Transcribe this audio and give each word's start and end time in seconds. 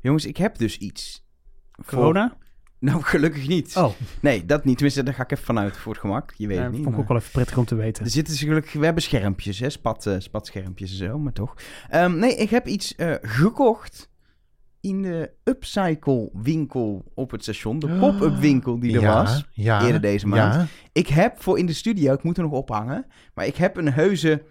Jongens, 0.00 0.24
ik 0.26 0.36
heb 0.36 0.58
dus 0.58 0.78
iets. 0.78 1.26
Voor- 1.72 1.98
Corona? 1.98 2.36
Nou, 2.78 3.02
gelukkig 3.02 3.48
niet. 3.48 3.76
Oh, 3.76 3.92
Nee, 4.20 4.44
dat 4.44 4.64
niet. 4.64 4.74
Tenminste, 4.74 5.02
daar 5.02 5.14
ga 5.14 5.22
ik 5.22 5.30
even 5.32 5.44
vanuit 5.44 5.76
voor 5.76 5.92
het 5.92 6.00
gemak. 6.00 6.32
Je 6.36 6.46
weet 6.46 6.56
ja, 6.56 6.62
het 6.62 6.72
dat 6.72 6.80
niet. 6.80 6.82
vond 6.84 6.96
ik 6.96 7.02
ook 7.02 7.08
wel 7.08 7.16
even 7.16 7.30
prettig 7.32 7.56
om 7.56 7.64
te 7.64 7.74
weten. 7.74 8.04
Er 8.04 8.10
zitten 8.10 8.32
dus 8.34 8.42
gelukkig... 8.42 8.72
We 8.72 8.84
hebben 8.84 9.02
schermpjes, 9.02 9.58
hè. 9.58 9.70
Spat, 9.70 10.06
eh, 10.06 10.14
spatschermpjes 10.18 10.90
en 10.90 10.96
zo, 10.96 11.18
maar 11.18 11.32
toch. 11.32 11.54
Ehm, 11.88 12.18
nee, 12.18 12.34
ik 12.34 12.50
heb 12.50 12.66
iets 12.66 12.94
eh, 12.94 13.14
gekocht 13.22 14.10
in 14.80 15.02
de 15.02 15.30
upcycle 15.44 16.30
winkel 16.32 17.04
op 17.14 17.30
het 17.30 17.42
station. 17.42 17.78
De 17.78 17.88
pop-up 17.98 18.36
winkel 18.36 18.78
die 18.80 18.94
er 18.94 19.00
ja, 19.00 19.22
was. 19.22 19.44
ja, 19.52 19.84
eerder 19.84 20.00
deze 20.00 20.26
maand. 20.26 20.54
Ja. 20.54 20.66
Ik 20.92 21.06
heb 21.06 21.42
voor 21.42 21.58
in 21.58 21.66
de 21.66 21.72
studio, 21.72 22.12
ik 22.12 22.22
moet 22.22 22.36
er 22.36 22.42
nog 22.42 22.52
ophangen, 22.52 23.06
maar 23.34 23.46
ik 23.46 23.56
heb 23.56 23.76
een 23.76 23.92
heuse 23.92 24.42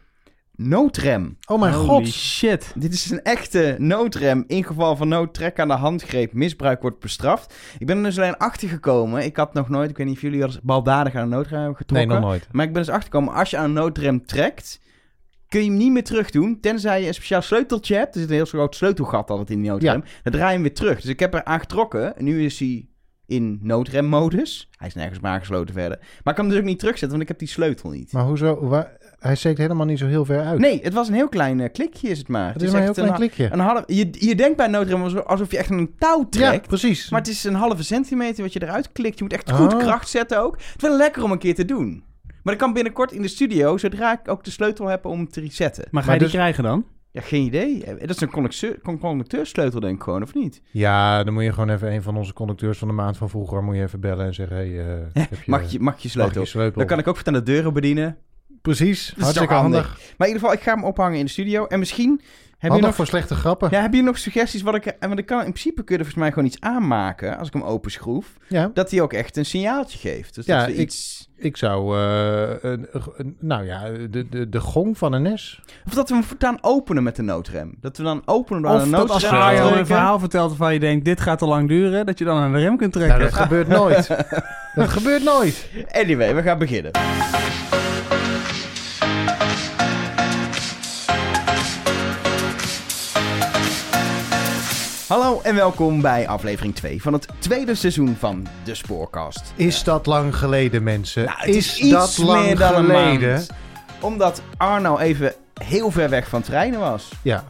noodrem. 0.62 1.38
Oh 1.48 1.60
mijn 1.60 1.74
Holy 1.74 1.88
god. 1.88 2.08
shit. 2.08 2.72
Dit 2.76 2.94
is 2.94 3.10
een 3.12 3.24
echte 3.24 3.76
noodrem. 3.78 4.44
In 4.48 4.64
geval 4.64 4.96
van 4.96 5.08
nood, 5.08 5.34
trek 5.34 5.60
aan 5.60 5.68
de 5.68 5.74
handgreep, 5.74 6.34
misbruik 6.34 6.82
wordt 6.82 7.00
bestraft. 7.00 7.54
Ik 7.78 7.86
ben 7.88 7.98
er 7.98 8.04
dus 8.04 8.18
alleen 8.18 8.38
achter 8.38 8.70
gekomen. 8.70 9.24
Ik 9.24 9.36
had 9.38 9.54
nog 9.54 9.70
nooit, 9.70 9.90
ik 9.90 9.98
weet 9.98 10.06
niet 10.08 10.16
of 10.16 10.22
jullie 10.22 10.42
al 10.42 10.48
eens 10.48 10.60
baldadig 10.62 11.16
aan 11.16 11.22
een 11.24 11.30
noodrem 11.30 11.60
hebben 11.62 11.68
Nee, 11.68 11.76
getrokken. 11.78 12.10
nog 12.10 12.20
nooit. 12.30 12.48
Maar 12.52 12.66
ik 12.66 12.74
ben 12.74 12.82
dus 12.82 12.92
achtergekomen, 12.92 13.34
als 13.34 13.50
je 13.50 13.58
aan 13.58 13.64
een 13.66 13.74
noodrem 13.74 14.26
trekt, 14.26 14.80
kun 15.48 15.64
je 15.64 15.70
hem 15.70 15.78
niet 15.78 15.92
meer 15.92 16.04
terug 16.04 16.30
doen. 16.30 16.60
Tenzij 16.60 17.02
je 17.02 17.08
een 17.08 17.14
speciaal 17.14 17.42
sleuteltje 17.42 17.96
hebt. 17.96 18.14
Er 18.16 18.22
zit 18.22 18.30
een 18.30 18.36
heel 18.36 18.46
groot 18.46 18.76
sleutelgat 18.76 19.30
altijd 19.30 19.50
in 19.50 19.62
die 19.62 19.70
noodrem. 19.72 20.04
Dan 20.24 20.32
draai 20.34 20.48
je 20.48 20.54
hem 20.54 20.62
weer 20.62 20.74
terug. 20.74 21.02
Dus 21.02 21.10
ik 21.10 21.20
heb 21.20 21.34
er 21.34 21.44
aan 21.44 21.60
getrokken. 21.60 22.18
En 22.18 22.24
nu 22.24 22.44
is 22.46 22.60
hij 22.60 22.88
in 23.30 23.60
noodremmodus. 23.62 24.70
Hij 24.78 24.88
is 24.88 24.94
nergens 24.94 25.20
meer 25.20 25.32
aangesloten 25.32 25.74
verder. 25.74 25.98
Maar 26.00 26.08
ik 26.34 26.36
kan 26.36 26.36
hem 26.46 26.50
dus 26.50 26.58
ook 26.58 26.64
niet 26.66 26.80
terugzetten, 26.80 27.10
want 27.10 27.22
ik 27.22 27.28
heb 27.28 27.40
die 27.40 27.48
sleutel 27.48 27.90
niet. 27.90 28.12
Maar 28.12 28.24
hoezo? 28.24 28.68
Waar, 28.68 28.98
hij 29.20 29.36
steekt 29.36 29.58
helemaal 29.58 29.86
niet 29.86 30.00
zo 30.00 30.06
heel 30.08 30.26
ver 30.26 30.42
uit. 30.44 30.60
Nee, 30.60 30.80
het 30.84 30.94
was 30.94 31.08
een 31.08 31.14
heel 31.14 31.30
klein 31.30 31.60
eh, 31.60 31.72
klikje 31.72 32.08
is 32.10 32.18
het 32.18 32.28
maar. 32.28 32.54
Het 32.54 32.62
is 32.62 32.68
maar 32.72 32.78
een 32.78 32.84
heel 32.86 32.94
klein 32.94 33.14
klikje. 33.14 33.50
Een 33.52 33.60
half, 33.60 33.84
je, 33.86 34.08
je 34.12 34.36
denkt 34.36 34.58
bij 34.58 34.66
een 34.66 34.72
noodrem 34.72 35.02
alsof- 35.04 35.52
je 35.52 35.58
echt 35.58 35.70
een 35.70 35.94
touw 35.98 36.20
Ja, 36.20 36.28
trekt. 36.30 36.68
precies. 36.68 37.10
Maar 37.10 37.20
het 37.20 37.30
is 37.30 37.44
een 37.44 37.54
halve 37.56 37.84
centimeter 37.84 38.44
wat 38.44 38.54
je 38.54 38.64
eruit 38.64 38.92
klikt. 38.92 39.18
Je 39.18 39.24
moet 39.24 39.34
echt 39.34 39.52
goed 39.52 39.74
Oh. 39.74 39.80
kracht 39.80 40.10
zetten 40.10 40.42
ook. 40.42 40.54
Het 40.58 40.76
is 40.84 40.90
wel 40.90 40.98
lekker 40.98 41.24
om 41.24 41.32
een 41.32 41.38
keer 41.38 41.56
te 41.56 41.66
doen. 41.66 42.04
Maar 42.44 42.54
ik 42.54 42.60
kan 42.60 42.74
binnenkort 42.74 43.12
in 43.12 43.22
de 43.22 43.28
studio, 43.28 43.78
zodra 43.78 44.20
ik 44.22 44.28
ook 44.28 44.44
de 44.44 44.52
sleutel 44.52 44.86
heb 44.88 45.06
om 45.06 45.18
hem 45.18 45.30
te 45.30 45.40
resetten. 45.42 45.86
Maar 45.92 46.02
ga 46.04 46.08
Maar 46.10 46.18
je 46.18 46.24
die 46.24 46.32
dus- 46.32 46.40
krijgen 46.40 46.64
dan? 46.64 46.86
Ja, 47.12 47.22
geen 47.22 47.46
idee. 47.46 47.84
Eh, 47.84 48.00
Dat 48.00 48.10
is 48.10 48.22
een 48.22 48.30
conducteur, 48.32 48.80
con- 48.82 49.00
conducteursleutel 49.00 49.80
denk 49.80 49.96
ik 49.96 50.04
gewoon, 50.04 50.22
of 50.24 50.34
niet? 50.34 50.62
Ja, 50.72 51.24
dan 51.24 51.34
moet 51.34 51.44
je 51.44 51.54
gewoon 51.54 51.70
even 51.70 51.92
een 51.94 52.02
van 52.02 52.18
onze 52.18 52.34
conducteurs 52.34 52.78
van 52.78 52.88
de 52.88 52.94
maand 52.94 53.18
van 53.18 53.30
vroeger 53.30 53.64
moet 53.64 53.76
je 53.76 53.82
even 53.82 54.00
bellen 54.00 54.26
en 54.26 54.34
zeggen: 54.34 54.56
hey, 54.58 54.80
eh, 54.80 54.98
heb 55.14 55.30
je, 55.46 55.52
Mag 55.52 55.62
je, 55.62 55.66
mag 55.66 55.72
je 55.72 55.80
mag 55.80 56.00
sleutel? 56.00 56.42
je 56.42 56.48
sleutel? 56.48 56.78
Dan 56.78 56.88
kan 56.88 57.00
ik 57.00 57.08
ook 57.08 57.18
van 57.18 57.34
de 57.34 57.44
deuren 57.44 57.74
bedienen. 57.74 58.18
Precies, 58.62 59.14
hartstikke 59.18 59.54
handig. 59.54 59.88
Maar 60.18 60.28
in 60.28 60.34
ieder 60.34 60.40
geval, 60.40 60.54
ik 60.54 60.62
ga 60.62 60.74
hem 60.74 60.84
ophangen 60.84 61.20
in 61.20 61.26
de 61.26 61.32
studio. 61.32 61.66
En 61.66 61.80
misschien 61.80 62.22
heb 62.60 62.72
je 62.74 62.82
nog... 62.82 62.96
voor 62.96 63.06
slechte 63.08 63.36
grappen. 63.36 63.68
Ja, 63.72 63.82
heb 63.82 63.94
je 63.94 64.02
nog 64.04 64.18
suggesties 64.18 64.62
wat 64.62 64.76
ik... 64.76 64.86
eh, 64.86 65.08
Want 65.08 65.20
ik 65.20 65.26
kan 65.26 65.38
in 65.38 65.44
principe 65.52 65.84
kun 65.84 65.96
je 65.96 66.04
er 66.04 66.10
volgens 66.10 66.16
mij 66.24 66.30
gewoon 66.32 66.46
iets 66.46 66.60
aanmaken 66.60 67.38
als 67.38 67.48
ik 67.48 67.54
hem 67.54 67.64
openschroef. 67.64 68.28
Ja, 68.48 68.72
Dat 68.74 68.92
hij 68.92 69.02
ook 69.02 69.14
echt 69.14 69.38
een 69.38 69.46
signaaltje 69.46 69.98
geeft. 70.00 70.36
Dus 70.36 70.46
Ja, 70.46 70.58
dat 70.58 70.66
we 70.66 70.74
ik- 70.74 70.80
iets... 70.80 71.30
ik 71.38 71.58
zou, 71.58 71.98
eh, 71.98 72.50
een, 72.72 72.88
een- 73.18 73.36
nou 73.40 73.66
ja, 73.66 73.90
de, 74.10 74.30
de, 74.30 74.50
de 74.50 74.60
gong 74.60 74.98
van 74.98 75.14
een 75.14 75.22
NES. 75.22 75.62
Of 75.86 75.94
dat 75.94 76.10
we 76.10 76.16
hem 76.16 76.24
voortaan 76.24 76.58
openen 76.62 77.04
met 77.04 77.16
de 77.16 77.22
noodrem. 77.22 77.76
Dat 77.82 77.98
we 77.98 78.04
dan 78.04 78.22
openen 78.26 78.62
door 78.62 78.72
als 78.72 78.86
noodrem 78.90 79.20
te 79.20 79.28
Arjan 79.30 79.78
een 79.78 79.86
verhaal 79.86 80.20
vertelt 80.20 80.50
waarvan 80.50 80.74
je 80.74 80.80
denkt, 80.80 81.06
dit 81.06 81.22
gaat 81.22 81.40
te 81.40 81.46
lang 81.46 81.68
duren, 81.68 82.06
dat 82.06 82.18
je 82.20 82.26
dan 82.26 82.38
aan 82.38 82.52
de 82.54 82.60
rem 82.60 82.78
kunt 82.78 82.94
trekken. 82.94 83.18
Nou, 83.20 83.30
dat 83.32 83.40
gebeurt 83.40 83.68
nooit. 83.68 84.08
dat 84.76 84.90
gebeurt 84.90 85.24
nooit. 85.24 85.70
Anyway, 85.92 86.36
we 86.36 86.42
gaan 86.42 86.58
beginnen. 86.58 86.92
En 95.50 95.56
welkom 95.56 96.02
bij 96.02 96.28
aflevering 96.28 96.76
2 96.76 97.02
van 97.02 97.14
het 97.14 97.28
tweede 97.40 97.76
seizoen 97.76 98.16
van 98.20 98.48
de 98.64 98.76
Spoorcast. 98.76 99.54
Is 99.56 99.84
dat 99.84 100.06
lang 100.06 100.36
geleden, 100.38 100.84
mensen? 100.84 101.26
Nou, 101.26 101.50
is, 101.50 101.78
iets 101.80 101.90
dat 101.92 102.18
lang 102.18 102.46
meer 102.46 102.58
dan 102.58 102.76
een 102.76 102.86
geleden? 102.86 103.32
maand. 103.34 103.50
Omdat 104.00 104.42
Arno 104.58 104.98
even 104.98 105.34
heel 105.64 105.92
ver 105.92 106.10
weg 106.10 106.28
van 106.28 106.42
treinen 106.42 106.80
was. 106.80 107.10
Ja. 107.22 107.44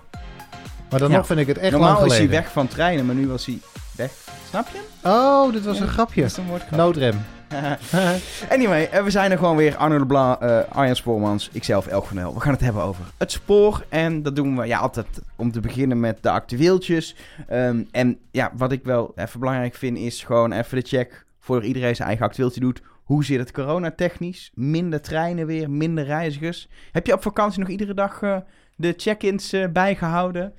Maar 0.89 0.99
dan 0.99 1.09
Ja. 1.11 1.17
nog 1.17 1.25
vind 1.25 1.39
ik 1.39 1.47
het 1.47 1.57
echt 1.57 1.71
Normaal 1.71 1.89
lang 1.93 2.05
is 2.05 2.11
geleden. 2.13 2.31
hij 2.33 2.41
weg 2.43 2.51
van 2.51 2.67
treinen, 2.67 3.05
maar 3.05 3.15
nu 3.15 3.27
was 3.27 3.45
hij 3.45 3.59
weg. 3.95 4.11
Snap 4.49 4.67
je? 4.73 4.79
Oh, 5.09 5.51
dit 5.53 5.65
was 5.65 5.77
Ja, 5.77 5.83
een 5.83 5.89
grapje. 5.89 6.23
Is 6.23 6.37
een. 6.37 6.45
Noodrem. 6.71 7.25
Anyway, 8.55 8.85
eh, 8.91 9.03
we 9.03 9.09
zijn 9.09 9.31
er 9.31 9.37
gewoon 9.37 9.55
weer. 9.55 9.75
Arno 9.75 9.97
Leblanc, 9.97 10.41
eh 10.41 10.59
Arjan 10.69 10.95
Spoormans, 10.95 11.49
ikzelf, 11.51 11.87
Elk 11.87 12.05
van 12.05 12.17
Hel. 12.17 12.33
We 12.33 12.39
gaan 12.39 12.51
het 12.51 12.61
hebben 12.61 12.83
over 12.83 13.03
het 13.17 13.31
spoor. 13.31 13.85
En 13.89 14.23
dat 14.23 14.35
doen 14.35 14.57
we 14.57 14.65
ja, 14.65 14.79
altijd 14.79 15.07
om 15.35 15.51
te 15.51 15.59
beginnen 15.59 15.99
met 15.99 16.23
de 16.23 16.29
actueeltjes. 16.29 17.15
Ehm, 17.47 17.83
en 17.91 18.19
ja, 18.31 18.51
wat 18.55 18.71
ik 18.71 18.83
wel 18.83 19.11
even 19.15 19.39
belangrijk 19.39 19.75
vind 19.75 19.97
is 19.97 20.23
gewoon 20.23 20.51
even 20.51 20.79
de 20.79 20.87
check 20.87 21.25
voor 21.39 21.63
iedereen 21.63 21.95
zijn 21.95 22.07
eigen 22.07 22.25
actueeltje 22.25 22.59
doet. 22.59 22.81
Hoe 23.03 23.25
zit 23.25 23.39
het 23.39 23.51
coronatechnisch? 23.51 24.51
Minder 24.53 25.01
treinen 25.01 25.45
weer, 25.45 25.69
minder 25.69 26.05
reizigers. 26.05 26.67
Heb 26.91 27.05
je 27.05 27.13
op 27.13 27.21
vakantie 27.21 27.59
nog 27.59 27.69
iedere 27.69 27.93
dag 27.93 28.21
eh, 28.21 28.37
de 28.75 28.93
check-ins 28.97 29.53
eh, 29.53 29.67
bijgehouden? 29.67 30.53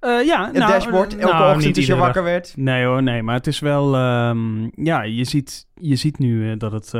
Eh, 0.00 0.24
ja, 0.24 0.44
Het 0.44 0.56
nou, 0.56 0.72
dashboard, 0.72 1.16
eh, 1.16 1.20
elke 1.20 1.34
nou, 1.34 1.46
ochtend 1.46 1.66
niet 1.66 1.76
als 1.76 1.86
je 1.86 1.96
wakker 1.96 2.22
werd? 2.22 2.52
Nee 2.56 2.84
hoor, 2.84 3.02
nee, 3.02 3.22
maar 3.22 3.34
het 3.34 3.46
is 3.46 3.58
wel, 3.58 3.94
ehm, 3.94 4.68
ja, 4.84 5.02
je 5.02 5.24
ziet, 5.24 5.66
je 5.74 5.96
ziet 5.96 6.18
nu 6.18 6.50
eh, 6.50 6.58
dat 6.58 6.72
het, 6.72 6.90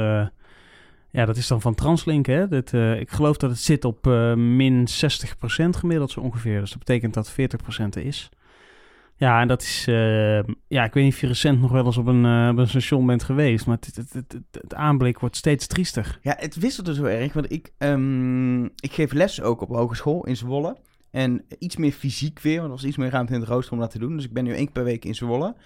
ja, 1.11 1.25
dat 1.25 1.37
is 1.37 1.47
dan 1.47 1.61
van 1.61 1.75
Translink, 1.75 2.27
hè. 2.27 2.49
Dat, 2.49 2.73
ik 2.99 3.11
geloof 3.11 3.37
dat 3.37 3.51
het 3.51 3.59
zit 3.59 3.85
op 3.85 4.05
min 4.37 4.89
60% 4.89 5.77
gemiddeld 5.77 6.11
zo 6.11 6.21
ongeveer. 6.21 6.61
Dus 6.61 6.71
dat 6.71 6.79
betekent 6.79 7.15
dat 7.15 7.33
40% 7.33 7.97
er 7.97 8.05
is. 8.05 8.31
Ja, 9.19 9.41
en 9.41 9.49
dat 9.49 9.63
is, 9.63 9.85
eh, 9.89 10.43
ja, 10.69 10.85
ik 10.85 10.93
weet 10.93 11.05
niet 11.05 11.13
of 11.13 11.21
je 11.21 11.27
recent 11.27 11.61
nog 11.61 11.71
wel 11.71 11.85
eens 11.85 11.97
op 11.97 12.07
een, 12.07 12.51
op 12.51 12.59
een 12.59 12.69
station 12.69 13.07
bent 13.07 13.23
geweest, 13.23 13.67
maar 13.67 13.77
het, 13.81 13.97
het, 13.97 14.13
het, 14.13 14.41
het, 14.51 14.75
aanblik 14.75 15.19
wordt 15.19 15.37
steeds 15.37 15.67
triester. 15.67 16.19
Ja, 16.23 16.35
het 16.39 16.57
wisselde 16.57 16.95
zo 16.95 17.05
erg. 17.05 17.33
Want 17.33 17.53
ik, 17.53 17.73
ehm, 17.79 18.65
ik 18.65 18.93
geef 18.93 19.13
les 19.13 19.43
ook 19.43 19.61
op 19.61 19.69
hogeschool 19.69 20.27
in 20.27 20.37
Zwolle. 20.37 20.77
En 21.19 21.45
iets 21.59 21.77
meer 21.77 21.93
fysiek 21.93 22.41
weer, 22.41 22.55
want 22.57 22.67
er 22.69 22.75
was 22.77 22.85
iets 22.85 22.97
meer 22.97 23.11
ruimte 23.11 23.35
in 23.35 23.41
het 23.41 23.49
rooster 23.49 23.73
om 23.73 23.79
dat 23.79 23.91
te 23.91 23.99
doen. 23.99 24.17
Dus 24.17 24.25
ik 24.25 24.33
ben 24.33 24.45
nu 24.45 24.51
één 24.55 24.65
keer 24.65 24.73
per 24.73 24.85
week 24.85 25.05
in 25.05 25.15
Zwolle. 25.15 25.57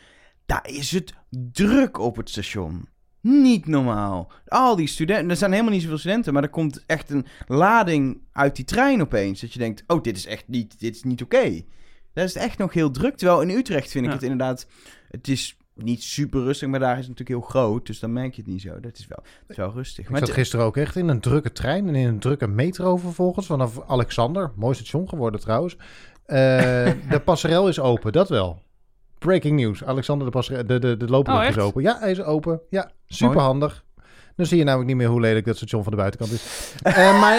Daar 0.46 0.68
is 0.68 0.90
het 0.90 1.14
druk 1.30 1.98
op 1.98 2.16
het 2.16 2.30
station. 2.30 2.88
Niet 3.20 3.66
normaal. 3.66 4.32
Al 4.46 4.76
die 4.76 4.86
studenten, 4.86 5.30
er 5.30 5.36
zijn 5.36 5.50
helemaal 5.50 5.72
niet 5.72 5.82
zoveel 5.82 5.98
studenten, 5.98 6.32
maar 6.32 6.42
er 6.42 6.48
komt 6.48 6.84
echt 6.86 7.10
een 7.10 7.26
lading 7.46 8.20
uit 8.32 8.56
die 8.56 8.64
trein 8.64 9.00
opeens. 9.00 9.40
Dat 9.40 9.52
je 9.52 9.58
denkt, 9.58 9.84
oh, 9.86 10.02
dit 10.02 10.16
is 10.16 10.26
echt 10.26 10.48
niet, 10.48 10.80
dit 10.80 10.94
is 10.96 11.02
niet 11.02 11.22
oké. 11.22 11.62
Daar 12.12 12.24
is 12.24 12.34
het 12.34 12.42
echt 12.42 12.58
nog 12.58 12.72
heel 12.72 12.90
druk. 12.90 13.16
Terwijl 13.16 13.40
in 13.40 13.50
Utrecht 13.50 13.90
vind 13.90 14.04
ik 14.04 14.10
Ja. 14.10 14.16
het 14.16 14.24
inderdaad, 14.24 14.66
het 15.10 15.28
is 15.28 15.56
niet 15.74 16.02
super 16.02 16.42
rustig, 16.42 16.68
maar 16.68 16.80
daar 16.80 16.98
is 16.98 17.06
het 17.06 17.08
natuurlijk 17.18 17.38
heel 17.40 17.48
groot. 17.50 17.86
Dus 17.86 17.98
dan 18.00 18.12
merk 18.12 18.34
je 18.34 18.42
het 18.42 18.50
niet 18.50 18.60
zo. 18.60 18.80
Dat 18.80 18.98
is 18.98 19.06
wel, 19.06 19.18
dat 19.22 19.50
is 19.50 19.56
wel 19.56 19.72
rustig. 19.72 20.04
Ik 20.04 20.10
Maar 20.10 20.18
zat 20.18 20.28
het- 20.28 20.36
gisteren 20.36 20.66
ook 20.66 20.76
echt 20.76 20.96
in 20.96 21.08
een 21.08 21.20
drukke 21.20 21.52
trein 21.52 21.88
en 21.88 21.94
in 21.94 22.06
een 22.08 22.18
drukke 22.18 22.46
metro 22.46 22.96
vervolgens 22.96 23.46
vanaf 23.46 23.80
Alexander. 23.86 24.52
Mooi 24.56 24.74
station 24.74 25.08
geworden 25.08 25.40
trouwens. 25.40 25.76
Eh, 26.24 26.36
de 27.10 27.20
passerel 27.24 27.68
is 27.68 27.80
open, 27.80 28.12
dat 28.12 28.28
wel. 28.28 28.62
Breaking 29.18 29.60
news. 29.60 29.84
Alexander, 29.84 30.26
de, 30.26 30.32
passerel, 30.32 30.66
de, 30.66 30.78
de, 30.78 30.96
de 30.96 31.06
loopbrug 31.06 31.36
Oh, 31.40 31.48
is 31.48 31.58
open. 31.58 31.82
Ja, 31.82 31.98
hij 31.98 32.10
is 32.10 32.22
open. 32.22 32.60
Ja, 32.70 32.90
super 33.06 33.40
handig. 33.40 33.84
Dan 34.36 34.46
zie 34.46 34.58
je 34.58 34.64
namelijk 34.64 34.88
niet 34.88 34.98
meer 34.98 35.08
hoe 35.08 35.20
lelijk 35.20 35.46
dat 35.46 35.56
station 35.56 35.82
van 35.82 35.92
de 35.92 35.98
buitenkant 35.98 36.32
is. 36.32 36.74
Eh, 36.82 37.20
maar 37.20 37.34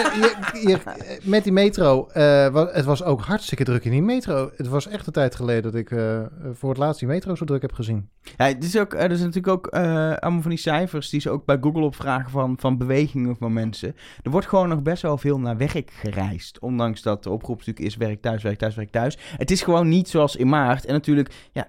je, 0.68 0.78
met 1.22 1.44
die 1.44 1.52
metro, 1.52 2.08
eh, 2.08 2.66
het 2.72 2.84
was 2.84 3.02
ook 3.02 3.20
hartstikke 3.20 3.64
druk 3.64 3.84
in 3.84 3.90
die 3.90 4.02
metro. 4.02 4.50
Het 4.56 4.68
was 4.68 4.88
echt 4.88 5.06
een 5.06 5.12
tijd 5.12 5.34
geleden 5.34 5.62
dat 5.62 5.74
ik 5.74 5.90
eh, 5.90 6.20
voor 6.52 6.68
het 6.68 6.78
laatst 6.78 6.98
die 7.00 7.08
metro 7.08 7.34
zo 7.34 7.44
druk 7.44 7.62
heb 7.62 7.72
gezien. 7.72 8.08
Ja, 8.36 8.46
het 8.46 8.64
is 8.64 8.78
ook, 8.78 8.94
er 8.94 9.10
is 9.10 9.18
natuurlijk 9.18 9.48
ook 9.48 9.66
allemaal 9.68 10.40
van 10.40 10.50
die 10.50 10.58
cijfers 10.58 11.10
die 11.10 11.20
ze 11.20 11.30
ook 11.30 11.44
bij 11.44 11.58
Google 11.60 11.84
opvragen 11.84 12.30
van, 12.30 12.56
van 12.58 12.78
bewegingen 12.78 13.36
van 13.36 13.52
mensen. 13.52 13.96
Er 14.22 14.30
wordt 14.30 14.46
gewoon 14.46 14.68
nog 14.68 14.82
best 14.82 15.02
wel 15.02 15.18
veel 15.18 15.38
naar 15.38 15.56
werk 15.56 15.90
gereisd. 15.90 16.58
Ondanks 16.58 17.02
dat 17.02 17.22
de 17.22 17.30
oproep 17.30 17.58
natuurlijk 17.58 17.86
is 17.86 17.96
werk 17.96 18.22
thuis, 18.22 18.42
werk 18.42 18.58
thuis, 18.58 18.74
werk 18.74 18.90
thuis. 18.90 19.18
Het 19.36 19.50
is 19.50 19.62
gewoon 19.62 19.88
niet 19.88 20.08
zoals 20.08 20.36
in 20.36 20.48
maart. 20.48 20.84
En 20.84 20.92
natuurlijk, 20.92 21.34
ja, 21.52 21.68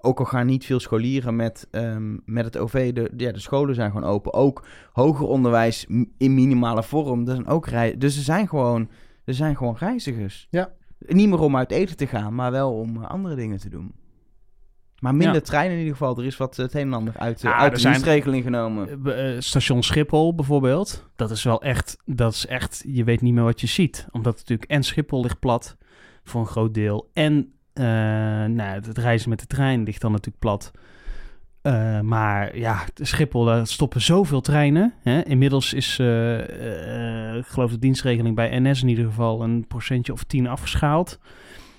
ook 0.00 0.18
al 0.18 0.24
gaan 0.24 0.46
niet 0.46 0.64
veel 0.64 0.80
scholieren 0.80 1.36
met, 1.36 1.68
ehm, 1.70 2.16
met 2.24 2.44
het 2.44 2.58
OV, 2.58 2.92
de, 2.92 3.10
ja, 3.16 3.32
de 3.32 3.40
scholen 3.40 3.74
zijn 3.74 3.90
gewoon 3.90 4.08
open. 4.08 4.32
Ook 4.44 4.66
hoger 4.92 5.26
onderwijs 5.26 5.86
in 6.18 6.34
minimale 6.34 6.82
vorm. 6.82 7.20
Er 7.28 7.34
zijn 7.34 7.46
ook 7.46 7.66
rei 7.66 7.98
dus 7.98 8.16
er 8.16 8.22
zijn, 8.22 8.48
gewoon, 8.48 8.88
er 9.24 9.34
zijn 9.34 9.56
gewoon 9.56 9.76
reizigers. 9.78 10.46
Ja. 10.50 10.72
Niet 10.98 11.28
meer 11.28 11.40
om 11.40 11.56
uit 11.56 11.70
eten 11.70 11.96
te 11.96 12.06
gaan, 12.06 12.34
maar 12.34 12.50
wel 12.50 12.72
om 12.78 13.02
eh, 13.02 13.08
andere 13.10 13.34
dingen 13.34 13.58
te 13.58 13.68
doen. 13.68 13.94
Maar 15.00 15.14
minder 15.14 15.34
Ja. 15.34 15.40
treinen 15.40 15.72
in 15.72 15.78
ieder 15.82 15.96
geval. 15.96 16.18
Er 16.18 16.24
is 16.24 16.36
wat 16.36 16.58
eh, 16.58 16.64
het 16.64 16.74
een 16.74 16.80
en 16.80 16.92
ander 16.92 17.16
uit, 17.18 17.40
de 17.40 17.48
Ja, 17.48 17.56
uit 17.56 17.74
de 17.74 17.80
zijn- 17.80 17.92
dienstregeling 17.92 18.44
genomen. 18.44 19.04
Eh, 19.04 19.34
eh, 19.34 19.40
station 19.40 19.82
Schiphol 19.82 20.34
bijvoorbeeld, 20.34 21.08
dat 21.16 21.30
is 21.30 21.42
wel 21.42 21.62
echt, 21.62 21.96
dat 22.04 22.32
is 22.32 22.46
echt, 22.46 22.84
je 22.86 23.04
weet 23.04 23.20
niet 23.20 23.34
meer 23.34 23.42
wat 23.44 23.60
je 23.60 23.66
ziet. 23.66 24.06
Omdat 24.10 24.36
natuurlijk 24.36 24.70
en 24.70 24.82
Schiphol 24.82 25.22
ligt 25.22 25.38
plat 25.38 25.76
voor 26.24 26.40
een 26.40 26.46
groot 26.46 26.74
deel. 26.74 27.10
En 27.12 27.52
eh, 27.72 27.84
nou, 28.44 28.60
het 28.60 28.98
reizen 28.98 29.28
met 29.30 29.40
de 29.40 29.46
trein 29.46 29.82
ligt 29.82 30.00
dan 30.00 30.10
natuurlijk 30.10 30.38
plat. 30.38 30.70
Eh, 31.64 32.00
maar 32.00 32.56
ja, 32.58 32.84
de 32.94 33.04
Schiphol, 33.04 33.44
daar 33.44 33.66
stoppen 33.66 34.00
zoveel 34.00 34.40
treinen. 34.40 34.94
Hè? 35.02 35.22
Inmiddels 35.22 35.72
is, 35.72 35.98
eh, 35.98 37.30
eh, 37.30 37.36
ik 37.36 37.46
geloof 37.46 37.70
de 37.70 37.78
dienstregeling 37.78 38.34
bij 38.34 38.60
NS 38.60 38.82
in 38.82 38.88
ieder 38.88 39.04
geval, 39.04 39.42
een 39.42 39.66
procentje 39.66 40.12
of 40.12 40.24
tien 40.24 40.46
afgeschaald. 40.46 41.18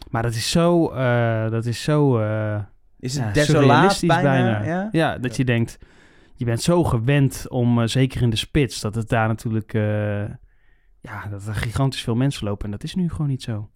Maar 0.10 0.24
dat 0.24 0.34
is 0.34 0.52
zo, 0.52 0.90
eh, 0.92 1.50
dat 1.50 1.66
is 1.66 1.84
zo, 1.84 2.18
eh, 2.20 2.60
Is 3.00 3.16
het 3.16 3.24
Ja, 3.26 3.32
desolaat 3.32 3.62
surrealistisch 3.62 4.08
bijna? 4.10 4.24
bijna. 4.32 4.64
Ja? 4.64 4.90
ja, 4.92 5.18
dat 5.18 5.36
je 5.38 5.46
denkt, 5.46 5.78
je 6.36 6.46
bent 6.46 6.62
zo 6.62 6.84
gewend 6.84 7.46
om, 7.50 7.88
zeker 7.88 8.22
in 8.22 8.30
de 8.30 8.36
spits, 8.36 8.82
dat 8.82 8.96
het 8.96 9.10
daar 9.10 9.28
natuurlijk, 9.28 9.74
eh, 9.74 10.20
ja, 11.02 11.28
dat 11.30 11.48
er 11.48 11.56
gigantisch 11.56 12.02
veel 12.02 12.16
mensen 12.16 12.48
lopen. 12.48 12.66
En 12.66 12.72
dat 12.72 12.84
is 12.84 12.96
nu 12.96 13.10
gewoon 13.10 13.28
niet 13.28 13.44
zo. 13.44 13.70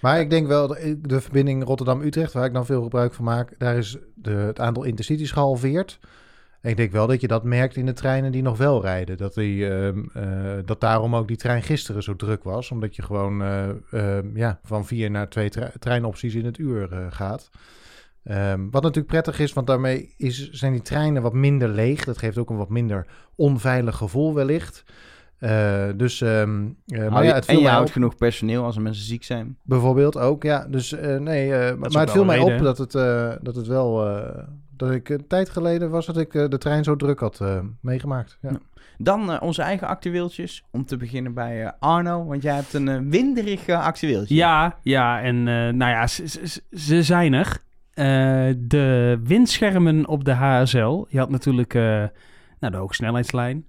Maar 0.00 0.20
ik 0.20 0.30
denk 0.30 0.46
wel, 0.46 0.68
de, 0.98 1.20
verbinding 1.20 1.64
Rotterdam-Utrecht, 1.64 2.32
waar 2.32 2.44
ik 2.44 2.52
dan 2.52 2.66
veel 2.66 2.82
gebruik 2.82 3.14
van 3.14 3.24
maak, 3.24 3.54
daar 3.58 3.76
is 3.76 3.96
de, 4.14 4.30
het 4.30 4.60
aantal 4.60 4.84
intercities 4.84 5.30
gehalveerd. 5.30 5.98
Ik 6.62 6.76
denk 6.76 6.92
wel 6.92 7.06
dat 7.06 7.20
je 7.20 7.28
dat 7.28 7.44
merkt 7.44 7.76
in 7.76 7.86
de 7.86 7.92
treinen 7.92 8.32
die 8.32 8.42
nog 8.42 8.58
wel 8.58 8.82
rijden. 8.82 9.16
Dat, 9.16 9.34
die, 9.34 9.68
ehm, 9.68 10.04
eh, 10.12 10.52
dat 10.64 10.80
daarom 10.80 11.16
ook 11.16 11.28
die 11.28 11.36
trein 11.36 11.62
gisteren 11.62 12.02
zo 12.02 12.16
druk 12.16 12.44
was. 12.44 12.70
Omdat 12.70 12.96
je 12.96 13.02
gewoon 13.02 13.42
eh, 13.42 13.68
ehm, 13.90 14.36
ja, 14.36 14.58
van 14.62 14.86
vier 14.86 15.10
naar 15.10 15.28
twee 15.28 15.48
tre- 15.48 15.72
treinopties 15.78 16.34
in 16.34 16.44
het 16.44 16.58
uur 16.58 16.92
eh, 16.92 17.06
gaat. 17.10 17.50
Ehm, 18.24 18.70
wat 18.70 18.82
natuurlijk 18.82 19.06
prettig 19.12 19.38
is, 19.38 19.52
want 19.52 19.66
daarmee 19.66 20.14
is, 20.16 20.50
zijn 20.50 20.72
die 20.72 20.82
treinen 20.82 21.22
wat 21.22 21.32
minder 21.32 21.68
leeg. 21.68 22.04
Dat 22.04 22.18
geeft 22.18 22.38
ook 22.38 22.50
een 22.50 22.56
wat 22.56 22.70
minder 22.70 23.06
onveilig 23.34 23.96
gevoel 23.96 24.34
wellicht. 24.34 24.84
Eh, 25.38 25.84
dus, 25.96 26.20
ehm, 26.20 26.66
eh, 26.86 27.08
maar 27.08 27.22
je- 27.22 27.28
ja, 27.28 27.34
het 27.34 27.44
en 27.46 27.50
viel 27.50 27.56
je 27.58 27.62
mij 27.62 27.72
houdt 27.72 27.86
op. 27.88 27.92
genoeg 27.92 28.16
personeel 28.16 28.64
als 28.64 28.76
er 28.76 28.82
mensen 28.82 29.04
ziek 29.04 29.24
zijn. 29.24 29.56
Bijvoorbeeld 29.62 30.16
ook, 30.18 30.42
ja. 30.42 30.66
Dus 30.70 30.92
eh, 30.92 31.16
nee, 31.16 31.54
eh, 31.54 31.76
maar 31.76 31.90
het 32.00 32.10
viel 32.10 32.24
mij 32.24 32.38
reden, 32.38 32.56
op 32.56 32.62
dat 32.62 32.78
het, 32.78 32.94
eh, 32.94 33.32
dat 33.40 33.56
het 33.56 33.66
wel... 33.66 34.06
eh, 34.16 34.38
dat 34.76 34.90
ik 34.90 35.08
een 35.08 35.26
tijd 35.26 35.50
geleden 35.50 35.90
was 35.90 36.06
dat 36.06 36.16
ik 36.18 36.32
de 36.32 36.58
trein 36.58 36.84
zo 36.84 36.96
druk 36.96 37.20
had 37.20 37.40
eh, 37.40 37.58
meegemaakt. 37.80 38.38
Ja. 38.40 38.50
Dan 38.98 39.40
onze 39.40 39.62
eigen 39.62 39.86
actueeltjes. 39.86 40.64
Om 40.70 40.84
te 40.84 40.96
beginnen 40.96 41.34
bij 41.34 41.72
Arno, 41.78 42.24
want 42.24 42.42
jij 42.42 42.54
hebt 42.54 42.72
een 42.74 43.10
winderig 43.10 43.68
actueeltje. 43.68 44.34
Ja, 44.34 44.76
ja, 44.82 45.20
en 45.22 45.36
eh, 45.36 45.54
nou 45.54 45.90
ja, 45.90 46.06
ze, 46.06 46.28
ze, 46.28 46.62
ze 46.70 47.02
zijn 47.02 47.32
er. 47.32 47.58
Eh, 47.94 48.54
de 48.58 49.18
windschermen 49.24 50.06
op 50.08 50.24
de 50.24 50.32
HSL. 50.32 51.04
Je 51.08 51.18
had 51.18 51.30
natuurlijk 51.30 51.74
eh, 51.74 51.82
nou, 52.60 52.72
de 52.72 52.76
hoogsnelheidslijn. 52.76 53.66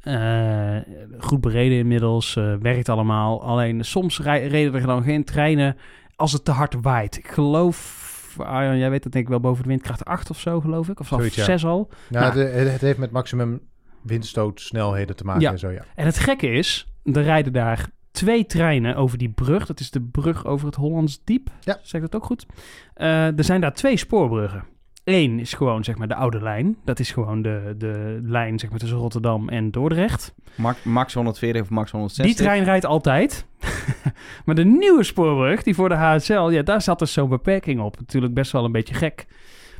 Eh, 0.00 0.76
goed 1.18 1.40
bereden 1.40 1.78
inmiddels, 1.78 2.36
eh, 2.36 2.54
werkt 2.60 2.88
allemaal. 2.88 3.42
Alleen 3.42 3.84
soms 3.84 4.20
rij- 4.20 4.46
reden 4.46 4.74
er 4.74 4.86
dan 4.86 5.02
geen 5.02 5.24
treinen 5.24 5.76
als 6.16 6.32
het 6.32 6.44
te 6.44 6.50
hard 6.50 6.74
waait. 6.80 7.16
Ik 7.16 7.28
geloof, 7.28 8.08
Arjan, 8.38 8.78
jij 8.78 8.90
weet 8.90 9.02
dat 9.02 9.12
denk 9.12 9.24
ik 9.24 9.30
wel 9.30 9.40
boven 9.40 9.62
de 9.62 9.68
windkracht 9.68 10.04
8 10.04 10.30
of 10.30 10.38
zo, 10.40 10.60
geloof 10.60 10.88
ik. 10.88 11.00
Of 11.00 11.06
zelfs 11.06 11.22
Zoiets, 11.24 11.38
ja. 11.38 11.44
6 11.44 11.64
al. 11.64 11.88
Ja, 12.08 12.20
Nou. 12.20 12.38
het, 12.38 12.70
het 12.72 12.80
heeft 12.80 12.98
met 12.98 13.10
maximum 13.10 13.60
windstootsnelheden 14.02 15.16
te 15.16 15.24
maken 15.24 15.40
Ja. 15.42 15.50
en 15.50 15.58
zo, 15.58 15.70
ja. 15.70 15.84
En 15.94 16.06
het 16.06 16.18
gekke 16.18 16.50
is, 16.52 16.86
er 17.04 17.22
rijden 17.22 17.52
daar 17.52 17.88
twee 18.10 18.46
treinen 18.46 18.96
over 18.96 19.18
die 19.18 19.30
brug. 19.30 19.66
Dat 19.66 19.80
is 19.80 19.90
de 19.90 20.00
brug 20.02 20.46
over 20.46 20.66
het 20.66 20.74
Hollands 20.74 21.24
Diep. 21.24 21.48
Ja. 21.60 21.78
Zeg 21.82 22.02
ik 22.02 22.10
dat 22.10 22.20
ook 22.20 22.26
goed? 22.26 22.46
Eh, 22.94 23.38
er 23.38 23.44
zijn 23.44 23.60
daar 23.60 23.74
twee 23.74 23.96
spoorbruggen. 23.96 24.64
Eén 25.12 25.38
is 25.38 25.52
gewoon 25.54 25.84
zeg 25.84 25.96
maar 25.96 26.08
de 26.08 26.14
oude 26.14 26.42
lijn. 26.42 26.76
Dat 26.84 26.98
is 26.98 27.10
gewoon 27.10 27.42
de, 27.42 27.74
de 27.78 28.20
lijn 28.22 28.58
zeg 28.58 28.70
maar, 28.70 28.78
tussen 28.78 28.98
Rotterdam 28.98 29.48
en 29.48 29.70
Dordrecht. 29.70 30.34
Ma- 30.54 30.74
max 30.84 31.14
140 31.14 31.62
of 31.62 31.70
max 31.70 31.90
160. 31.90 32.36
Die 32.36 32.44
trein 32.44 32.64
rijdt 32.64 32.84
altijd. 32.84 33.46
maar 34.44 34.54
de 34.54 34.64
nieuwe 34.64 35.02
spoorbrug, 35.02 35.62
die 35.62 35.74
voor 35.74 35.88
de 35.88 35.94
HSL, 35.94 36.48
ja, 36.48 36.62
daar 36.62 36.82
zat 36.82 36.98
dus 36.98 37.12
zo'n 37.12 37.28
beperking 37.28 37.80
op. 37.80 37.98
Natuurlijk 37.98 38.34
best 38.34 38.52
wel 38.52 38.64
een 38.64 38.72
beetje 38.72 38.94
gek. 38.94 39.26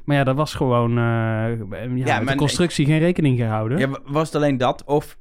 Maar 0.04 0.16
ja, 0.16 0.24
daar 0.24 0.34
was 0.34 0.54
gewoon 0.54 0.90
eh, 0.90 0.94
ja, 1.96 2.18
met 2.18 2.28
de 2.28 2.34
constructie 2.36 2.86
geen 2.86 2.98
rekening 2.98 3.38
gehouden. 3.38 3.78
Ja, 3.78 3.88
wa- 3.88 4.00
was 4.06 4.26
het 4.26 4.36
alleen 4.36 4.56
dat? 4.56 4.84
Of 4.84 5.18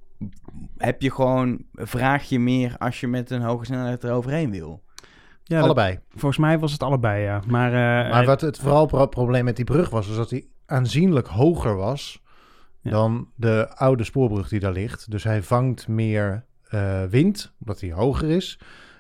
heb 0.78 1.02
je 1.02 1.12
gewoon, 1.12 1.62
vraag 1.74 2.24
je 2.30 2.40
meer 2.40 2.76
als 2.78 3.00
je 3.00 3.08
met 3.08 3.30
een 3.30 3.42
hoge 3.42 3.66
snelheid 3.66 4.04
eroverheen 4.04 4.52
wil? 4.52 4.84
Ja, 5.50 5.56
dat- 5.56 5.64
Allebei. 5.66 6.00
volgens 6.10 6.38
mij 6.38 6.60
was 6.60 6.72
het 6.72 6.84
allebei, 6.84 7.24
ja. 7.24 7.42
Maar, 7.48 7.68
eh, 8.06 8.12
Maar 8.12 8.26
wat 8.26 8.42
het 8.42 8.58
vooral 8.58 8.86
pro- 8.86 9.06
probleem 9.06 9.44
met 9.46 9.56
die 9.56 9.66
brug 9.66 9.90
was, 9.90 10.08
was 10.08 10.16
dat 10.18 10.30
hij 10.30 10.46
aanzienlijk 10.66 11.28
hoger 11.28 11.76
was 11.76 12.22
Ja. 12.82 12.92
dan 12.92 13.28
de 13.36 13.70
oude 13.76 14.04
spoorbrug 14.04 14.50
die 14.50 14.60
daar 14.60 14.72
ligt. 14.72 15.12
Dus 15.12 15.24
hij 15.24 15.44
vangt 15.44 15.88
meer 15.88 16.46
eh, 16.70 17.04
wind, 17.04 17.54
omdat 17.60 17.82
hij 17.82 17.92
hoger 17.92 18.30
is. 18.30 18.60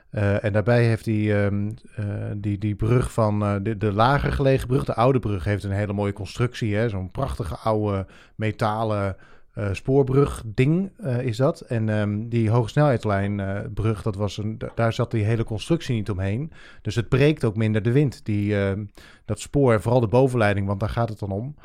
Eh, 0.09 0.43
en 0.43 0.53
daarbij 0.53 0.83
heeft 0.85 1.05
hij 1.05 1.45
ehm, 1.45 1.69
eh, 1.95 2.05
die, 2.35 2.57
die 2.57 2.75
brug 2.75 3.11
van 3.13 3.43
eh, 3.43 3.55
de, 3.61 3.77
de 3.77 3.91
lager 3.93 4.31
gelegen 4.31 4.67
brug, 4.67 4.85
de 4.85 4.93
oude 4.93 5.19
brug, 5.19 5.43
heeft 5.43 5.63
een 5.63 5.71
hele 5.71 5.93
mooie 5.93 6.13
constructie. 6.13 6.89
Zo'n 6.89 7.11
prachtige 7.11 7.55
oude 7.55 8.05
metalen 8.35 9.15
eh, 9.59 9.73
spoorbrug 9.73 10.43
ding 10.45 10.91
eh, 10.97 11.21
is 11.21 11.37
dat. 11.37 11.59
En 11.61 11.89
ehm, 11.89 12.27
die 12.27 12.49
hogesnelheidslijn 12.49 13.39
eh, 13.39 13.59
brug, 13.73 14.01
dat 14.01 14.15
was 14.15 14.37
een, 14.37 14.57
da- 14.57 14.71
daar 14.75 14.93
zat 14.93 15.11
die 15.11 15.23
hele 15.23 15.43
constructie 15.43 15.95
niet 15.95 16.09
omheen. 16.09 16.51
Dus 16.81 16.95
het 16.95 17.09
breekt 17.09 17.43
ook 17.43 17.55
minder 17.55 17.81
de 17.81 17.91
wind. 17.91 18.25
Die, 18.25 18.59
ehm, 18.59 18.83
dat 19.25 19.39
spoor, 19.39 19.81
vooral 19.81 19.99
de 19.99 20.07
bovenleiding, 20.07 20.67
want 20.67 20.79
daar 20.79 20.89
gaat 20.89 21.09
het 21.09 21.19
dan 21.19 21.31
om. 21.31 21.55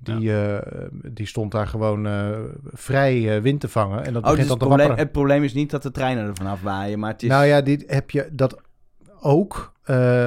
Die, 0.00 0.32
die 1.12 1.26
stond 1.26 1.52
daar 1.52 1.66
gewoon 1.66 2.08
vrij 2.72 3.42
wind 3.42 3.60
te 3.60 3.68
vangen. 3.68 4.04
En 4.04 4.12
dat 4.12 4.22
Oh, 4.22 4.28
dus 4.28 4.30
begint 4.30 4.38
het, 4.38 4.48
dan 4.48 4.58
te 4.58 4.64
probleem, 4.64 4.86
wapperen. 4.86 5.04
het 5.04 5.12
probleem 5.12 5.42
is 5.42 5.52
niet 5.54 5.70
dat 5.70 5.82
de 5.82 5.90
treinen 5.90 6.26
er 6.26 6.34
vanaf 6.34 6.62
waaien, 6.62 6.98
maar 6.98 7.10
het 7.12 7.22
is... 7.22 7.28
Nou 7.28 7.44
ja, 7.44 7.60
dit 7.60 7.84
heb 7.86 8.10
je 8.10 8.28
dat 8.32 8.60
ook. 9.20 9.72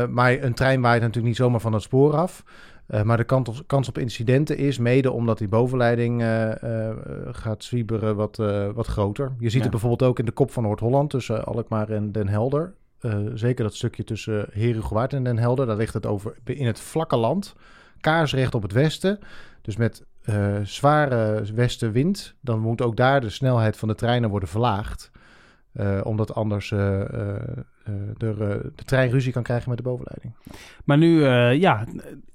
Maar 0.10 0.32
een 0.44 0.54
trein 0.54 0.82
waait 0.82 1.00
natuurlijk 1.02 1.28
niet 1.28 1.36
zomaar 1.36 1.60
van 1.60 1.74
het 1.74 1.82
spoor 1.82 2.16
af. 2.16 2.44
Eh, 2.92 3.02
maar 3.02 3.18
de 3.18 3.24
kans 3.24 3.50
op, 3.50 3.68
kans 3.68 3.88
op 3.88 3.98
incidenten 3.98 4.58
is 4.58 4.78
mede 4.78 5.12
omdat 5.12 5.38
die 5.38 5.48
bovenleiding 5.48 6.22
eh, 6.22 6.90
eh, 6.90 6.96
gaat 7.32 7.64
zwieberen 7.64 8.16
wat, 8.16 8.36
wat 8.74 8.88
groter. 8.88 9.32
Je 9.40 9.46
ziet 9.46 9.54
Ja. 9.54 9.62
het 9.62 9.72
bijvoorbeeld 9.72 10.10
ook 10.10 10.20
in 10.20 10.26
de 10.26 10.32
kop 10.32 10.52
van 10.52 10.64
Noord-Holland 10.64 11.10
tussen 11.10 11.46
Alkmaar 11.46 11.90
en 11.90 12.12
Den 12.12 12.28
Helder. 12.28 12.74
Zeker 13.34 13.64
dat 13.64 13.76
stukje 13.76 14.04
tussen 14.04 14.46
Herugewaard 14.52 15.14
en 15.14 15.24
Den 15.24 15.38
Helder. 15.38 15.66
Daar 15.66 15.76
ligt 15.76 15.94
het 15.94 16.06
over 16.06 16.36
in 16.44 16.66
het 16.66 16.80
vlakke 16.80 17.16
land. 17.18 17.56
Kaarsrecht 18.02 18.56
op 18.56 18.62
het 18.62 18.72
westen. 18.72 19.20
Dus 19.62 19.78
met 19.78 20.06
zware 20.64 21.44
westenwind. 21.54 22.36
Dan 22.42 22.60
moet 22.60 22.82
ook 22.82 22.96
daar 22.96 23.22
de 23.22 23.30
snelheid 23.30 23.78
van 23.78 23.88
de 23.88 23.96
treinen 23.96 24.30
worden 24.30 24.50
verlaagd. 24.50 25.12
Eh, 25.74 26.00
omdat 26.04 26.34
anders 26.36 26.72
eh, 26.72 27.02
eh, 27.02 27.36
eh, 27.84 27.94
de 28.20 28.72
trein 28.86 29.10
ruzie 29.10 29.32
kan 29.32 29.44
krijgen 29.44 29.70
met 29.70 29.78
de 29.78 29.84
bovenleiding. 29.84 30.34
Maar 30.86 30.98
nu, 30.98 31.24
eh, 31.26 31.54
ja, 31.60 31.86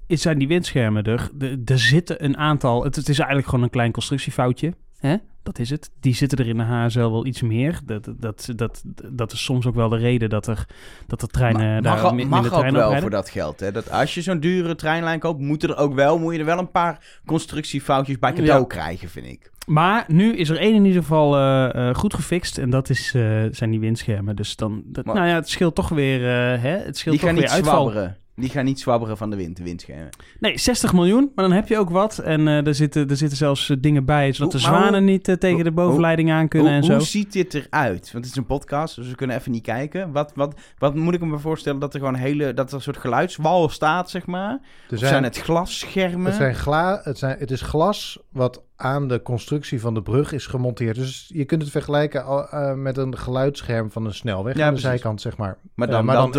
is 0.07 0.21
zijn 0.21 0.37
die 0.37 0.47
windschermen 0.47 1.03
er. 1.03 1.29
De- 1.33 1.61
Er 1.65 1.79
zitten 1.79 2.23
een 2.23 2.37
aantal... 2.37 2.83
Het, 2.83 2.95
het 2.95 3.09
is 3.09 3.17
eigenlijk 3.17 3.47
gewoon 3.49 3.63
een 3.63 3.69
klein 3.69 3.91
constructiefoutje. 3.91 4.73
Hè? 4.97 5.15
Dat 5.43 5.59
is 5.59 5.69
het. 5.69 5.91
Die 5.99 6.13
zitten 6.15 6.37
er 6.37 6.47
in 6.47 6.57
de 6.57 6.63
HSL 6.63 6.99
wel 6.99 7.25
iets 7.25 7.41
meer. 7.41 7.79
Dat, 7.85 8.13
dat, 8.17 8.49
dat, 8.55 8.83
dat 9.11 9.31
is 9.31 9.43
soms 9.43 9.65
ook 9.65 9.75
wel 9.75 9.89
de 9.89 9.97
reden 9.97 10.29
dat 10.29 10.47
er, 10.47 10.65
dat 11.07 11.19
de 11.19 11.27
treinen 11.27 11.75
Ma- 11.75 11.81
daar 11.81 11.93
mag, 11.95 12.03
al- 12.03 12.13
mi- 12.13 12.25
mag 12.25 12.41
minder 12.41 12.57
ook 12.59 12.63
wel 12.63 12.73
oprijden. 12.73 13.01
voor 13.01 13.09
dat 13.09 13.29
geld. 13.29 13.59
Hè? 13.59 13.71
Dat 13.71 13.91
als 13.91 14.13
je 14.13 14.21
zo'n 14.21 14.39
dure 14.39 14.75
treinlijn 14.75 15.19
koopt, 15.19 15.39
moet 15.41 15.63
er 15.63 15.77
ook 15.77 15.93
wel, 15.93 16.19
moet 16.19 16.33
je 16.33 16.39
er 16.39 16.45
wel 16.45 16.57
een 16.59 16.71
paar 16.71 17.19
constructiefoutjes 17.25 18.19
bij 18.19 18.33
cadeau 18.33 18.59
Ja. 18.59 18.65
krijgen, 18.67 19.09
vind 19.09 19.25
ik. 19.25 19.51
Maar 19.67 20.05
nu 20.07 20.35
is 20.35 20.49
er 20.49 20.57
één 20.57 20.75
in 20.75 20.85
ieder 20.85 21.01
geval 21.01 21.35
eh, 21.35 21.89
eh, 21.89 21.95
goed 21.95 22.13
gefixt. 22.13 22.57
En 22.57 22.69
dat 22.69 22.89
is, 22.89 23.13
eh, 23.15 23.43
zijn 23.51 23.69
die 23.71 23.79
windschermen. 23.79 24.35
Dus 24.35 24.55
dan, 24.55 24.83
dat, 24.85 25.05
nou 25.05 25.27
ja, 25.27 25.35
het 25.35 25.49
scheelt 25.49 25.75
toch 25.75 25.89
weer, 25.89 26.21
hè? 26.59 26.77
Het 26.77 26.97
scheelt 26.97 27.15
Die 27.15 27.25
toch 27.25 27.29
gaan 27.29 27.33
weer 27.33 27.43
niet 27.43 27.53
uitval. 27.53 27.81
zwabberen. 27.81 28.17
Die 28.39 28.49
gaan 28.49 28.65
niet 28.65 28.79
zwabberen 28.79 29.17
van 29.17 29.29
de 29.29 29.35
wind, 29.35 29.57
de 29.57 29.63
windschermen. 29.63 30.09
Nee, 30.39 30.57
60 30.57 30.93
miljoen, 30.93 31.31
maar 31.35 31.47
dan 31.47 31.53
heb 31.53 31.67
je 31.67 31.77
ook 31.77 31.89
wat. 31.89 32.17
En 32.17 32.47
eh 32.47 32.67
er, 32.67 32.75
zitten, 32.75 33.09
er 33.09 33.17
zitten 33.17 33.37
zelfs 33.37 33.69
eh, 33.69 33.77
dingen 33.79 34.05
bij, 34.05 34.33
zodat 34.33 34.51
Hoe- 34.53 34.61
de 34.61 34.67
hoe- 34.67 34.77
zwanen 34.77 35.03
niet 35.05 35.27
eh, 35.27 35.35
tegen 35.35 35.63
de 35.63 35.71
bovenleiding 35.71 36.31
aan 36.31 36.47
kunnen 36.47 36.71
Hoe, 36.71 36.77
en 36.81 36.85
zo. 36.87 36.93
hoe 36.93 37.01
ziet 37.01 37.33
dit 37.33 37.53
eruit? 37.53 38.11
Want 38.11 38.23
het 38.25 38.25
is 38.25 38.35
een 38.35 38.45
podcast, 38.45 38.95
dus 38.95 39.07
we 39.09 39.15
kunnen 39.15 39.35
even 39.35 39.51
niet 39.51 39.63
kijken. 39.63 40.11
Wat, 40.11 40.31
wat, 40.35 40.59
wat 40.77 40.95
moet 40.95 41.13
ik 41.13 41.21
me 41.21 41.39
voorstellen? 41.39 41.79
Dat 41.79 41.93
er 41.93 41.99
gewoon 41.99 42.15
hele, 42.15 42.53
dat 42.53 42.69
er 42.69 42.75
een 42.75 42.81
soort 42.81 42.97
geluidswal 42.97 43.69
staat, 43.69 44.09
zeg 44.09 44.25
maar? 44.25 44.59
Er 44.89 44.93
Of 44.93 44.99
zijn 44.99 45.23
het 45.23 45.37
glasschermen? 45.37 46.25
Het, 46.25 46.35
zijn 46.35 46.55
gla 46.55 46.99
het, 47.03 47.17
zijn, 47.17 47.37
het 47.39 47.51
is 47.51 47.61
glas 47.61 48.19
wat 48.31 48.63
aan 48.75 49.07
de 49.07 49.21
constructie 49.21 49.79
van 49.81 49.93
de 49.93 50.01
brug 50.01 50.31
is 50.31 50.45
gemonteerd. 50.45 50.95
Dus 50.95 51.31
je 51.33 51.45
kunt 51.45 51.61
het 51.61 51.71
vergelijken 51.71 52.21
eh, 52.25 52.73
met 52.73 52.97
een 52.97 53.17
geluidsscherm 53.17 53.91
van 53.91 54.05
een 54.05 54.13
snelweg 54.13 54.55
Ja, 54.55 54.65
aan 54.67 54.73
de 54.73 54.79
precies. 54.79 54.89
zijkant, 54.99 55.21
zeg 55.21 55.37
maar. 55.37 55.57
maar 55.75 55.87
dan, 55.87 56.05
maar 56.05 56.15
dan. 56.15 56.33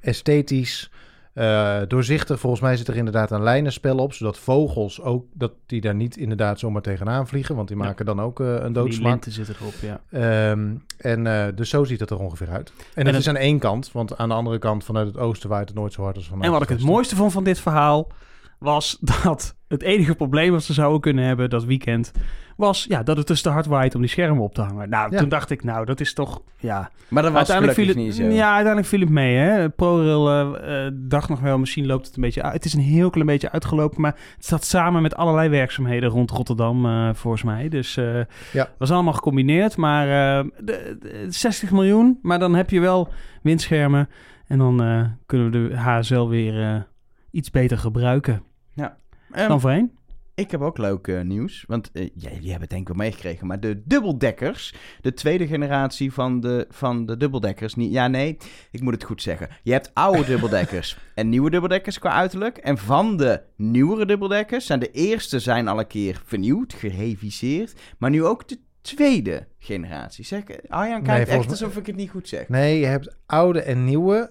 Esthetisch, 0.00 0.90
eh, 1.32 1.78
doorzichtig. 1.88 2.40
Volgens 2.40 2.62
mij 2.62 2.76
zit 2.76 2.88
er 2.88 2.96
inderdaad 2.96 3.30
een 3.30 3.42
lijnenspel 3.42 3.96
op, 3.96 4.12
zodat 4.12 4.38
vogels 4.38 5.00
ook, 5.00 5.24
dat 5.34 5.52
die 5.66 5.80
daar 5.80 5.94
niet 5.94 6.16
inderdaad 6.16 6.58
zomaar 6.58 6.82
tegenaan 6.82 7.26
vliegen, 7.28 7.54
want 7.56 7.68
die 7.68 7.76
Ja. 7.76 7.82
maken 7.84 8.06
dan 8.06 8.20
ook 8.20 8.40
eh, 8.40 8.46
een 8.54 8.62
Die 8.62 8.72
doodsmak. 8.72 9.10
linten 9.10 9.32
zitten 9.32 9.54
erop, 9.60 9.74
ja. 9.80 10.00
Ehm, 10.10 10.74
en 10.98 11.26
eh, 11.26 11.46
dus 11.54 11.68
zo 11.70 11.84
ziet 11.84 12.00
het 12.00 12.10
er 12.10 12.18
ongeveer 12.18 12.50
uit. 12.50 12.72
En, 12.94 13.04
dat 13.04 13.12
het- 13.12 13.22
is 13.22 13.28
aan 13.28 13.36
één 13.36 13.58
kant, 13.58 13.92
want 13.92 14.18
aan 14.18 14.28
de 14.28 14.34
andere 14.34 14.58
kant 14.58 14.84
vanuit 14.84 15.06
het 15.06 15.16
oosten 15.18 15.48
waait 15.48 15.68
het 15.68 15.78
nooit 15.78 15.92
zo 15.92 16.02
hard 16.02 16.16
als 16.16 16.24
vanuit 16.26 16.44
En 16.44 16.50
wat 16.52 16.62
ik 16.62 16.68
het 16.68 16.82
mooiste 16.82 17.16
vond 17.16 17.32
van 17.32 17.44
dit 17.44 17.58
verhaal 17.60 18.08
was 18.58 18.98
dat 19.24 19.54
het 19.70 19.82
enige 19.82 20.14
probleem 20.14 20.52
wat 20.52 20.62
ze 20.62 20.72
zouden 20.72 21.00
kunnen 21.00 21.24
hebben 21.24 21.50
dat 21.50 21.64
weekend 21.64 22.12
was 22.56 22.84
ja, 22.88 23.02
dat 23.02 23.16
het 23.16 23.26
dus 23.26 23.42
te 23.42 23.48
hard 23.48 23.66
waait 23.66 23.94
om 23.94 24.00
die 24.00 24.10
schermen 24.10 24.42
op 24.42 24.54
te 24.54 24.60
hangen. 24.60 24.88
Nou, 24.88 25.12
Ja. 25.12 25.18
toen 25.18 25.28
dacht 25.28 25.50
ik, 25.50 25.64
nou, 25.64 25.84
dat 25.86 26.00
is 26.00 26.12
toch 26.14 26.42
ja. 26.58 26.90
Maar 27.08 27.22
dat 27.22 27.32
was 27.32 27.50
uiteindelijk 27.50 27.78
viel 27.78 27.86
het 27.88 27.96
niet 27.96 28.14
zo. 28.14 28.22
ja, 28.22 28.46
uiteindelijk 28.46 28.86
viel 28.86 29.00
het 29.00 29.08
mee. 29.08 29.36
Hè. 29.36 29.68
ProRail 29.70 30.28
eh, 30.30 30.86
eh, 30.86 30.92
dacht 30.96 31.28
nog 31.28 31.40
wel, 31.40 31.58
misschien 31.58 31.86
loopt 31.86 32.06
het 32.06 32.16
een 32.16 32.22
beetje 32.22 32.42
uit. 32.42 32.52
Het 32.54 32.64
is 32.64 32.74
een 32.74 32.80
heel 32.80 33.10
klein 33.10 33.26
beetje 33.26 33.50
uitgelopen, 33.50 34.00
maar 34.00 34.16
het 34.36 34.46
zat 34.46 34.64
samen 34.64 35.02
met 35.02 35.14
allerlei 35.16 35.48
werkzaamheden 35.48 36.08
rond 36.10 36.30
Rotterdam, 36.30 36.86
eh, 36.86 37.10
volgens 37.14 37.42
mij. 37.42 37.68
Dus 37.68 37.96
eh 37.96 38.14
Ja. 38.52 38.62
het 38.62 38.70
was 38.78 38.90
allemaal 38.90 39.12
gecombineerd, 39.12 39.76
maar 39.76 40.38
eh, 40.38 40.44
de, 40.58 40.96
de 41.00 41.26
60 41.28 41.70
miljoen, 41.70 42.18
maar 42.22 42.38
dan 42.38 42.54
heb 42.54 42.70
je 42.70 42.80
wel 42.80 43.08
windschermen. 43.42 44.08
En 44.46 44.58
dan 44.58 44.82
eh, 44.82 45.04
kunnen 45.26 45.50
we 45.50 45.68
de 45.68 45.76
HSL 45.76 46.26
weer 46.28 46.62
eh, 46.62 46.74
iets 47.30 47.50
beter 47.50 47.78
gebruiken 47.78 48.42
Ehm, 49.32 49.48
dan 49.48 49.60
voorheen. 49.60 49.98
Ik 50.34 50.50
heb 50.50 50.60
ook 50.60 50.78
leuk 50.78 51.06
eh, 51.08 51.20
nieuws. 51.20 51.64
Want 51.66 51.90
eh, 51.92 52.02
ja, 52.02 52.30
jullie 52.30 52.42
hebben 52.50 52.60
het 52.60 52.70
denk 52.70 52.80
ik 52.82 52.88
wel 52.88 52.96
meegekregen. 52.96 53.46
Maar 53.46 53.60
de 53.60 53.82
dubbeldekkers, 53.84 54.74
de 55.00 55.12
tweede 55.12 55.46
generatie 55.46 56.12
van 56.12 56.40
de, 56.40 56.66
van 56.70 57.06
de 57.06 57.16
dubbeldekkers. 57.16 57.74
Niet, 57.74 57.92
ja, 57.92 58.08
nee, 58.08 58.36
ik 58.70 58.80
moet 58.80 58.92
het 58.94 59.04
goed 59.04 59.22
zeggen. 59.22 59.48
Je 59.62 59.72
hebt 59.72 59.90
oude 59.94 60.24
dubbeldekkers 60.24 60.98
en 61.14 61.28
nieuwe 61.28 61.50
dubbeldekkers 61.50 61.98
qua 61.98 62.10
uiterlijk. 62.10 62.56
En 62.56 62.78
van 62.78 63.16
de 63.16 63.40
nieuwere 63.56 64.06
dubbeldekkers 64.06 64.66
zijn 64.66 64.80
de 64.80 64.90
eerste 64.90 65.38
zijn 65.38 65.68
al 65.68 65.78
een 65.78 65.86
keer 65.86 66.22
vernieuwd, 66.24 66.72
gereviseerd. 66.72 67.80
Maar 67.98 68.10
nu 68.10 68.24
ook 68.24 68.48
de 68.48 68.58
tweede 68.80 69.46
generatie. 69.58 70.24
Zeg, 70.24 70.40
ik- 70.40 70.60
Arjan 70.68 70.96
Nee, 70.96 71.02
kijkt 71.06 71.20
echt 71.20 71.30
volgens 71.30 71.58
mij- 71.60 71.68
alsof 71.68 71.80
ik 71.80 71.86
het 71.86 71.96
niet 71.96 72.10
goed 72.10 72.28
zeg. 72.28 72.48
Nee, 72.48 72.78
je 72.78 72.86
hebt 72.86 73.16
oude 73.26 73.62
en 73.62 73.84
nieuwe 73.84 74.30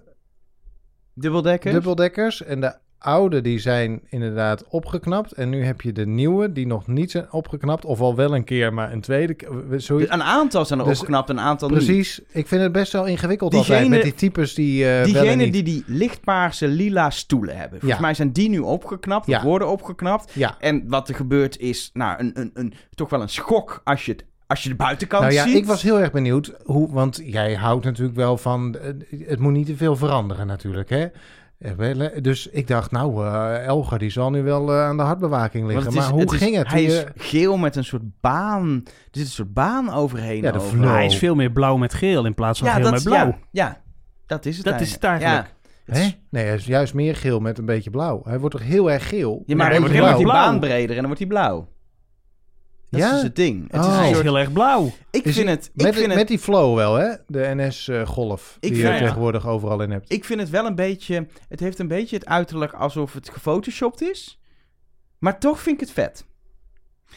Dubbeldekkers? 1.13 1.73
dubbeldekkers. 1.73 2.43
En 2.43 2.61
de 2.61 2.75
oude 2.99 3.41
die 3.41 3.59
zijn 3.59 4.01
inderdaad 4.09 4.63
opgeknapt. 4.69 5.31
En 5.31 5.49
nu 5.49 5.63
heb 5.63 5.81
je 5.81 5.91
de 5.91 6.05
nieuwe 6.07 6.51
die 6.51 6.67
nog 6.67 6.87
niet 6.87 7.11
zijn 7.11 7.31
opgeknapt. 7.31 7.85
Of 7.85 7.99
al 8.01 8.15
wel 8.15 8.35
een 8.35 8.43
keer, 8.43 8.73
maar 8.73 8.91
een 8.93 9.01
tweede 9.01 9.33
keer. 9.33 9.49
Zoiets. 9.77 10.11
Een 10.11 10.23
aantal 10.23 10.65
zijn 10.65 10.79
er 10.79 10.85
Dus- 10.85 10.97
opgeknapt, 10.97 11.29
een 11.29 11.39
aantal 11.39 11.69
niet. 11.69 11.77
Precies. 11.77 12.21
Ik 12.31 12.47
vind 12.47 12.61
het 12.61 12.71
best 12.71 12.91
wel 12.91 13.05
ingewikkeld 13.05 13.51
Diegene- 13.51 13.73
altijd 13.75 13.93
met 13.93 14.03
die 14.03 14.13
types 14.15 14.53
die 14.53 14.83
eh 14.83 14.89
wel 14.89 14.97
en 14.99 15.03
Diegenen 15.05 15.51
die 15.51 15.63
die 15.63 15.83
lichtpaarse 15.87 16.67
lila 16.67 17.09
stoelen 17.09 17.53
hebben. 17.57 17.79
Volgens 17.79 17.99
Ja. 17.99 18.05
mij 18.05 18.13
zijn 18.13 18.31
die 18.31 18.49
nu 18.49 18.59
opgeknapt, 18.59 19.25
Ja. 19.27 19.43
worden 19.43 19.67
opgeknapt. 19.69 20.31
Ja. 20.33 20.55
En 20.59 20.83
wat 20.87 21.09
er 21.09 21.15
gebeurt 21.15 21.57
is, 21.59 21.89
nou, 21.93 22.19
een, 22.19 22.31
een, 22.33 22.51
een, 22.53 22.73
toch 22.95 23.09
wel 23.09 23.21
een 23.21 23.29
schok 23.29 23.81
als 23.83 24.05
je, 24.05 24.11
het, 24.11 24.25
als 24.47 24.63
je 24.63 24.69
de 24.69 24.75
buitenkant 24.75 25.21
Nou 25.23 25.33
ja, 25.35 25.43
ziet. 25.43 25.55
ik 25.55 25.65
was 25.65 25.81
heel 25.81 25.99
erg 25.99 26.11
benieuwd 26.11 26.53
hoe, 26.63 26.91
want 26.91 27.21
jij 27.23 27.53
houdt 27.55 27.85
natuurlijk 27.85 28.17
wel 28.17 28.37
van, 28.37 28.75
eh, 28.77 28.89
het 29.27 29.39
moet 29.39 29.51
niet 29.53 29.65
te 29.65 29.75
veel 29.75 29.95
veranderen 29.95 30.47
natuurlijk, 30.47 30.89
hè? 30.89 31.05
Dus 32.21 32.47
ik 32.47 32.67
dacht, 32.67 32.91
nou, 32.91 33.25
eh 33.25 33.65
Elger 33.65 33.99
die 33.99 34.09
zal 34.09 34.29
nu 34.29 34.43
wel 34.43 34.71
eh, 34.71 34.83
aan 34.83 34.97
de 34.97 35.03
hartbewaking 35.03 35.67
liggen. 35.67 35.87
is- 35.87 35.95
maar 35.95 36.09
hoe 36.09 36.23
is- 36.33 36.37
ging 36.37 36.55
het? 36.55 36.67
Hij 36.67 36.83
is 36.83 37.03
geel 37.15 37.57
met 37.57 37.75
een 37.75 37.83
soort 37.83 38.01
baan. 38.21 38.81
Er 38.85 38.91
zit 39.11 39.25
een 39.25 39.31
soort 39.31 39.53
baan 39.53 39.93
overheen. 39.93 40.41
Ja, 40.41 40.51
de 40.51 40.59
over. 40.59 40.89
hij 40.91 41.05
is 41.05 41.15
veel 41.17 41.35
meer 41.35 41.51
blauw 41.51 41.77
met 41.77 41.93
geel 41.93 42.25
in 42.25 42.33
plaats 42.33 42.59
van 42.59 42.67
Ja, 42.67 42.73
geel 42.73 42.83
dat, 42.83 42.91
met 42.93 43.03
blauw. 43.03 43.25
Ja, 43.27 43.35
ja, 43.51 43.81
dat 44.25 44.45
is 44.45 44.55
het 44.57 44.65
Dat 44.65 44.81
is 44.81 44.91
het 44.93 45.03
eigenlijk. 45.03 45.47
Ja, 45.47 45.53
het 45.85 45.97
is- 45.97 46.03
Hè? 46.03 46.09
Nee, 46.29 46.45
hij 46.45 46.55
is 46.55 46.65
juist 46.65 46.93
meer 46.93 47.15
geel 47.15 47.39
met 47.39 47.57
een 47.57 47.65
beetje 47.65 47.89
blauw. 47.89 48.21
Hij 48.23 48.39
wordt 48.39 48.55
toch 48.57 48.65
heel 48.65 48.91
erg 48.91 49.07
geel? 49.09 49.43
Ja, 49.45 49.55
maar 49.55 49.65
beetje 49.69 49.81
wordt 49.99 50.17
die 50.17 50.25
blauw. 50.25 50.45
baan 50.45 50.59
breder 50.59 50.89
en 50.89 50.95
dan 50.95 51.05
wordt 51.05 51.19
hij 51.19 51.27
blauw. 51.27 51.67
Dat 52.89 52.99
Ja? 52.99 53.07
is 53.07 53.13
dus 53.13 53.23
het 53.23 53.35
ding. 53.35 53.71
Het 53.71 53.81
is 53.81 53.87
Oh. 53.87 54.01
is 54.03 54.09
soort, 54.11 54.21
heel 54.23 54.37
erg 54.39 54.51
blauw. 54.53 54.91
ik 55.11 55.25
Is 55.25 55.35
vind 55.35 55.49
het... 55.49 55.71
Ik 55.75 55.81
Met, 55.83 55.95
vind 55.95 56.07
met 56.07 56.17
het 56.17 56.27
die 56.27 56.39
flow 56.39 56.75
wel, 56.75 56.95
hè? 56.95 57.13
De 57.27 57.51
NS-golf. 57.55 58.57
Ik 58.59 58.61
die 58.73 58.81
vind- 58.81 58.87
je 58.93 58.93
ja. 58.93 58.99
tegenwoordig 58.99 59.47
overal 59.47 59.81
in 59.81 59.91
hebt. 59.91 60.11
Ik 60.13 60.25
vind 60.25 60.39
het 60.39 60.49
wel 60.49 60.65
een 60.65 60.75
beetje. 60.75 61.27
Het 61.49 61.59
heeft 61.59 61.79
een 61.79 61.87
beetje 61.87 62.15
het 62.15 62.25
uiterlijk 62.25 62.73
alsof 62.73 63.13
het 63.13 63.29
gefotoshopt 63.29 64.01
is. 64.01 64.39
Maar 65.19 65.39
toch 65.39 65.59
vind 65.59 65.75
ik 65.81 65.87
het 65.87 65.91
vet. 65.91 66.25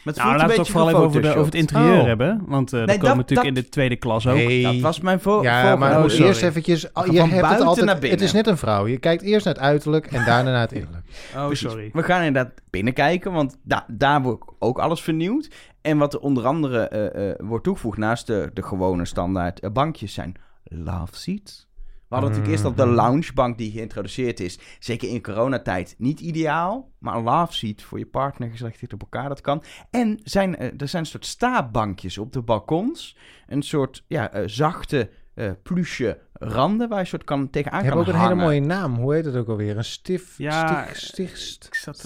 Maar 0.04 0.14
Nou, 0.16 0.28
laten 0.28 0.46
we 0.46 0.50
het 0.52 0.60
ook 0.60 0.66
vooral 0.66 0.88
even 0.88 1.00
over, 1.00 1.22
de, 1.22 1.28
over 1.28 1.44
het 1.44 1.54
interieur 1.54 1.98
Oh. 2.00 2.04
hebben. 2.06 2.42
Want 2.46 2.72
eh 2.72 2.78
Nee, 2.78 2.86
dat 2.86 2.96
komen 2.96 3.08
dat- 3.08 3.16
natuurlijk 3.16 3.48
dat- 3.48 3.56
in 3.56 3.62
de 3.62 3.68
tweede 3.68 3.96
klas 3.96 4.26
ook. 4.26 4.34
Nee. 4.34 4.62
Dat 4.62 4.80
was 4.80 5.00
mijn 5.00 5.20
vo 5.20 5.42
Ja, 5.42 5.60
volgende- 5.60 5.76
maar 5.86 6.04
Oh, 6.04 6.12
eerst 6.18 6.42
eventjes... 6.42 6.86
Van 6.92 7.10
je 7.12 7.18
hebt 7.18 7.30
buiten 7.30 7.50
het 7.52 7.62
altijd, 7.62 7.86
naar 7.86 7.94
binnen. 7.98 8.18
Het 8.18 8.20
is 8.28 8.32
net 8.32 8.46
een 8.46 8.56
vrouw. 8.56 8.86
Je 8.86 8.98
kijkt 8.98 9.22
eerst 9.22 9.44
naar 9.44 9.54
het 9.54 9.62
uiterlijk 9.62 10.06
en 10.06 10.24
daarna 10.24 10.50
naar 10.50 10.60
het 10.60 10.72
innerlijk. 10.72 11.06
Oh, 11.36 11.46
Precies. 11.46 11.68
sorry. 11.70 11.90
We 11.92 12.02
gaan 12.02 12.22
inderdaad 12.22 12.52
binnenkijken, 12.70 13.32
want 13.32 13.56
da 13.62 13.84
daar 13.88 14.22
wordt 14.22 14.44
ook 14.58 14.78
alles 14.78 15.02
vernieuwd. 15.02 15.50
En 15.80 15.98
wat 15.98 16.14
er 16.14 16.20
onder 16.20 16.46
andere 16.46 16.78
eh, 16.88 17.30
eh, 17.30 17.34
wordt 17.38 17.64
toegevoegd 17.64 17.98
naast 17.98 18.26
de, 18.26 18.50
de 18.54 18.62
gewone 18.62 19.04
standaard 19.04 19.72
bankjes 19.72 20.14
zijn 20.14 20.34
love 20.64 21.16
seats. 21.16 21.66
We 22.12 22.18
hadden 22.18 22.36
natuurlijk 22.38 22.64
eerst 22.64 22.78
al 22.78 22.86
de 22.86 22.90
Mhm. 22.92 23.00
loungebank 23.06 23.58
die 23.58 23.70
geïntroduceerd 23.72 24.40
is. 24.40 24.58
Zeker 24.78 25.08
in 25.08 25.22
coronatijd 25.22 25.94
niet 25.98 26.20
ideaal. 26.20 26.90
Maar 26.98 27.16
een 27.16 27.22
love 27.22 27.52
seat 27.54 27.82
voor 27.82 27.98
je 27.98 28.06
partner 28.06 28.50
geselecteerd 28.50 28.92
op 28.92 29.00
elkaar, 29.00 29.28
dat 29.28 29.40
kan. 29.40 29.62
En 29.90 30.20
zijn, 30.24 30.56
eh, 30.56 30.66
er 30.78 30.88
zijn 30.88 31.02
een 31.02 31.08
soort 31.08 31.26
staapbankjes 31.26 32.18
op 32.18 32.32
de 32.32 32.42
balkons. 32.42 33.16
Een 33.46 33.62
soort 33.62 34.04
ja, 34.06 34.32
eh, 34.32 34.42
zachte 34.46 35.10
eh 35.34 35.50
pluche 35.62 36.18
randen 36.32 36.88
waar 36.88 36.98
je 37.00 37.04
soort 37.06 37.24
kan, 37.24 37.50
tegenaan 37.50 37.78
Je 37.78 37.84
hebt 37.90 37.96
ook 38.00 38.06
een 38.06 38.20
hele 38.20 38.34
mooie 38.34 38.60
naam. 38.60 38.94
Hoe 38.94 39.14
heet 39.14 39.24
het 39.24 39.36
ook 39.36 39.48
alweer? 39.48 39.76
Een 39.76 39.84
stif... 39.84 40.38
Ja, 40.38 40.86
stig, 40.92 41.30
ik 41.66 41.74
zat 41.74 41.98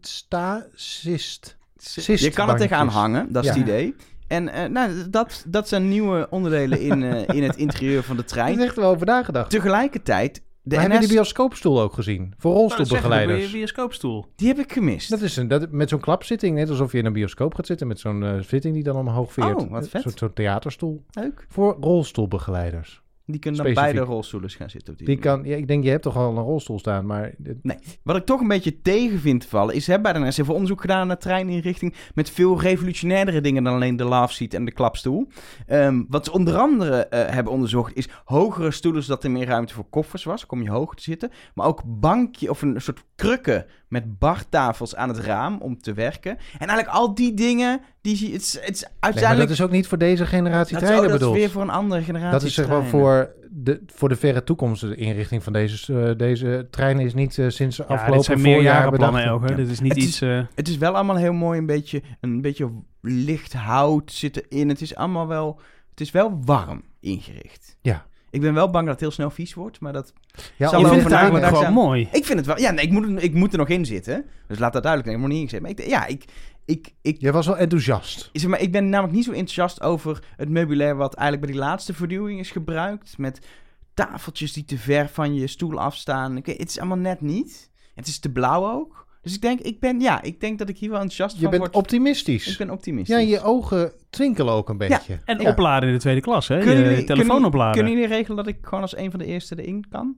sta, 0.00 0.66
sist. 0.74 1.56
Je 2.04 2.30
kan 2.30 2.48
er 2.48 2.56
tegenaan 2.56 2.88
hangen, 2.88 3.32
dat 3.32 3.44
is 3.44 3.50
Ja. 3.50 3.56
het 3.56 3.66
idee. 3.68 3.94
En 4.28 4.48
eh, 4.48 4.68
nou, 4.68 5.10
dat, 5.10 5.44
dat 5.48 5.68
zijn 5.68 5.88
nieuwe 5.88 6.26
onderdelen 6.30 6.80
in, 6.80 7.02
eh, 7.02 7.36
in 7.36 7.42
het 7.42 7.56
interieur 7.56 8.02
van 8.02 8.16
de 8.16 8.24
trein. 8.34 8.58
is 8.58 8.64
echt 8.64 8.76
wel 8.76 8.90
over 8.90 9.06
nagedacht. 9.06 9.50
Tegelijkertijd, 9.50 10.42
de 10.62 10.74
Maar 10.74 10.84
heb 10.84 10.92
je 10.92 10.98
die 10.98 11.08
bioscoopstoel 11.08 11.80
ook 11.80 11.92
gezien? 11.92 12.34
Voor 12.38 12.54
Nou, 12.54 12.68
dat 12.68 12.76
zeggen 12.76 12.88
we, 12.88 12.98
rolstoelbegeleiders. 12.98 13.50
de 13.50 13.56
bioscoopstoel. 13.56 14.26
die 14.36 14.48
heb 14.48 14.58
ik 14.58 14.72
gemist. 14.72 15.10
Dat 15.10 15.20
is 15.20 15.36
een, 15.36 15.48
dat, 15.48 15.70
met 15.70 15.88
zo'n 15.88 16.00
klapzitting, 16.00 16.56
net 16.56 16.70
alsof 16.70 16.92
je 16.92 16.98
in 16.98 17.06
een 17.06 17.12
bioscoop 17.12 17.54
gaat 17.54 17.66
zitten 17.66 17.86
met 17.86 18.00
zo'n 18.00 18.24
eh, 18.24 18.38
zitting 18.38 18.74
die 18.74 18.82
dan 18.82 18.96
omhoog 18.96 19.32
veert. 19.32 19.62
Oh, 19.62 19.70
wat 19.70 19.88
vet. 19.88 20.02
Zo'n 20.02 20.12
zo'n 20.14 20.32
theaterstoel. 20.32 21.04
Leuk. 21.10 21.46
Voor 21.48 21.76
rolstoelbegeleiders. 21.80 23.02
Die 23.30 23.38
kunnen 23.40 23.60
dan 23.62 23.70
Specifiek. 23.72 23.94
beide 23.96 24.12
rolstoelen 24.12 24.50
gaan 24.50 24.70
zitten. 24.70 24.92
Op 24.92 24.98
die 24.98 25.06
Die 25.06 25.18
kan, 25.18 25.44
ja, 25.44 25.56
ik 25.56 25.68
denk, 25.68 25.84
je 25.84 25.90
hebt 25.90 26.02
toch 26.02 26.16
al 26.16 26.36
een 26.36 26.42
rolstoel 26.42 26.78
staan, 26.78 27.06
maar... 27.06 27.34
dit- 27.38 27.98
Wat 28.02 28.16
ik 28.16 28.24
toch 28.24 28.40
een 28.40 28.48
beetje 28.48 28.80
tegen 28.82 29.18
vind 29.20 29.44
vallen, 29.46 29.74
is 29.74 29.86
hè, 29.86 30.00
bij 30.00 30.12
de 30.12 30.18
NS 30.18 30.36
hebben 30.36 30.54
onderzoek 30.54 30.80
gedaan 30.80 31.06
naar 31.06 31.18
treininrichting 31.18 31.94
met 32.14 32.30
veel 32.30 32.60
revolutionairdere 32.60 33.40
dingen 33.40 33.64
dan 33.64 33.74
alleen 33.74 33.96
de 33.96 34.04
love 34.04 34.32
seat 34.34 34.54
en 34.54 34.64
de 34.64 34.72
klapstoel. 34.72 35.28
Ehm, 35.66 36.02
wat 36.08 36.24
ze 36.24 36.32
onder 36.32 36.56
andere 36.56 36.96
eh, 37.06 37.34
hebben 37.34 37.52
onderzocht 37.52 37.96
is 37.96 38.08
hogere 38.24 38.70
stoelen 38.70 39.02
zodat 39.02 39.24
er 39.24 39.30
meer 39.30 39.46
ruimte 39.46 39.74
voor 39.74 39.88
koffers 39.90 40.24
was, 40.24 40.46
kom 40.46 40.62
je 40.62 40.70
hoog 40.70 40.94
te 40.94 41.02
zitten. 41.02 41.30
Maar 41.54 41.66
ook 41.66 41.82
bankje 41.86 42.50
of 42.50 42.62
een 42.62 42.80
soort 42.80 43.04
krukken 43.14 43.66
met 43.88 44.18
bartafels 44.18 44.94
aan 44.96 45.08
het 45.08 45.18
raam 45.18 45.58
om 45.60 45.78
te 45.78 45.92
werken. 45.92 46.30
En 46.58 46.68
eigenlijk 46.68 46.88
al 46.88 47.14
die 47.14 47.34
dingen, 47.34 47.80
die 48.00 48.32
het 48.32 48.42
is, 48.42 48.58
het 48.60 48.74
is 48.74 48.80
Nee, 48.80 48.90
maar 48.90 48.98
uiteindelijk... 49.00 49.48
dat 49.48 49.58
is 49.58 49.64
ook 49.64 49.70
niet 49.70 49.86
voor 49.86 49.98
deze 49.98 50.26
generatie 50.26 50.72
dat 50.74 50.82
is- 50.82 50.88
treinen 50.88 50.98
oh, 50.98 51.12
dat 51.12 51.14
is 51.14 51.18
bedoeld. 51.26 51.36
weer 51.38 51.50
voor 51.50 51.62
een 51.62 51.70
andere 51.70 52.02
generatie 52.02 52.30
Dat 52.32 52.42
is 52.42 52.54
zeg 52.54 52.68
maar 52.68 52.76
treinen. 52.88 53.00
Voor 53.24 53.34
de, 53.50 53.82
voor 53.86 54.08
de 54.08 54.16
verre 54.16 54.44
toekomst. 54.44 54.80
De 54.80 54.94
inrichting 54.94 55.42
van 55.42 55.52
deze, 55.52 56.00
eh, 56.08 56.16
deze 56.16 56.66
trein 56.70 57.00
is 57.00 57.14
niet 57.14 57.38
eh, 57.38 57.48
sinds 57.48 57.76
Ja, 57.76 57.84
afgelopen 57.84 58.16
dit 58.16 58.24
zijn 58.24 58.40
voorjaar. 58.54 58.92
Elger. 59.26 59.50
Ja. 59.50 59.56
Dit 59.56 59.68
is 59.68 59.80
niet 59.80 59.92
Het 59.92 60.02
is- 60.02 60.08
iets... 60.08 60.20
eh, 60.20 60.40
Het 60.54 60.68
is 60.68 60.76
wel 60.76 60.94
allemaal 60.94 61.16
heel 61.16 61.32
mooi, 61.32 61.58
een 61.58 61.66
beetje, 61.66 62.02
een 62.20 62.40
beetje 62.40 62.70
licht 63.00 63.52
hout 63.52 64.12
zit 64.12 64.46
erin. 64.50 64.68
Het 64.68 64.80
is 64.80 64.94
allemaal 64.94 65.26
wel, 65.26 65.60
het 65.90 66.00
is 66.00 66.10
wel 66.10 66.40
warm 66.44 66.82
ingericht. 67.00 67.76
Ja. 67.80 68.06
Ik 68.30 68.40
ben 68.40 68.54
wel 68.54 68.70
bang 68.70 68.84
dat 68.84 68.92
het 68.94 69.00
heel 69.02 69.10
snel 69.10 69.30
vies 69.30 69.54
wordt, 69.54 69.80
maar 69.80 69.92
dat... 69.92 70.12
Ja, 70.56 70.68
Zal 70.68 70.78
je 70.78 70.84
wel 70.84 70.94
vindt 70.94 71.08
het 71.10 71.18
eigenlijk 71.18 71.46
gewoon 71.56 71.72
mooi. 71.72 72.08
Ik 72.12 72.24
vind 72.24 72.38
het 72.38 72.46
wel... 72.46 72.58
Ja, 72.58 72.70
nee, 72.70 72.84
ik 72.84 72.90
moet, 72.90 73.04
er- 73.04 73.22
ik 73.22 73.34
moet 73.34 73.52
er 73.52 73.58
nog 73.58 73.68
in 73.68 73.84
zitten. 73.86 74.24
Dus 74.46 74.58
laat 74.58 74.72
dat 74.72 74.82
duidelijk 74.82 75.12
zijn. 75.12 75.22
Ik 75.22 75.26
moet 75.28 75.38
niet 75.38 75.40
ingezet. 75.52 75.60
Maar 75.60 75.70
ik, 75.70 75.86
ja, 75.86 76.06
ik, 76.06 76.24
ik, 76.68 76.94
ik, 77.02 77.20
Jij 77.20 77.32
was 77.32 77.46
wel 77.46 77.56
enthousiast. 77.58 78.30
zeg 78.32 78.50
maar, 78.50 78.60
ik 78.60 78.72
ben 78.72 78.88
namelijk 78.88 79.14
niet 79.14 79.24
zo 79.24 79.30
enthousiast 79.30 79.82
over 79.82 80.22
het 80.36 80.48
meubilair... 80.48 80.96
wat 80.96 81.14
eigenlijk 81.14 81.46
bij 81.46 81.56
die 81.60 81.66
laatste 81.68 81.94
vernieuwing 81.94 82.40
is 82.40 82.50
gebruikt. 82.50 83.18
Met 83.18 83.46
tafeltjes 83.94 84.52
die 84.52 84.64
te 84.64 84.78
ver 84.78 85.08
van 85.08 85.34
je 85.34 85.46
stoel 85.46 85.80
afstaan. 85.80 86.36
Ik 86.36 86.46
het 86.46 86.68
is 86.68 86.78
allemaal 86.78 86.96
net 86.98 87.20
niet. 87.20 87.70
Het 87.94 88.06
is 88.06 88.18
te 88.18 88.32
blauw 88.32 88.70
ook. 88.72 89.06
Dus 89.22 89.34
ik 89.34 89.40
denk, 89.40 89.60
ik 89.60 89.80
ben, 89.80 90.00
ja, 90.00 90.22
ik 90.22 90.40
denk 90.40 90.58
dat 90.58 90.68
ik 90.68 90.78
hier 90.78 90.88
wel 90.90 91.00
enthousiast 91.00 91.34
Je 91.34 91.40
van 91.40 91.50
bent 91.50 91.62
word. 91.62 91.74
optimistisch. 91.74 92.46
Ik 92.52 92.58
ben 92.58 92.70
optimistisch. 92.70 93.14
Ja, 93.16 93.20
je 93.22 93.42
ogen 93.42 93.92
twinkelen 94.10 94.52
ook 94.54 94.68
een 94.68 94.78
beetje. 94.78 95.18
En 95.24 95.40
Ja. 95.40 95.50
opladen 95.50 95.88
in 95.88 95.94
de 95.94 96.00
tweede 96.00 96.20
klas, 96.20 96.48
hè? 96.48 96.58
Kunnen 96.58 96.76
je 96.76 96.82
jullie- 96.90 97.04
telefoon 97.04 97.28
kunnen- 97.28 97.48
opladen. 97.48 97.74
Kunnen 97.74 97.92
jullie 97.92 98.08
regelen 98.08 98.36
dat 98.36 98.46
ik 98.46 98.58
gewoon 98.60 98.80
als 98.82 98.96
een 98.96 99.10
van 99.10 99.18
de 99.18 99.26
eerste 99.26 99.62
erin 99.62 99.84
kan? 99.88 100.16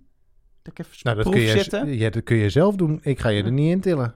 Dat 0.63 0.73
ik 0.73 0.87
even 0.87 0.99
Nou, 1.03 1.17
dat 1.17 1.25
proef 1.25 1.37
kun, 1.39 1.45
je, 1.45 1.59
zitten? 1.59 1.97
ja, 1.99 2.11
dat 2.11 2.23
kun 2.23 2.37
je 2.37 2.51
zelf 2.51 2.75
doen. 2.77 2.99
Ik 3.03 3.19
ga 3.21 3.29
je 3.29 3.43
er 3.43 3.53
niet 3.53 3.71
in 3.71 3.81
tillen. 3.81 4.15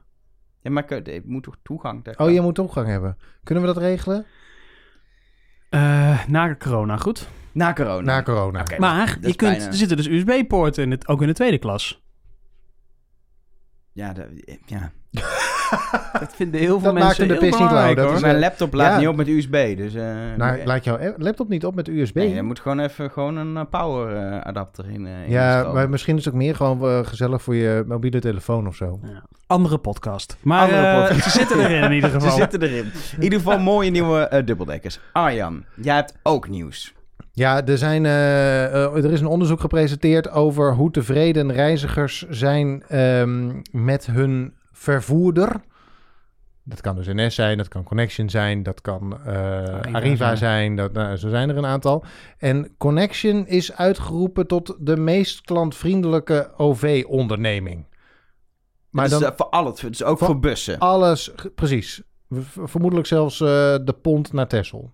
Ja, 0.65 0.71
maar 0.71 0.93
ik, 0.93 1.07
ik 1.09 1.25
moet 1.25 1.43
toch 1.43 1.57
toegang? 1.63 2.05
daar 2.05 2.15
Oh, 2.17 2.31
je 2.33 2.41
moet 2.41 2.55
toegang 2.55 2.87
hebben. 2.87 3.17
Kunnen 3.43 3.65
we 3.65 3.73
dat 3.73 3.83
regelen? 3.83 4.27
Eh, 5.69 6.27
na 6.27 6.55
corona, 6.57 6.97
goed. 6.97 7.29
Na 7.53 7.73
corona. 7.73 8.01
Na 8.15 8.23
corona. 8.23 8.61
Oké, 8.61 8.79
Maar 8.79 9.07
dat 9.07 9.25
is 9.25 9.31
je 9.31 9.37
kunt, 9.37 9.51
bijna- 9.51 9.67
er 9.67 9.75
zitten 9.75 9.97
dus 9.97 10.07
USB-poorten 10.07 10.83
in 10.83 10.91
het, 10.91 11.09
ook 11.09 11.21
in 11.21 11.27
de 11.27 11.33
tweede 11.35 11.59
klas. 11.59 12.03
Ja, 13.93 14.13
dat, 14.13 14.27
ja. 14.67 14.93
Dat 16.21 16.35
vinden 16.35 16.61
heel 16.61 16.69
veel 16.81 16.93
Dat 16.93 16.93
maakt 16.93 17.05
mensen 17.07 17.29
hem 17.29 17.35
de 17.35 17.41
heel 17.41 17.51
pis 17.51 17.59
niet 17.61 17.69
belangrijk, 17.69 17.97
lauw, 17.97 18.07
dat 18.07 18.07
hoor. 18.07 18.15
is- 18.15 18.33
Mijn 18.33 18.39
laptop 18.39 18.75
laat 18.75 18.93
ja. 18.93 18.99
niet 18.99 19.09
op 19.09 19.17
met 19.17 19.29
USB, 19.29 19.77
dus... 19.77 19.95
eh, 19.95 20.03
Nou, 20.37 20.57
nee. 20.57 20.67
laat 20.67 20.85
jouw 20.85 20.99
laptop 21.17 21.49
niet 21.49 21.65
op 21.65 21.75
met 21.75 21.89
USB. 21.89 22.15
Nee, 22.15 22.35
je 22.35 22.43
moet 22.43 22.61
gewoon 22.61 22.81
even 22.81 23.11
gewoon 23.11 23.37
een 23.37 23.57
eh, 23.57 23.63
power 23.71 24.17
eh, 24.17 24.41
adapter 24.41 24.85
in, 24.91 25.07
eh 25.07 25.25
in 25.25 25.31
ja, 25.31 25.71
maar 25.73 25.89
misschien 25.91 26.17
is 26.17 26.25
het 26.25 26.35
ook 26.35 26.41
meer 26.41 26.55
gewoon 26.57 26.85
eh, 26.89 26.99
gezellig 27.07 27.43
voor 27.43 27.55
je 27.55 27.85
mobiele 27.87 28.21
telefoon 28.21 28.67
of 28.67 28.77
zo. 28.77 28.99
Ja. 29.03 29.23
Andere 29.47 29.79
podcast. 29.79 30.37
Maar 30.43 30.61
Andere 30.63 30.87
eh, 30.87 31.01
podcast. 31.01 31.23
ze 31.25 31.31
zitten 31.39 31.59
erin 31.61 31.83
in 31.83 31.93
ieder 31.93 32.11
Ze 32.11 32.21
geval. 32.21 32.37
zitten 32.37 32.63
erin. 32.63 32.91
In 33.17 33.23
ieder 33.23 33.39
geval 33.39 33.59
mooie 33.59 33.91
nieuwe 33.91 34.21
eh, 34.21 34.47
dubbeldekkers. 34.47 35.01
Arjan, 35.13 35.65
jij 35.75 35.95
hebt 35.95 36.15
ook 36.23 36.49
nieuws. 36.49 36.95
Ja, 37.33 37.65
er, 37.67 37.79
zijn, 37.79 38.07
eh, 38.07 38.65
eh, 38.65 39.05
er 39.05 39.13
is 39.13 39.21
een 39.21 39.27
onderzoek 39.27 39.61
gepresenteerd 39.61 40.31
over 40.31 40.75
hoe 40.75 40.91
tevreden 40.91 41.53
reizigers 41.53 42.27
zijn 42.31 42.83
ehm, 42.89 43.53
met 43.71 44.07
hun 44.07 44.53
vervoerder. 44.85 45.61
Dat 46.63 46.81
kan 46.81 46.97
dus 46.97 47.07
NS 47.07 47.35
zijn, 47.35 47.57
dat 47.59 47.69
kan 47.69 47.83
Connection 47.85 48.31
zijn, 48.31 48.63
dat 48.63 48.81
kan 48.81 49.19
eh, 49.27 49.35
Arriva 49.35 49.91
Arriva, 49.93 50.37
zijn. 50.37 50.77
Dat, 50.77 50.93
nou, 50.93 51.17
zo 51.17 51.29
zijn 51.29 51.49
er 51.49 51.57
een 51.57 51.67
aantal. 51.67 52.05
En 52.39 52.75
Connection 52.79 53.47
is 53.47 53.73
uitgeroepen 53.77 54.47
tot 54.47 54.77
de 54.81 54.97
meest 54.97 55.41
klantvriendelijke 55.41 56.51
OV-onderneming. 56.57 57.87
Maar 58.91 59.09
dan 59.09 59.25
eh, 59.25 59.31
voor 59.37 59.47
al 59.49 59.67
het, 59.67 59.81
dus 59.81 60.03
ook 60.03 60.19
Voor- 60.19 60.27
voor 60.27 60.41
bussen. 60.41 60.79
alles, 60.79 61.33
precies. 61.55 62.03
Vermoedelijk 62.65 63.07
zelfs 63.09 63.41
eh, 63.41 63.47
de 63.85 63.97
pont 64.03 64.33
naar 64.33 64.47
Texel. 64.49 64.93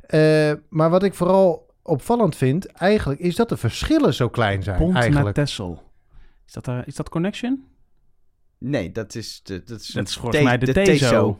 Eh, 0.00 0.52
maar 0.68 0.90
wat 0.90 1.02
ik 1.02 1.14
vooral 1.14 1.74
opvallend 1.82 2.36
vind, 2.36 2.66
eigenlijk, 2.66 3.20
is 3.20 3.36
dat 3.36 3.48
de 3.48 3.56
verschillen 3.56 4.14
zo 4.14 4.28
klein 4.28 4.62
zijn. 4.62 4.78
Pont 4.78 4.92
naar 4.92 5.02
eigenlijk. 5.02 5.34
Texel. 5.34 5.82
Is 6.46 6.52
dat, 6.52 6.64
daar- 6.64 6.86
is 6.86 6.94
dat 6.94 7.08
Connection? 7.08 7.64
Nee, 8.60 8.92
dat 8.92 9.14
is, 9.14 9.40
de, 9.42 9.62
dat 9.64 9.80
is, 9.80 9.86
Dat 9.86 10.08
is 10.08 10.14
een 10.14 10.20
volgens 10.20 10.42
mij 10.42 10.58
de 10.58 10.72
TESO. 10.72 11.38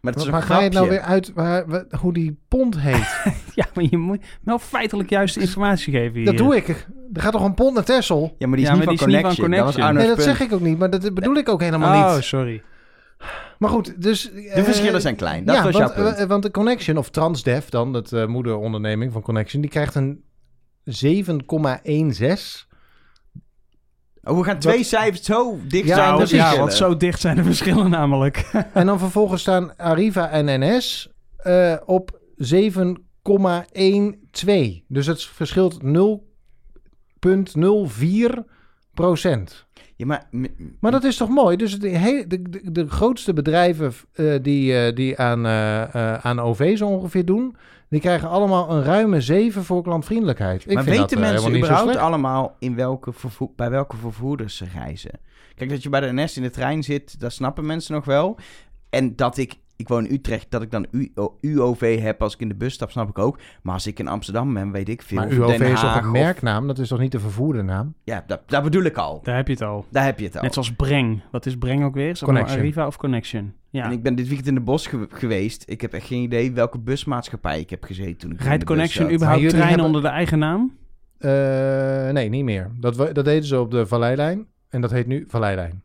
Maar 0.00 0.12
dat 0.12 0.22
is 0.22 0.30
Maar 0.30 0.40
een 0.40 0.46
ga 0.46 0.58
je 0.58 0.64
het 0.64 0.72
nou 0.72 0.88
weer 0.88 1.00
uit 1.00 1.32
waar, 1.32 1.66
wa- 1.68 1.84
hoe 1.98 2.12
die 2.12 2.38
pont 2.48 2.78
heet? 2.80 3.20
Ja, 3.54 3.66
maar 3.74 3.84
je 3.90 3.96
moet 3.98 4.24
wel 4.42 4.58
feitelijk 4.58 5.10
juiste 5.10 5.40
informatie 5.40 5.92
geven 5.92 6.14
hier. 6.16 6.24
dat 6.24 6.36
doe 6.36 6.56
ik. 6.56 6.68
Er 7.12 7.20
gaat 7.20 7.32
toch 7.32 7.44
een 7.44 7.54
pont 7.54 7.74
naar 7.74 7.84
Texel? 7.84 8.34
Ja, 8.38 8.46
maar 8.46 8.56
die 8.56 8.66
is 8.66 8.72
Ja, 8.72 8.76
niet 8.78 8.86
maar 8.86 8.96
van 8.96 9.08
die 9.08 9.16
is 9.16 9.22
niet 9.24 9.34
van 9.34 9.44
Connection. 9.44 9.84
Dat 9.84 9.94
Nee, 9.94 10.06
dat 10.06 10.14
punt. 10.14 10.28
zeg 10.28 10.40
ik 10.40 10.52
ook 10.52 10.60
niet, 10.60 10.78
maar 10.78 10.90
dat 10.90 11.14
bedoel 11.14 11.34
ik 11.34 11.48
ook 11.48 11.60
helemaal 11.60 12.04
Oh, 12.08 12.14
niet. 12.14 12.24
sorry. 12.24 12.62
Maar 13.58 13.70
goed, 13.70 14.02
dus... 14.02 14.30
De 14.32 14.64
verschillen 14.64 15.00
zijn 15.00 15.16
klein. 15.16 15.44
Dat 15.44 15.54
ja, 15.56 15.62
was 15.62 15.72
want, 15.76 15.94
jouw 15.94 16.04
punt. 16.04 16.16
eh, 16.16 16.26
want 16.26 16.42
de 16.42 16.50
Connection, 16.50 16.96
of 16.96 17.10
Transdev 17.10 17.68
dan, 17.68 17.92
dat 17.92 18.12
eh, 18.12 18.26
moederonderneming 18.26 19.12
van 19.12 19.22
Connection, 19.22 19.60
die 19.62 19.70
krijgt 19.70 19.94
een 19.94 20.22
7,16. 20.84 22.68
Oh, 24.24 24.38
we 24.38 24.44
gaan 24.44 24.58
twee 24.58 24.82
cijfers 24.82 25.24
zo 25.24 25.58
dicht 25.68 25.86
Ja, 25.88 25.94
zijn. 25.94 26.14
Precies. 26.16 26.36
ja, 26.36 26.56
want 26.56 26.72
zo 26.72 26.96
dicht 26.96 27.20
zijn 27.20 27.36
de 27.36 27.42
verschillen 27.42 27.90
namelijk. 27.90 28.50
En 28.74 28.86
dan 28.86 28.98
vervolgens 28.98 29.40
staan 29.40 29.76
Arriva 29.76 30.30
en 30.30 30.60
NS 30.60 31.08
eh, 31.36 31.76
op 31.86 32.20
7,12. 32.36 32.44
Dus 34.88 35.06
het 35.06 35.24
verschilt 35.24 35.78
0,04 35.82 35.86
procent. 38.94 39.66
Ja, 39.96 40.06
maar... 40.06 40.28
Maar 40.80 40.90
dat 40.90 41.04
is 41.04 41.16
toch 41.16 41.28
mooi? 41.28 41.56
Dus 41.56 41.78
de, 41.78 41.88
he- 41.88 42.24
de, 42.26 42.42
de, 42.50 42.72
de 42.72 42.88
grootste 42.88 43.32
bedrijven 43.32 43.92
eh, 44.12 44.34
die, 44.42 44.76
eh, 44.78 44.94
die 44.94 45.18
aan, 45.18 45.46
aan 46.22 46.40
OV 46.40 46.76
zo 46.78 46.86
ongeveer 46.88 47.24
doen... 47.24 47.56
die 47.90 48.00
krijgen 48.00 48.28
allemaal 48.28 48.70
een 48.70 48.82
ruime 48.82 49.20
7 49.20 49.64
voor 49.64 49.82
klantvriendelijkheid. 49.82 50.64
Ik 50.66 50.74
maar 50.74 50.84
vind 50.84 50.96
weten 50.96 51.16
dat, 51.16 51.26
eh, 51.26 51.32
mensen 51.32 51.56
überhaupt 51.56 51.96
allemaal 51.96 52.56
in 52.58 52.74
welke 52.74 53.12
vervoer, 53.12 53.50
bij 53.56 53.70
welke 53.70 53.96
vervoerders 53.96 54.56
ze 54.56 54.64
reizen? 54.74 55.20
Kijk, 55.54 55.70
dat 55.70 55.82
je 55.82 55.88
bij 55.88 56.00
de 56.00 56.12
NS 56.12 56.36
in 56.36 56.42
de 56.42 56.50
trein 56.50 56.82
zit, 56.82 57.20
dat 57.20 57.32
snappen 57.32 57.66
mensen 57.66 57.94
nog 57.94 58.04
wel. 58.04 58.36
En 58.90 59.16
dat 59.16 59.36
ik, 59.36 59.54
ik 59.80 59.88
woon 59.88 60.06
in 60.06 60.12
Utrecht, 60.14 60.46
dat 60.50 60.62
ik 60.62 60.70
dan 60.70 60.86
U, 60.90 61.12
UOV 61.40 62.00
heb 62.02 62.22
als 62.22 62.34
ik 62.34 62.40
in 62.40 62.48
de 62.48 62.54
bus 62.54 62.74
stap, 62.74 62.90
snap 62.90 63.08
ik 63.08 63.18
ook. 63.18 63.38
Maar 63.62 63.74
als 63.74 63.86
ik 63.86 63.98
in 63.98 64.08
Amsterdam 64.08 64.54
ben, 64.54 64.70
weet 64.72 64.88
ik 64.88 65.02
veel. 65.02 65.18
Maar 65.18 65.30
UOV 65.32 65.58
Den 65.58 65.70
is 65.72 65.80
toch 65.80 65.96
een 65.96 66.04
of- 66.06 66.12
merknaam? 66.12 66.66
Dat 66.66 66.78
is 66.78 66.88
toch 66.88 66.98
niet 66.98 67.12
de 67.12 67.20
vervoerde 67.20 67.62
naam? 67.62 67.94
Ja, 68.04 68.24
dat, 68.26 68.40
dat 68.46 68.62
bedoel 68.62 68.82
ik 68.82 68.96
al. 68.96 69.20
Daar 69.22 69.36
heb 69.36 69.46
je 69.46 69.52
het 69.52 69.62
al. 69.62 69.84
Daar 69.90 70.04
heb 70.04 70.18
je 70.18 70.24
het 70.24 70.36
al. 70.36 70.42
Net 70.42 70.52
zoals 70.52 70.72
Breng. 70.72 71.20
Wat 71.30 71.46
is 71.46 71.56
Breng 71.56 71.84
ook 71.84 71.94
weer? 71.94 72.10
Is 72.10 72.22
Connection. 72.22 72.58
Arriva 72.58 72.86
of 72.86 72.96
Connection? 72.96 73.52
Ja. 73.70 73.84
En 73.84 73.90
ik 73.92 74.02
ben 74.02 74.14
dit 74.14 74.26
weekend 74.26 74.48
in 74.48 74.54
de 74.54 74.60
bos 74.60 74.86
ge- 74.86 75.06
geweest. 75.10 75.64
Ik 75.66 75.80
heb 75.80 75.92
echt 75.92 76.06
geen 76.06 76.22
idee 76.22 76.52
welke 76.52 76.78
busmaatschappij 76.78 77.60
ik 77.60 77.70
heb 77.70 77.84
gezeten 77.84 78.16
toen 78.16 78.30
ik 78.32 78.38
in 78.38 78.44
Rijdt 78.44 78.60
de 78.60 78.66
bus 78.66 78.74
Connection 78.76 79.04
zat. 79.04 79.14
überhaupt 79.14 79.40
treinen 79.48 79.68
hebben- 79.68 79.86
onder 79.86 80.02
de 80.02 80.08
eigen 80.08 80.38
naam? 80.38 80.72
Eh, 81.18 82.10
nee, 82.12 82.28
niet 82.28 82.44
meer. 82.44 82.70
Dat, 82.78 82.96
dat 82.96 83.24
deden 83.24 83.44
ze 83.44 83.60
op 83.60 83.70
de 83.70 83.86
Valleilijn. 83.86 84.46
En 84.68 84.80
dat 84.80 84.90
heet 84.90 85.06
nu 85.06 85.24
Valleilijn. 85.28 85.82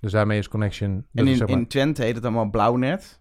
Dus 0.00 0.12
daarmee 0.12 0.38
is 0.38 0.48
Connection... 0.48 0.94
dat 0.94 1.04
En 1.14 1.24
is 1.24 1.30
in, 1.30 1.36
zeg 1.36 1.48
maar, 1.48 1.56
in 1.58 1.66
Twente 1.66 2.02
heet 2.02 2.14
het 2.14 2.24
allemaal 2.24 2.50
Blauwnet. 2.50 3.20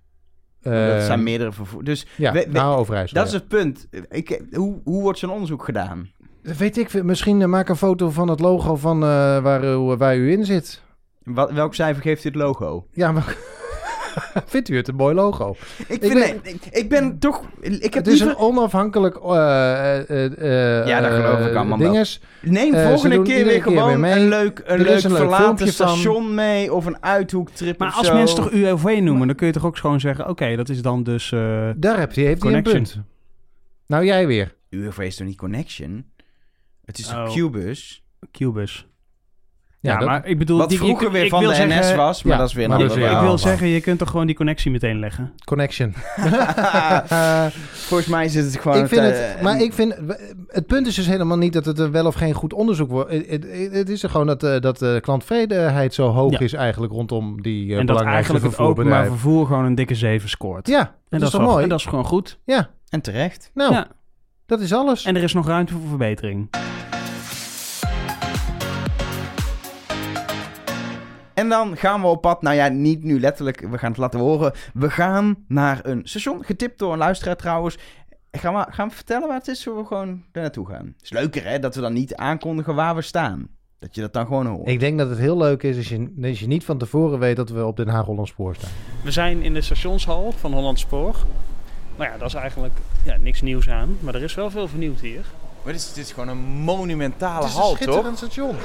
dat 0.61 0.73
eh, 0.73 1.05
zijn 1.05 1.23
meerdere 1.23 1.51
vervoer. 1.51 1.83
Dus 1.83 2.07
Ja, 2.17 2.31
we- 2.31 2.45
we- 2.45 2.51
nou 2.51 2.77
Overijssel. 2.77 3.17
dat 3.17 3.27
is 3.27 3.33
het 3.33 3.47
punt. 3.47 3.87
Ik, 4.09 4.41
hoe, 4.51 4.81
hoe 4.83 5.01
wordt 5.01 5.19
zo'n 5.19 5.29
onderzoek 5.31 5.63
gedaan? 5.63 6.09
Weet 6.41 6.77
ik. 6.77 7.03
Misschien 7.03 7.41
eh, 7.41 7.47
maak 7.47 7.69
een 7.69 7.75
foto 7.75 8.09
van 8.09 8.27
het 8.27 8.39
logo 8.39 8.75
van 8.75 9.03
eh, 9.03 9.09
waar, 9.41 9.63
u, 9.63 9.75
waar 9.77 10.17
u 10.17 10.31
in 10.31 10.45
zit. 10.45 10.81
Wat, 11.23 11.51
welk 11.51 11.75
cijfer 11.75 12.01
geeft 12.01 12.23
dit 12.23 12.35
logo? 12.35 12.87
Ja, 12.91 13.11
maar... 13.11 13.37
Vindt 14.45 14.69
u 14.69 14.75
het 14.75 14.87
een 14.87 14.95
mooi 14.95 15.15
logo? 15.15 15.55
Ik, 15.77 15.87
Ik 15.87 15.99
vind, 16.01 16.13
ben- 16.13 16.39
nee, 16.43 16.59
ik, 16.71 16.89
ben 16.89 17.19
toch... 17.19 17.43
Ik 17.61 17.93
heb 17.93 17.93
het 17.93 18.07
is 18.07 18.13
liever... 18.13 18.27
een 18.29 18.37
onafhankelijk... 18.37 19.15
eh, 19.15 20.09
eh, 20.09 20.79
eh, 20.81 20.87
Ja, 20.87 20.99
dat 21.01 21.11
geloof 21.11 21.45
ik 21.47 21.55
allemaal 21.55 21.77
wel. 21.77 21.91
dinges. 21.91 22.21
Neem 22.41 22.73
volgende 22.75 23.21
keer 23.21 23.45
weer 23.45 23.61
gewoon 23.63 23.99
mee. 23.99 24.11
een 24.13 24.27
leuk, 24.29 24.61
een 24.65 24.81
leuk 24.81 24.99
verlaten 24.99 25.35
filmpje 25.37 25.65
van. 25.65 25.73
station 25.73 26.33
mee 26.35 26.73
of 26.73 26.85
een 26.85 27.03
uithoektrip 27.03 27.77
Maar 27.79 27.87
of 27.87 27.97
als 27.97 28.07
zo. 28.07 28.13
mensen 28.13 28.35
toch 28.35 28.51
UOV 28.51 28.99
noemen, 29.01 29.27
dan 29.27 29.35
kun 29.35 29.47
je 29.47 29.53
toch 29.53 29.65
ook 29.65 29.77
gewoon 29.77 29.99
zeggen... 29.99 30.29
Oké, 30.29 30.55
dat 30.55 30.69
is 30.69 30.81
dan 30.81 31.03
dus... 31.03 31.31
eh, 31.31 31.69
Daar 31.75 31.99
heb 31.99 32.13
je, 32.13 32.21
heeft 32.21 32.43
hij 32.43 32.53
een 32.53 32.63
Connection. 32.63 32.83
punt. 33.01 33.15
Nou, 33.87 34.05
jij 34.05 34.27
weer. 34.27 34.55
UFV 34.69 34.97
is 34.99 35.15
toch 35.15 35.27
niet 35.27 35.37
Connection? 35.37 36.05
Het 36.85 36.97
is 36.97 37.11
Oh. 37.13 37.23
een 37.35 37.49
Qbus. 37.49 38.03
Qbus. 38.31 38.75
Ja, 38.77 38.96
Ja, 39.87 39.97
dat- 39.97 40.07
maar 40.07 40.25
ik 40.25 40.37
bedoel... 40.37 40.57
Wat 40.57 40.69
die- 40.69 40.77
vroeger 40.77 41.05
ik- 41.07 41.11
weer 41.13 41.23
ik 41.23 41.29
van 41.29 41.39
wil 41.39 41.49
de 41.49 41.55
zeggen- 41.55 41.79
NS 41.79 41.95
was, 41.95 42.23
maar 42.23 42.33
ja, 42.33 42.39
dat 42.39 42.47
is 42.47 42.53
weer 42.53 42.63
een 42.63 42.69
maar 42.69 42.79
ander 42.79 42.95
dat 42.97 43.05
is 43.07 43.13
Ik 43.13 43.19
wil 43.19 43.37
zeggen, 43.37 43.67
je 43.67 43.81
kunt 43.81 43.99
toch 43.99 44.09
gewoon 44.09 44.25
die 44.25 44.35
connectie 44.35 44.71
meteen 44.71 44.99
leggen. 44.99 45.33
Connection. 45.45 45.93
Volgens 47.87 48.09
mij 48.09 48.27
zit 48.27 48.45
het 48.45 48.59
gewoon... 48.59 48.77
ik 48.77 48.87
vind 48.87 49.01
eh, 49.01 49.07
het, 49.07 49.41
maar 49.41 49.61
ik 49.61 49.73
vind, 49.73 49.95
het 50.47 50.65
punt 50.67 50.87
is 50.87 50.95
dus 50.95 51.05
helemaal 51.07 51.37
niet 51.37 51.53
dat 51.53 51.65
het 51.65 51.79
een 51.79 51.91
wel 51.91 52.05
of 52.05 52.15
geen 52.15 52.33
goed 52.33 52.53
onderzoek 52.53 52.89
wordt. 52.89 53.11
Het, 53.71 53.89
is 53.89 54.03
er 54.03 54.09
gewoon 54.09 54.27
dat, 54.27 54.43
eh, 54.43 54.59
dat 54.59 54.77
de 54.79 54.99
klanttevredenheid 55.01 55.93
zo 55.93 56.07
hoog 56.09 56.31
Ja. 56.31 56.39
is 56.39 56.53
eigenlijk 56.53 56.93
rondom 56.93 57.41
die 57.41 57.65
uh, 57.67 57.77
en 57.77 57.85
dat 57.85 58.01
eigenlijk 58.01 58.45
het 58.45 58.57
openbaar 58.57 59.05
vervoer 59.05 59.45
gewoon 59.45 59.65
een 59.65 59.75
dikke 59.75 59.95
7 59.95 60.29
scoort. 60.29 60.67
Ja, 60.67 60.79
dat, 60.79 60.91
en 61.09 61.21
is 61.21 61.29
toch 61.29 61.41
mooi? 61.41 61.63
En 61.63 61.69
dat 61.69 61.79
is 61.79 61.85
gewoon 61.85 62.05
goed. 62.05 62.39
Ja, 62.45 62.69
En 62.89 63.01
terecht. 63.01 63.51
nou, 63.53 63.73
Ja. 63.73 63.87
dat 64.45 64.59
is 64.61 64.73
alles. 64.73 65.05
En 65.05 65.15
er 65.15 65.23
is 65.23 65.33
nog 65.33 65.47
ruimte 65.47 65.73
voor 65.73 65.87
verbetering. 65.89 66.49
En 71.37 71.49
dan 71.49 71.77
gaan 71.77 72.01
we 72.01 72.07
op 72.07 72.21
pad. 72.21 72.41
Nou 72.41 72.55
ja, 72.55 72.67
niet 72.67 73.03
nu 73.03 73.19
letterlijk. 73.19 73.59
We 73.59 73.77
gaan 73.77 73.89
het 73.89 73.99
laten 73.99 74.19
horen. 74.19 74.53
We 74.73 74.89
gaan 74.89 75.35
naar 75.47 75.79
een 75.83 76.01
station. 76.03 76.43
Getipt 76.43 76.79
door 76.79 76.91
een 76.91 76.97
luisteraar 76.97 77.35
trouwens. 77.35 77.77
Gaan 78.31 78.53
we, 78.53 78.65
gaan 78.69 78.87
we 78.87 78.95
vertellen 78.95 79.27
waar 79.27 79.37
het 79.37 79.47
is? 79.47 79.61
Zullen 79.61 79.79
we 79.79 79.85
gewoon 79.85 80.23
er 80.31 80.41
naartoe 80.41 80.67
gaan? 80.67 80.95
is 81.01 81.09
leuker 81.09 81.45
hè, 81.45 81.59
dat 81.59 81.75
we 81.75 81.81
dan 81.81 81.93
niet 81.93 82.15
aankondigen 82.15 82.75
waar 82.75 82.95
we 82.95 83.01
staan. 83.01 83.47
Dat 83.79 83.95
je 83.95 84.01
dat 84.01 84.13
dan 84.13 84.25
gewoon 84.25 84.45
hoort. 84.45 84.67
Ik 84.67 84.79
denk 84.79 84.97
dat 84.97 85.09
het 85.09 85.19
heel 85.19 85.37
leuk 85.37 85.63
is 85.63 85.77
als 85.77 85.89
je, 85.89 86.13
als 86.21 86.39
je 86.39 86.47
niet 86.47 86.65
van 86.65 86.77
tevoren 86.77 87.19
weet 87.19 87.35
dat 87.35 87.49
we 87.49 87.65
op 87.65 87.77
Den 87.77 87.87
Haag 87.87 88.05
Holland 88.05 88.27
Spoor 88.27 88.55
staan. 88.55 88.71
We 89.03 89.11
zijn 89.11 89.41
in 89.41 89.53
de 89.53 89.61
stationshal 89.61 90.31
van 90.31 90.53
Holland 90.53 90.79
Spoor. 90.79 91.15
Nou 91.97 92.11
ja, 92.11 92.17
dat 92.17 92.27
is 92.27 92.33
eigenlijk 92.33 92.75
ja, 93.05 93.17
niks 93.17 93.41
nieuws 93.41 93.69
aan. 93.69 93.97
Maar 93.99 94.15
er 94.15 94.23
is 94.23 94.35
wel 94.35 94.49
veel 94.49 94.67
vernieuwd 94.67 94.99
hier. 94.99 95.25
Maar 95.67 95.75
dit 95.75 95.97
is, 95.97 96.11
gewoon 96.11 96.27
een 96.27 96.37
monumentale 96.43 97.43
Het 97.43 97.49
is 97.49 97.55
een 97.55 97.61
toch? 97.61 97.75
schitterend 97.75 98.17
station. 98.17 98.55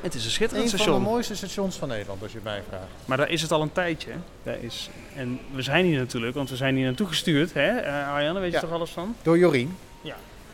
Het 0.00 0.14
is 0.14 0.24
een 0.24 0.30
schitterend 0.30 0.64
Een 0.64 0.70
van 0.70 0.78
station. 0.78 1.02
de 1.04 1.10
mooiste 1.10 1.36
stations 1.36 1.76
van 1.76 1.88
Nederland, 1.88 2.22
als 2.22 2.30
je 2.30 2.36
het 2.36 2.46
mij 2.46 2.62
vraagt. 2.68 2.84
Maar 3.04 3.16
daar 3.16 3.30
is 3.30 3.42
het 3.42 3.52
al 3.52 3.62
een 3.62 3.72
tijdje. 3.72 4.10
Daar 4.42 4.58
is, 4.60 4.90
en 5.14 5.38
we 5.52 5.62
zijn 5.62 5.84
hier 5.84 5.98
natuurlijk, 5.98 6.34
want 6.34 6.50
we 6.50 6.56
zijn 6.56 6.76
hier 6.76 6.84
naartoe 6.84 7.06
gestuurd. 7.06 7.52
Hè? 7.52 7.68
Eh, 7.68 8.08
Arjanne, 8.08 8.40
weet 8.40 8.52
je 8.52 8.60
toch 8.60 8.72
alles 8.72 8.90
van? 8.90 9.14
Door 9.22 9.38
Jorien. 9.38 9.76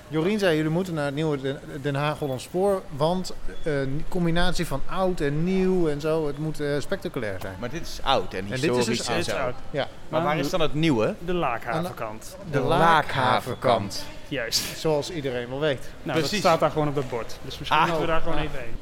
Ja. 0.08 0.18
Jorien 0.18 0.38
zei, 0.38 0.56
jullie 0.56 0.70
moeten 0.70 0.94
naar 0.94 1.04
het 1.04 1.14
nieuwe 1.14 1.40
Den, 1.40 1.58
Den 1.82 1.94
Haag 1.94 2.18
Holland 2.18 2.40
Spoor, 2.40 2.82
want 2.96 3.32
een 3.62 4.04
combinatie 4.08 4.66
van 4.66 4.80
oud 4.90 5.20
en 5.20 5.44
nieuw 5.44 5.88
en 5.88 6.00
zo, 6.00 6.26
het 6.26 6.38
moet 6.38 6.60
eh, 6.60 6.68
spectaculair 6.80 7.40
zijn. 7.40 7.54
Maar 7.60 7.70
dit 7.70 7.82
is 7.82 7.98
oud 8.02 8.32
en 8.32 8.38
En 8.38 8.44
dit 8.44 8.54
is 8.54 8.60
historisch 8.62 8.98
dus 8.98 9.06
en 9.06 9.14
oud. 9.14 9.24
Dit 9.24 9.26
is 9.34 9.40
zo. 9.40 9.44
oud. 9.44 9.54
Ja, 9.70 9.88
Maar 10.08 10.22
waar 10.22 10.38
is 10.38 10.50
dan 10.50 10.60
het 10.60 10.74
nieuwe? 10.74 11.14
De 11.24 11.32
Laakhavenkant. 11.34 12.36
de 12.50 12.60
Laakhavenkant, 12.60 14.04
Juist. 14.28 14.78
zoals 14.78 15.10
iedereen 15.10 15.48
wel 15.48 15.60
weet. 15.60 15.80
Nou, 15.80 15.90
dat 16.04 16.14
Precies. 16.18 16.38
staat 16.38 16.60
daar 16.60 16.70
gewoon 16.70 16.88
op 16.88 16.94
dat 16.94 17.08
bord. 17.08 17.38
Dus 17.44 17.58
misschien 17.58 17.78
Ah. 17.80 17.84
moeten 17.84 18.00
we 18.00 18.10
daar 18.12 18.20
gewoon 18.20 18.36
Ah. 18.38 18.42
even 18.44 18.58
heen. 18.58 18.74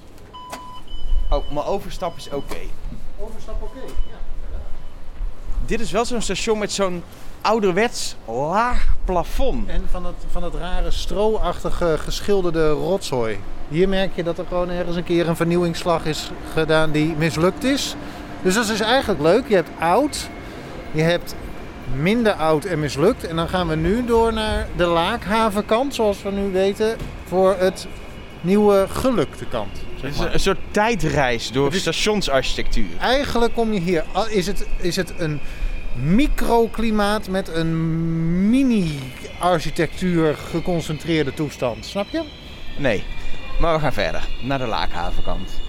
Oh, 1.31 1.51
maar 1.51 1.67
overstap 1.67 2.17
is 2.17 2.29
oké. 2.31 2.57
Overstap 3.19 3.63
oké. 3.63 3.81
Dit 5.67 5.81
is 5.81 5.91
wel 5.91 6.05
zo'n 6.05 6.21
station 6.23 6.59
met 6.59 6.73
zo'n 6.73 7.03
ouderwets 7.45 8.17
laag 8.27 8.87
plafond. 9.05 9.69
En 9.69 9.83
van 9.91 10.07
het, 10.07 10.15
van 10.31 10.43
het 10.43 10.55
rare 10.55 10.91
stro-achtige 10.91 11.97
geschilderde 11.99 12.71
rotzooi. 12.71 13.39
Hier 13.69 13.89
merk 13.89 14.11
je 14.15 14.23
dat 14.23 14.39
er 14.39 14.45
gewoon 14.49 14.71
ergens 14.71 14.97
een 14.97 15.05
keer 15.05 15.29
een 15.29 15.37
vernieuwingsslag 15.37 16.05
is 16.05 16.31
gedaan 16.53 16.91
die 16.91 17.15
mislukt 17.17 17.65
is. 17.65 17.95
Dus 18.43 18.55
dat 18.55 18.69
is 18.69 18.81
eigenlijk 18.81 19.21
leuk. 19.21 19.49
Je 19.49 19.55
hebt 19.55 19.71
oud, 19.79 20.29
je 20.93 21.03
hebt 21.03 21.35
minder 21.97 22.33
oud 22.33 22.65
en 22.65 22.81
mislukt. 22.81 23.27
En 23.27 23.37
dan 23.37 23.49
gaan 23.49 23.69
we 23.69 23.77
nu 23.77 24.05
door 24.05 24.33
naar 24.33 24.67
de 24.77 24.87
laakhavenkant, 24.87 25.95
zoals 25.95 26.23
we 26.23 26.31
nu 26.31 26.53
weten, 26.53 26.97
voor 27.25 27.57
het 27.59 27.87
nieuwe 28.41 28.87
gelukte 28.89 29.45
kant. 29.45 29.73
Het 29.73 30.01
Zeg 30.01 30.11
is 30.11 30.19
een, 30.19 30.33
een 30.33 30.41
soort 30.41 30.59
tijdreis 30.71 31.53
door 31.53 31.73
stationsarchitectuur. 31.73 32.99
Eigenlijk 33.01 33.55
kom 33.55 33.73
je 33.73 33.81
hier, 33.81 34.05
is 34.29 34.47
het, 34.47 34.67
is 34.77 34.97
het 34.97 35.13
een 35.19 35.41
microklimaat 35.97 37.29
met 37.29 37.49
een 37.49 38.51
mini-architectuur 38.51 40.35
geconcentreerde 40.35 41.35
toestand. 41.35 41.87
Snap 41.87 42.07
je? 42.11 42.23
Nee, 42.79 43.05
maar 43.61 43.75
we 43.75 43.81
gaan 43.81 43.93
verder. 43.93 44.29
Naar 44.43 44.59
de 44.59 44.67
Laakhavenkant. 44.67 45.61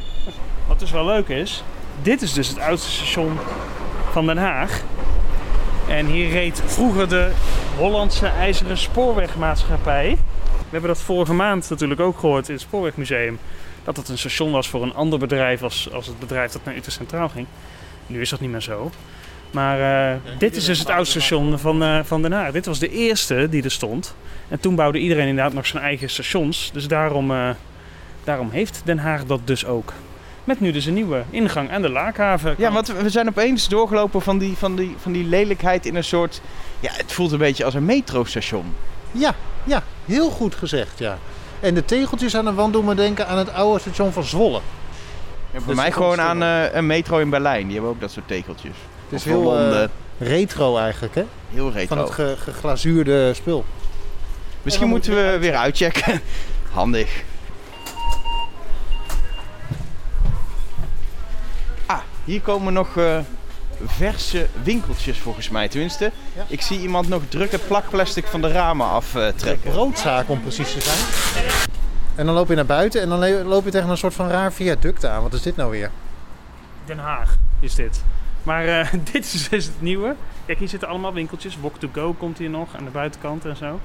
Wat 0.68 0.80
dus 0.80 0.92
wel 0.92 1.06
leuk 1.06 1.28
is, 1.28 1.64
dit 2.02 2.22
is 2.22 2.34
dus 2.34 2.48
het 2.48 2.60
oudste 2.60 2.92
station 2.92 3.38
van 4.12 4.26
Den 4.26 4.38
Haag. 4.38 4.84
En 5.88 6.06
hier 6.06 6.30
reed 6.30 6.62
vroeger 6.66 7.10
de 7.10 7.32
Hollandse 7.78 8.28
IJzeren 8.28 8.78
Spoorwegmaatschappij. 8.78 10.18
We 10.46 10.72
hebben 10.72 10.90
dat 10.90 11.02
vorige 11.02 11.34
maand 11.34 11.70
natuurlijk 11.70 12.00
ook 12.00 12.20
gehoord 12.20 12.48
in 12.48 12.54
het 12.54 12.64
Spoorwegmuseum. 12.64 13.40
Dat 13.84 13.98
het 13.98 14.10
een 14.10 14.18
station 14.18 14.52
was 14.52 14.70
voor 14.70 14.84
een 14.84 14.94
ander 14.94 15.20
bedrijf 15.20 15.64
als, 15.64 15.90
als 15.94 16.08
het 16.08 16.20
bedrijf 16.20 16.52
dat 16.52 16.64
naar 16.64 16.76
Utrecht 16.76 16.98
Centraal 16.98 17.30
ging. 17.30 17.48
Nu 18.08 18.22
is 18.22 18.30
dat 18.30 18.40
niet 18.40 18.52
meer 18.52 18.62
zo. 18.62 18.92
Maar 19.52 20.12
uh, 20.12 20.22
dit 20.38 20.56
is 20.56 20.66
dus 20.66 20.80
het 20.80 20.90
oude 20.90 21.10
station 21.10 21.60
van, 21.60 21.84
uh, 21.84 22.00
van 22.04 22.22
Den 22.22 22.32
Haag. 22.32 22.52
Dit 22.52 22.66
was 22.66 22.80
de 22.80 22.90
eerste 22.90 23.50
die 23.50 23.64
er 23.64 23.72
stond. 23.72 24.16
En 24.48 24.60
toen 24.60 24.76
bouwde 24.76 25.00
iedereen 25.00 25.28
inderdaad 25.28 25.54
nog 25.54 25.66
zijn 25.66 25.84
eigen 25.84 26.10
stations. 26.10 26.70
Dus 26.74 26.88
daarom, 26.88 27.32
uh, 27.32 27.50
daarom 28.24 28.50
heeft 28.50 28.82
Den 28.84 28.98
Haag 28.98 29.26
dat 29.26 29.40
dus 29.44 29.66
ook. 29.66 29.94
Met 30.44 30.60
nu 30.60 30.72
dus 30.72 30.86
een 30.86 30.94
nieuwe 30.94 31.24
ingang 31.30 31.72
aan 31.72 31.82
de 31.82 31.90
Laakhaven. 31.90 32.56
Ja, 32.58 32.72
want 32.72 32.88
we 32.88 33.10
zijn 33.10 33.28
opeens 33.28 33.68
doorgelopen 33.68 34.22
van 34.22 34.38
die, 34.38 34.58
van, 34.58 34.76
die, 34.76 34.96
van 34.98 35.12
die 35.12 35.26
lelijkheid 35.26 35.86
in 35.86 35.96
een 35.96 36.04
soort... 36.04 36.42
Ja, 36.80 36.92
het 36.94 37.12
voelt 37.12 37.32
een 37.32 37.38
beetje 37.38 37.66
als 37.66 37.74
een 37.74 37.86
metrostation. 37.86 38.74
Ja, 39.12 39.36
ja, 39.64 39.84
heel 40.06 40.30
goed 40.30 40.56
gezegd, 40.56 41.00
ja. 41.00 41.18
En 41.60 41.74
de 41.74 41.86
tegeltjes 41.86 42.36
aan 42.36 42.46
de 42.46 42.54
wand 42.54 42.74
doen 42.74 42.86
me 42.86 42.96
denken 42.96 43.28
aan 43.28 43.38
het 43.38 43.54
oude 43.54 43.80
station 43.80 44.12
van 44.12 44.24
Zwolle. 44.24 44.62
Ja, 45.52 45.60
voor 45.60 45.76
mij 45.76 45.92
gewoon 45.92 46.22
aan 46.22 46.44
uh, 46.44 46.74
een 46.74 46.86
metro 46.86 47.18
in 47.18 47.30
Berlijn. 47.30 47.64
Die 47.64 47.74
hebben 47.74 47.92
ook 47.92 48.02
dat 48.02 48.12
soort 48.12 48.28
tegeltjes. 48.28 48.76
Het 49.10 49.20
is 49.20 49.26
heel 49.26 49.72
uh, 49.72 49.84
retro 50.18 50.78
eigenlijk, 50.78 51.16
hè? 51.16 51.26
Heel 51.50 51.72
retro. 51.72 51.96
Van 51.96 52.06
het 52.06 52.14
ge 52.14 52.36
geglazuurde 52.38 53.34
spul. 53.34 53.66
Misschien 54.62 54.88
moeten 54.88 55.16
we 55.16 55.38
weer 55.40 55.56
uitchecken. 55.56 56.22
Handig. 56.72 57.24
Ah, 61.86 62.00
hier 62.24 62.42
komen 62.42 62.74
nog 62.74 62.96
uh, 62.96 63.20
verse 63.86 64.48
winkeltjes 64.64 65.18
volgens 65.18 65.50
mij. 65.50 65.68
Tenminste, 65.68 66.12
ja. 66.36 66.44
ik 66.48 66.62
zie 66.62 66.80
iemand 66.80 67.08
nog 67.08 67.22
druk 67.30 67.52
het 67.52 67.68
plakplastic 67.68 68.26
van 68.26 68.42
de 68.42 68.52
ramen 68.52 68.88
aftrekken. 68.88 69.60
De 69.64 69.70
broodzaak 69.70 70.30
om 70.30 70.42
precies 70.42 70.74
te 70.74 70.82
zijn. 70.82 70.98
En 72.16 72.26
dan 72.26 72.36
loop 72.36 72.50
je 72.50 72.56
naar 72.56 72.66
buiten 72.66 73.02
en 73.02 73.10
dan 73.10 73.44
loop 73.44 73.66
je 73.66 73.72
tegen 73.72 73.90
een 73.90 73.98
soort 73.98 74.14
van 74.14 74.30
raar 74.30 74.54
viaduct 74.54 75.06
aan. 75.06 75.22
Wat 75.22 75.34
is 75.34 75.42
dit 75.42 75.56
nou 75.56 75.72
weer? 75.72 75.92
Den 76.86 76.98
Haag 76.98 77.36
is 77.60 77.76
dit. 77.76 78.04
Maar 78.46 78.66
uh, 78.66 78.88
dit 79.12 79.34
is 79.34 79.50
dus 79.50 79.66
het 79.66 79.82
nieuwe. 79.82 80.16
Kijk, 80.46 80.60
hier 80.60 80.68
zitten 80.68 80.88
allemaal 80.88 81.14
winkeltjes. 81.14 81.58
Walk 81.62 81.78
to 81.78 81.90
go 81.92 82.14
komt 82.14 82.38
hier 82.38 82.50
nog 82.50 82.76
aan 82.76 82.86
de 82.86 82.92
buitenkant 82.92 83.46
en 83.46 83.56
zo. 83.56 83.80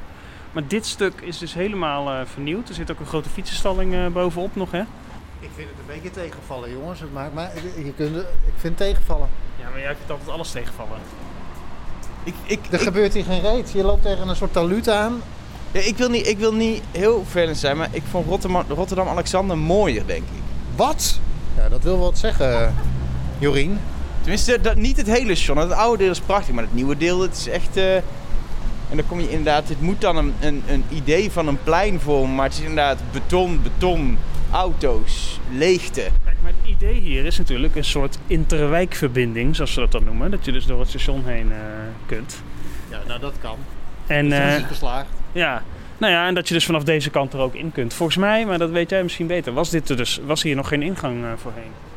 Maar 0.53 0.67
dit 0.67 0.87
stuk 0.87 1.21
is 1.21 1.39
dus 1.39 1.55
helemaal 1.55 2.13
uh, 2.13 2.21
vernieuwd. 2.25 2.69
Er 2.69 2.75
zit 2.75 2.91
ook 2.91 3.01
een 3.01 3.07
grote 3.07 3.29
fietsenstalling 3.29 3.95
uh, 3.95 4.07
bovenop 4.07 4.57
nog, 4.57 4.71
hè? 4.71 4.81
Ik 5.41 5.51
vind 5.55 5.69
het 5.69 5.79
een 5.79 5.95
beetje 5.95 6.11
tegenvallen, 6.11 6.71
jongens. 6.73 7.01
Het 7.01 7.13
maakt 7.13 7.35
mij, 7.35 7.51
je 7.85 7.93
kunt, 7.97 8.17
ik 8.17 8.55
vind 8.57 8.79
het 8.79 8.89
tegenvallen. 8.89 9.29
Ja, 9.61 9.69
maar 9.71 9.81
jij 9.81 9.95
vindt 9.95 10.11
altijd 10.11 10.31
alles 10.31 10.51
tegenvallen. 10.51 10.99
Ik, 12.25 12.35
ik, 12.45 12.67
er 12.67 12.75
ik, 12.75 12.81
gebeurt 12.81 13.15
hier 13.15 13.25
geen 13.25 13.41
reet. 13.41 13.71
Je 13.73 13.83
loopt 13.83 14.03
tegen 14.03 14.29
een 14.29 14.37
soort 14.37 14.53
taluut 14.53 14.89
aan. 14.89 15.23
Ja, 15.73 15.81
ik, 15.81 15.97
wil 15.97 16.09
niet, 16.09 16.27
ik 16.27 16.39
wil 16.39 16.55
niet 16.55 16.83
heel 16.91 17.23
vervelend 17.23 17.57
zijn, 17.57 17.77
maar 17.77 17.89
ik 17.91 18.03
vond 18.11 18.27
Rotterdam-Alexander 18.27 18.77
Rotterdam 18.77 19.59
mooier, 19.59 20.07
denk 20.07 20.23
ik. 20.23 20.43
Wat? 20.77 21.21
Ja, 21.57 21.69
dat 21.69 21.83
wil 21.83 21.99
wat 21.99 22.19
zeggen, 22.19 22.75
Jorien. 23.39 23.79
Tenminste, 24.31 24.61
dat, 24.61 24.77
niet 24.77 24.97
het 24.97 25.07
hele 25.07 25.35
station. 25.35 25.57
Het 25.57 25.73
oude 25.73 26.03
deel 26.03 26.11
is 26.11 26.21
prachtig, 26.21 26.55
maar 26.55 26.65
het 26.65 26.75
nieuwe 26.75 26.97
deel, 26.97 27.21
het 27.21 27.37
is 27.37 27.49
echt... 27.49 27.77
Uh, 27.77 27.95
en 27.95 28.97
dan 28.97 29.07
kom 29.07 29.21
je 29.21 29.31
inderdaad... 29.31 29.69
Het 29.69 29.81
moet 29.81 30.01
dan 30.01 30.17
een, 30.17 30.35
een, 30.41 30.63
een 30.69 30.85
idee 30.89 31.31
van 31.31 31.47
een 31.47 31.63
plein 31.63 32.01
vormen, 32.01 32.35
maar 32.35 32.45
het 32.45 32.55
is 32.55 32.61
inderdaad 32.61 32.99
beton, 33.13 33.63
beton, 33.63 34.19
auto's, 34.51 35.41
leegte. 35.53 36.01
Kijk, 36.25 36.37
maar 36.43 36.53
het 36.61 36.71
idee 36.71 36.95
hier 36.95 37.25
is 37.25 37.39
natuurlijk 37.39 37.77
een 37.77 37.85
soort 37.85 38.19
interwijkverbinding, 38.27 39.57
zoals 39.57 39.73
ze 39.73 39.81
dat 39.81 39.93
dan 39.93 40.05
noemen. 40.05 40.31
Dat 40.31 40.45
je 40.45 40.53
dus 40.53 40.67
door 40.67 40.81
het 40.81 40.89
station 40.89 41.23
heen 41.25 41.47
uh, 41.47 41.57
kunt. 42.07 42.43
Ja, 42.91 43.01
nou 43.07 43.21
dat 43.21 43.35
kan. 43.41 43.57
En, 44.07 44.31
dat 44.31 44.39
is 44.39 44.61
uh, 44.61 44.67
geslaagd. 44.67 45.09
Ja, 45.33 45.63
nou 45.99 46.13
ja, 46.13 46.27
en 46.27 46.35
dat 46.35 46.49
je 46.49 46.55
dus 46.55 46.65
vanaf 46.65 46.85
deze 46.85 47.11
kant 47.11 47.33
er 47.33 47.41
ook 47.41 47.55
in 47.55 47.73
kunt. 47.73 47.95
Volgens 47.95 48.19
mij, 48.19 48.47
maar 48.47 48.59
dat 48.59 48.71
weet 48.71 48.91
jij 48.91 49.03
misschien 49.03 49.27
beter, 49.27 49.53
was, 49.53 49.71
dit 49.71 49.89
er 49.89 49.97
dus, 49.97 50.21
was 50.27 50.43
hier 50.43 50.57
nog 50.57 50.69
geen 50.69 50.83
ingang 50.83 51.23
uh, 51.23 51.31
voorheen. 51.37 51.90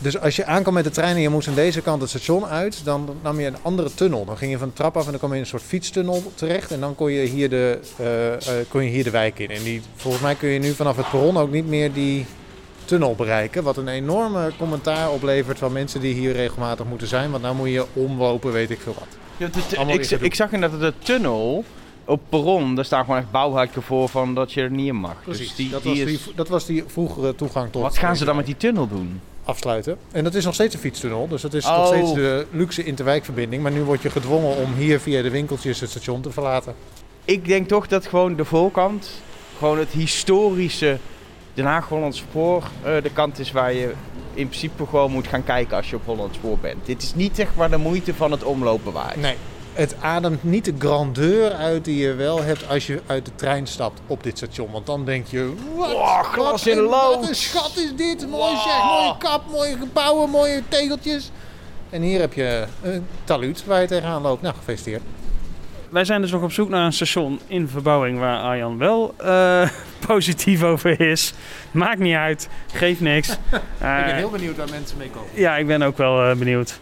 Dus 0.00 0.20
als 0.20 0.36
je 0.36 0.44
aankwam 0.44 0.74
met 0.74 0.84
de 0.84 0.90
trein 0.90 1.16
en 1.16 1.20
je 1.22 1.28
moest 1.28 1.48
aan 1.48 1.54
deze 1.54 1.80
kant 1.80 2.00
het 2.00 2.10
station 2.10 2.46
uit, 2.46 2.84
dan 2.84 3.16
nam 3.22 3.40
je 3.40 3.46
een 3.46 3.56
andere 3.62 3.94
tunnel. 3.94 4.24
Dan 4.24 4.36
ging 4.36 4.50
je 4.50 4.58
van 4.58 4.68
de 4.68 4.74
trap 4.74 4.96
af 4.96 5.04
en 5.04 5.10
dan 5.10 5.18
kwam 5.18 5.30
je 5.30 5.36
in 5.36 5.42
een 5.42 5.48
soort 5.48 5.62
fietstunnel 5.62 6.22
terecht. 6.34 6.70
En 6.70 6.80
dan 6.80 6.94
kon 6.94 7.12
je 7.12 7.26
hier 7.26 7.48
de, 7.48 7.80
uh, 8.00 8.30
uh, 8.32 8.64
kon 8.68 8.84
je 8.84 8.90
hier 8.90 9.04
de 9.04 9.10
wijk 9.10 9.38
in. 9.38 9.50
En 9.50 9.62
die, 9.62 9.82
volgens 9.96 10.22
mij 10.22 10.34
kun 10.34 10.48
je 10.48 10.58
nu 10.58 10.72
vanaf 10.72 10.96
het 10.96 11.10
perron 11.10 11.36
ook 11.36 11.50
niet 11.50 11.66
meer 11.66 11.92
die 11.92 12.26
tunnel 12.84 13.14
bereiken. 13.14 13.62
Wat 13.62 13.76
een 13.76 13.88
enorme 13.88 14.52
commentaar 14.58 15.10
oplevert 15.10 15.58
van 15.58 15.72
mensen 15.72 16.00
die 16.00 16.14
hier 16.14 16.32
regelmatig 16.32 16.86
moeten 16.86 17.08
zijn. 17.08 17.30
Want 17.30 17.42
nou 17.42 17.54
moet 17.54 17.70
je 17.70 17.84
omlopen, 17.92 18.52
weet 18.52 18.70
ik 18.70 18.80
veel 18.80 18.94
wat. 18.98 19.08
Ja, 19.36 19.86
ik, 19.86 20.10
ik 20.10 20.34
zag 20.34 20.52
inderdaad 20.52 20.80
de 20.80 20.92
tunnel 20.98 21.64
op 22.04 22.20
perron, 22.28 22.74
daar 22.74 22.84
staan 22.84 23.04
gewoon 23.04 23.20
echt 23.20 23.30
bouwhakken 23.30 23.82
voor 23.82 24.08
van 24.08 24.34
dat 24.34 24.52
je 24.52 24.60
er 24.60 24.70
niet 24.70 24.86
in 24.86 24.96
mag. 24.96 25.22
Precies, 25.22 25.46
dus 25.46 25.56
die, 25.56 25.70
dat, 25.70 25.82
die 25.82 26.04
was 26.04 26.12
is... 26.12 26.24
die, 26.24 26.34
dat 26.34 26.48
was 26.48 26.66
die 26.66 26.84
vroegere 26.86 27.34
toegang 27.34 27.72
tot... 27.72 27.82
Wat 27.82 27.98
gaan 27.98 28.16
ze 28.16 28.24
dan 28.24 28.36
met 28.36 28.46
die 28.46 28.56
tunnel 28.56 28.88
doen? 28.88 29.20
Afsluiten. 29.48 29.98
En 30.12 30.24
dat 30.24 30.34
is 30.34 30.44
nog 30.44 30.54
steeds 30.54 30.74
een 30.74 30.80
fietstunnel, 30.80 31.28
dus 31.28 31.42
dat 31.42 31.54
is 31.54 31.64
oh. 31.64 31.76
nog 31.76 31.86
steeds 31.86 32.12
de 32.12 32.46
luxe 32.50 32.84
interwijkverbinding. 32.84 33.62
Maar 33.62 33.72
nu 33.72 33.82
word 33.82 34.02
je 34.02 34.10
gedwongen 34.10 34.56
om 34.56 34.74
hier 34.74 35.00
via 35.00 35.22
de 35.22 35.30
winkeltjes 35.30 35.80
het 35.80 35.90
station 35.90 36.20
te 36.20 36.30
verlaten. 36.30 36.74
Ik 37.24 37.46
denk 37.46 37.68
toch 37.68 37.86
dat 37.86 38.06
gewoon 38.06 38.36
de 38.36 38.44
voorkant, 38.44 39.10
gewoon 39.58 39.78
het 39.78 39.88
historische 39.88 40.98
Den 41.54 41.64
Haag-Holland 41.64 42.16
Spoor, 42.16 42.62
uh, 42.86 43.02
de 43.02 43.10
kant 43.12 43.38
is 43.38 43.52
waar 43.52 43.72
je 43.72 43.92
in 44.34 44.48
principe 44.48 44.86
gewoon 44.86 45.10
moet 45.10 45.26
gaan 45.26 45.44
kijken 45.44 45.76
als 45.76 45.90
je 45.90 45.96
op 45.96 46.04
Holland 46.04 46.34
Spoor 46.34 46.58
bent. 46.58 46.86
Dit 46.86 47.02
is 47.02 47.14
niet 47.14 47.36
zeg 47.36 47.54
maar 47.54 47.70
de 47.70 47.76
moeite 47.76 48.14
van 48.14 48.30
het 48.30 48.44
omlopen 48.44 48.92
waard. 48.92 49.16
Nee, 49.16 49.36
het 49.78 49.96
ademt 50.00 50.44
niet 50.44 50.64
de 50.64 50.74
grandeur 50.78 51.52
uit 51.52 51.84
die 51.84 51.96
je 51.96 52.14
wel 52.14 52.42
hebt 52.42 52.68
als 52.68 52.86
je 52.86 53.00
uit 53.06 53.24
de 53.24 53.30
trein 53.34 53.66
stapt 53.66 54.00
op 54.06 54.22
dit 54.22 54.36
station. 54.36 54.70
Want 54.70 54.86
dan 54.86 55.04
denk 55.04 55.26
je, 55.26 55.52
wat, 55.76 55.92
wow, 55.92 56.24
glas 56.24 56.66
in 56.66 56.78
lood. 56.78 57.14
wat 57.14 57.28
een 57.28 57.34
schat 57.34 57.76
is 57.76 57.94
dit. 57.96 58.28
Mooi 58.28 58.52
wow. 58.52 58.62
zeg, 58.62 58.84
mooie 58.84 59.14
kap, 59.18 59.42
mooie 59.50 59.76
gebouwen, 59.76 60.30
mooie 60.30 60.62
tegeltjes. 60.68 61.30
En 61.90 62.02
hier 62.02 62.20
heb 62.20 62.32
je 62.32 62.64
een 62.82 63.06
taluut 63.24 63.64
waar 63.64 63.80
je 63.80 63.86
tegenaan 63.86 64.22
loopt. 64.22 64.42
Nou, 64.42 64.54
gefeliciteerd. 64.54 65.02
Wij 65.88 66.04
zijn 66.04 66.20
dus 66.20 66.30
nog 66.30 66.42
op 66.42 66.52
zoek 66.52 66.68
naar 66.68 66.84
een 66.84 66.92
station 66.92 67.40
in 67.46 67.68
verbouwing 67.68 68.18
waar 68.18 68.40
Arjan 68.40 68.78
wel 68.78 69.14
uh, 69.24 69.68
positief 70.06 70.62
over 70.62 71.00
is. 71.00 71.32
Maakt 71.70 71.98
niet 71.98 72.14
uit, 72.14 72.48
geeft 72.72 73.00
niks. 73.00 73.28
Ik 73.30 73.38
ben 73.80 74.14
heel 74.14 74.30
benieuwd 74.30 74.56
waar 74.56 74.70
mensen 74.70 74.98
mee 74.98 75.10
komen. 75.10 75.28
Ja, 75.34 75.56
ik 75.56 75.66
ben 75.66 75.82
ook 75.82 75.96
wel 75.96 76.30
uh, 76.30 76.36
benieuwd. 76.36 76.80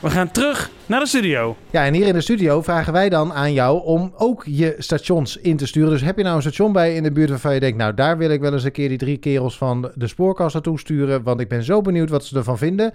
We 0.00 0.10
gaan 0.10 0.30
terug 0.30 0.70
naar 0.86 1.00
de 1.00 1.06
studio. 1.06 1.56
Ja, 1.70 1.84
en 1.84 1.94
hier 1.94 2.06
in 2.06 2.12
de 2.12 2.20
studio 2.20 2.62
vragen 2.62 2.92
wij 2.92 3.08
dan 3.08 3.32
aan 3.32 3.52
jou 3.52 3.84
om 3.84 4.12
ook 4.16 4.44
je 4.46 4.74
stations 4.78 5.36
in 5.36 5.56
te 5.56 5.66
sturen. 5.66 5.90
Dus 5.90 6.02
heb 6.02 6.16
je 6.16 6.22
nou 6.22 6.36
een 6.36 6.42
station 6.42 6.72
bij 6.72 6.94
in 6.94 7.02
de 7.02 7.12
buurt 7.12 7.28
waarvan 7.28 7.54
je 7.54 7.60
denkt... 7.60 7.78
nou, 7.78 7.94
daar 7.94 8.18
wil 8.18 8.30
ik 8.30 8.40
wel 8.40 8.52
eens 8.52 8.64
een 8.64 8.72
keer 8.72 8.88
die 8.88 8.98
drie 8.98 9.16
kerels 9.16 9.58
van 9.58 9.92
de 9.94 10.06
spoorkast 10.06 10.54
naartoe 10.54 10.78
sturen... 10.78 11.22
want 11.22 11.40
ik 11.40 11.48
ben 11.48 11.62
zo 11.62 11.80
benieuwd 11.80 12.10
wat 12.10 12.24
ze 12.24 12.36
ervan 12.36 12.58
vinden... 12.58 12.92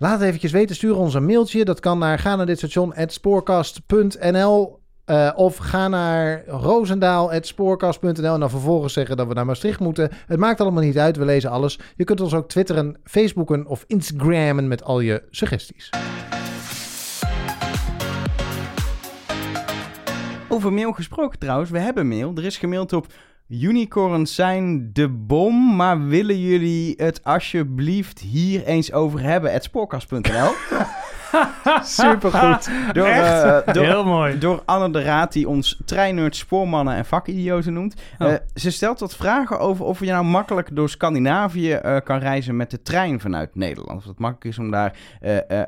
Laat 0.00 0.18
het 0.18 0.28
eventjes 0.28 0.52
weten, 0.52 0.76
stuur 0.76 0.96
ons 0.96 1.14
een 1.14 1.26
mailtje. 1.26 1.64
Dat 1.64 1.80
kan 1.80 1.98
naar 1.98 2.18
ga 2.18 2.36
naar 2.36 2.46
dit 2.46 2.58
station 2.58 2.94
spoorkast.nl 3.06 4.78
uh, 5.10 5.30
of 5.34 5.56
ga 5.56 5.88
naar 5.88 6.44
roosendaal.spoorkast.nl 6.46 8.34
en 8.34 8.40
dan 8.40 8.50
vervolgens 8.50 8.92
zeggen 8.92 9.16
dat 9.16 9.26
we 9.26 9.34
naar 9.34 9.46
Maastricht 9.46 9.80
moeten. 9.80 10.10
Het 10.26 10.38
maakt 10.38 10.60
allemaal 10.60 10.82
niet 10.82 10.98
uit, 10.98 11.16
we 11.16 11.24
lezen 11.24 11.50
alles. 11.50 11.78
Je 11.96 12.04
kunt 12.04 12.20
ons 12.20 12.34
ook 12.34 12.48
twitteren, 12.48 12.96
facebooken 13.04 13.66
of 13.66 13.84
instagrammen 13.86 14.68
met 14.68 14.84
al 14.84 15.00
je 15.00 15.22
suggesties. 15.30 15.90
Over 20.48 20.72
mail 20.72 20.92
gesproken 20.92 21.38
trouwens, 21.38 21.70
we 21.70 21.78
hebben 21.78 22.08
mail. 22.08 22.32
Er 22.36 22.44
is 22.44 22.56
gemaild 22.56 22.92
op 22.92 23.06
unicorns 23.48 24.34
zijn 24.34 24.90
de 24.92 25.08
bom, 25.08 25.76
maar 25.76 26.06
willen 26.06 26.40
jullie 26.40 26.94
het 26.96 27.24
alsjeblieft 27.24 28.18
hier 28.18 28.64
eens 28.64 28.92
over 28.92 29.22
hebben? 29.22 29.62
Spoorkast.nl 29.62 30.50
Supergoed. 31.82 32.70
Door, 32.92 33.06
uh, 33.06 33.58
door, 33.72 33.84
Heel 33.84 34.04
mooi. 34.04 34.38
Door 34.38 34.62
Anne 34.64 34.90
de 34.90 35.02
Raad, 35.02 35.32
die 35.32 35.48
ons 35.48 35.80
treinnerds, 35.84 36.38
spoormannen 36.38 36.94
en 36.94 37.04
vakidioten 37.04 37.72
noemt. 37.72 38.02
Oh. 38.18 38.28
Uh, 38.28 38.34
ze 38.54 38.70
stelt 38.70 39.00
wat 39.00 39.16
vragen 39.16 39.58
over 39.58 39.84
of 39.84 40.00
je 40.00 40.06
nou 40.06 40.24
makkelijk 40.24 40.76
door 40.76 40.88
Scandinavië 40.88 41.80
uh, 41.84 41.96
kan 42.04 42.18
reizen 42.18 42.56
met 42.56 42.70
de 42.70 42.82
trein 42.82 43.20
vanuit 43.20 43.54
Nederland. 43.54 43.98
Of 43.98 44.04
het 44.04 44.18
makkelijk 44.18 44.44
is 44.44 44.58
om 44.58 44.70
daar 44.70 44.92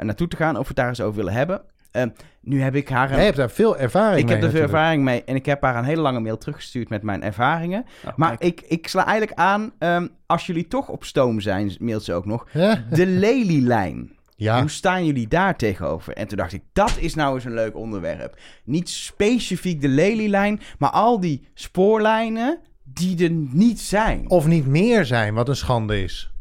naartoe 0.01 0.29
te 0.29 0.37
gaan, 0.37 0.57
of 0.57 0.61
we 0.61 0.69
het 0.69 0.77
daar 0.77 0.89
eens 0.89 1.01
over 1.01 1.17
willen 1.17 1.33
hebben. 1.33 1.63
Uh, 1.93 2.03
nu 2.41 2.63
heb 2.63 2.75
ik 2.75 2.89
haar... 2.89 3.11
Een... 3.11 3.17
Jij 3.17 3.25
hebt 3.25 3.37
daar 3.37 3.51
veel 3.51 3.79
ervaring 3.79 4.19
ik 4.19 4.27
mee. 4.27 4.37
Ik 4.37 4.43
heb 4.43 4.51
er 4.51 4.57
veel 4.57 4.67
ervaring 4.67 5.03
mee. 5.03 5.25
En 5.25 5.35
ik 5.35 5.47
heb 5.47 5.63
haar 5.63 5.77
een 5.77 5.85
hele 5.85 6.01
lange 6.01 6.21
mail 6.21 6.39
teruggestuurd 6.39 6.89
met 6.89 7.03
mijn 7.03 7.23
ervaringen. 7.23 7.85
Oh, 8.07 8.17
maar 8.17 8.37
ik, 8.39 8.61
ik 8.61 8.89
sla 8.89 9.07
eigenlijk 9.07 9.39
aan, 9.39 9.73
um, 9.79 10.11
als 10.27 10.47
jullie 10.47 10.69
toch 10.69 10.89
op 10.89 11.05
stoom 11.05 11.41
zijn, 11.41 11.73
mailt 11.79 12.05
ze 12.05 12.13
ook 12.13 12.27
nog, 12.27 12.47
ja. 12.53 12.85
de 12.91 13.07
Lelylijn. 13.07 14.19
Ja. 14.41 14.61
Hoe 14.61 14.71
staan 14.71 15.07
jullie 15.07 15.29
daar 15.29 15.57
tegenover? 15.57 16.13
En 16.13 16.29
toen 16.29 16.37
dacht 16.37 16.53
ik, 16.53 16.63
dat 16.73 16.97
is 16.99 17.15
nou 17.15 17.35
eens 17.35 17.45
een 17.45 17.55
leuk 17.55 17.77
onderwerp. 17.77 18.39
Niet 18.65 18.89
specifiek 18.89 19.81
de 19.81 19.89
Lelylijn, 19.89 20.61
maar 20.79 20.91
al 20.91 21.21
die 21.21 21.49
spoorlijnen 21.55 22.61
die 22.85 23.25
er 23.25 23.31
niet 23.31 23.81
zijn. 23.81 24.31
Of 24.31 24.47
niet 24.47 24.67
meer 24.67 25.05
zijn, 25.05 25.35
wat 25.35 25.49
een 25.49 25.57
schande 25.57 26.03
is. 26.03 26.33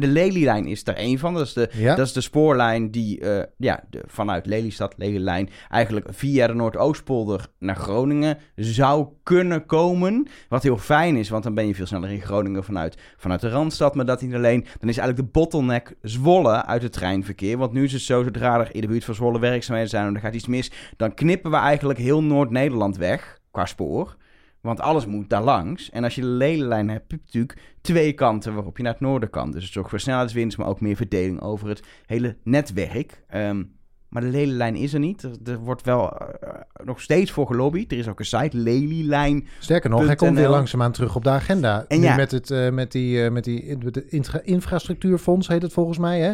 En 0.00 0.06
de 0.06 0.12
Lelylijn 0.12 0.66
is 0.66 0.86
er 0.86 0.94
één 0.94 1.18
van. 1.18 1.34
Dat 1.34 1.46
is 1.46 1.52
de, 1.52 1.70
Ja. 1.72 1.94
dat 1.94 2.06
is 2.06 2.12
de 2.12 2.20
spoorlijn 2.20 2.90
die 2.90 3.20
eh, 3.20 3.44
ja, 3.56 3.84
de, 3.90 4.02
vanuit 4.06 4.46
Lelystad, 4.46 4.94
Lelylijn, 4.96 5.48
eigenlijk 5.68 6.06
via 6.10 6.46
de 6.46 6.54
Noordoostpolder 6.54 7.46
naar 7.58 7.76
Groningen 7.76 8.38
zou 8.56 9.06
kunnen 9.22 9.66
komen. 9.66 10.26
Wat 10.48 10.62
heel 10.62 10.76
fijn 10.76 11.16
is, 11.16 11.28
want 11.28 11.42
dan 11.42 11.54
ben 11.54 11.66
je 11.66 11.74
veel 11.74 11.86
sneller 11.86 12.10
in 12.10 12.20
Groningen 12.20 12.64
vanuit, 12.64 12.96
vanuit 13.16 13.40
de 13.40 13.48
Randstad. 13.48 13.94
Maar 13.94 14.04
dat 14.06 14.22
niet 14.22 14.34
alleen, 14.34 14.60
dan 14.60 14.88
is 14.88 14.98
eigenlijk 14.98 15.16
de 15.16 15.40
bottleneck 15.40 15.94
Zwolle 16.02 16.64
uit 16.64 16.82
het 16.82 16.92
treinverkeer. 16.92 17.58
Want 17.58 17.72
nu 17.72 17.84
is 17.84 17.92
het 17.92 18.02
zo, 18.02 18.22
zodra 18.22 18.60
er 18.60 18.74
in 18.74 18.80
de 18.80 18.86
buurt 18.86 19.04
van 19.04 19.14
Zwolle 19.14 19.38
werkzaamheden 19.38 19.90
zijn 19.90 20.06
en 20.06 20.14
er 20.14 20.20
gaat 20.20 20.34
iets 20.34 20.46
mis, 20.46 20.70
dan 20.96 21.14
knippen 21.14 21.50
we 21.50 21.56
eigenlijk 21.56 21.98
heel 21.98 22.22
Noord-Nederland 22.22 22.96
weg 22.96 23.38
qua 23.50 23.66
spoor. 23.66 24.16
Want 24.60 24.80
alles 24.80 25.06
moet 25.06 25.30
daar 25.30 25.42
langs. 25.42 25.90
En 25.90 26.04
als 26.04 26.14
je 26.14 26.20
de 26.20 26.26
Lelylijn 26.26 26.88
hebt, 26.88 27.10
heb 27.10 27.20
je 27.20 27.26
natuurlijk 27.26 27.58
twee 27.80 28.12
kanten 28.12 28.54
waarop 28.54 28.76
je 28.76 28.82
naar 28.82 28.92
het 28.92 29.00
noorden 29.00 29.30
kan. 29.30 29.50
Dus 29.50 29.64
het 29.64 29.72
zorgt 29.72 29.90
voor 29.90 30.00
snelheidswinst, 30.00 30.58
maar 30.58 30.66
ook 30.66 30.80
meer 30.80 30.96
verdeling 30.96 31.40
over 31.40 31.68
het 31.68 31.82
hele 32.06 32.36
netwerk. 32.44 33.22
Ehm, 33.28 33.62
maar 34.08 34.22
de 34.22 34.28
Lelylijn 34.28 34.76
is 34.76 34.92
er 34.92 35.00
niet. 35.00 35.22
Er, 35.22 35.30
er 35.44 35.58
wordt 35.58 35.82
wel 35.82 36.18
eh, 36.18 36.48
nog 36.84 37.00
steeds 37.00 37.30
voor 37.30 37.46
gelobbyd. 37.46 37.92
Er 37.92 37.98
is 37.98 38.08
ook 38.08 38.18
een 38.18 38.24
site, 38.24 38.56
Lelylijn. 38.56 39.46
Sterker 39.58 39.90
nog, 39.90 40.06
hij 40.06 40.16
komt 40.16 40.36
weer 40.36 40.48
langzaamaan 40.48 40.92
terug 40.92 41.16
op 41.16 41.24
de 41.24 41.30
agenda. 41.30 41.84
En 41.88 42.00
nu 42.00 42.06
ja. 42.06 42.16
met, 42.16 42.30
het, 42.30 42.50
eh, 42.50 42.70
met 42.70 42.92
die, 42.92 43.24
eh, 43.24 43.30
met 43.30 43.44
die 43.44 43.76
met 43.84 43.94
de 43.94 44.08
infra- 44.08 44.40
infrastructuurfonds 44.42 45.48
heet 45.48 45.62
het 45.62 45.72
volgens 45.72 45.98
mij, 45.98 46.20
hè? 46.20 46.32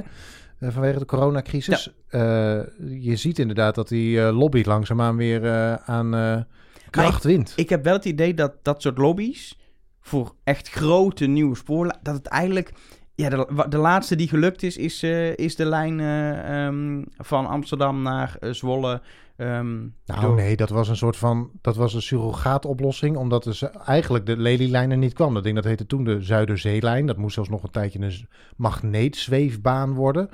Eh, 0.58 0.72
vanwege 0.72 0.98
de 0.98 1.04
coronacrisis. 1.04 1.92
Eh, 2.08 2.20
je 3.00 3.16
ziet 3.16 3.38
inderdaad 3.38 3.74
dat 3.74 3.88
die 3.88 4.20
eh, 4.20 4.38
lobby 4.38 4.62
langzaamaan 4.66 5.16
weer 5.16 5.44
eh, 5.44 5.74
aan 5.74 6.14
eh, 6.14 6.40
kracht 7.02 7.24
wint. 7.24 7.52
Ik 7.56 7.68
heb 7.68 7.84
wel 7.84 7.92
het 7.92 8.04
idee 8.04 8.34
dat 8.34 8.52
dat 8.62 8.82
soort 8.82 8.98
lobby's 8.98 9.58
voor 10.00 10.34
echt 10.44 10.68
grote 10.70 11.26
nieuwe 11.26 11.56
spoorlijnen, 11.56 12.00
dat 12.02 12.14
het 12.14 12.26
eigenlijk... 12.26 12.72
Ja, 13.14 13.28
de, 13.68 13.78
laatste 13.78 14.16
die 14.16 14.28
gelukt 14.28 14.62
is, 14.62 14.76
is, 14.76 15.02
eh, 15.02 15.36
is 15.36 15.56
de 15.56 15.64
lijn 15.64 16.00
eh, 16.00 16.66
ehm, 16.66 17.02
van 17.16 17.46
Amsterdam 17.46 18.02
naar 18.02 18.36
eh, 18.40 18.52
Zwolle. 18.52 19.00
ehm, 19.36 19.78
Nou 20.06 20.20
door- 20.20 20.34
nee, 20.34 20.56
dat 20.56 20.70
was 20.70 20.88
een 20.88 20.96
soort 20.96 21.16
van, 21.16 21.50
dat 21.60 21.76
was 21.76 21.94
een 21.94 22.02
surrogaatoplossing, 22.02 23.16
omdat 23.16 23.44
dus 23.44 23.62
eigenlijk 23.84 24.26
de 24.26 24.36
Lelylijn 24.36 24.90
er 24.90 24.96
niet 24.96 25.12
kwam. 25.12 25.34
Dat 25.34 25.42
ding 25.42 25.54
dat 25.54 25.64
heette 25.64 25.86
toen 25.86 26.04
de 26.04 26.20
Zuiderzeelijn. 26.20 27.06
Dat 27.06 27.16
moest 27.16 27.34
zelfs 27.34 27.48
nog 27.48 27.62
een 27.62 27.70
tijdje 27.70 28.00
een 28.00 28.28
magneetzweefbaan 28.56 29.94
worden. 29.94 30.28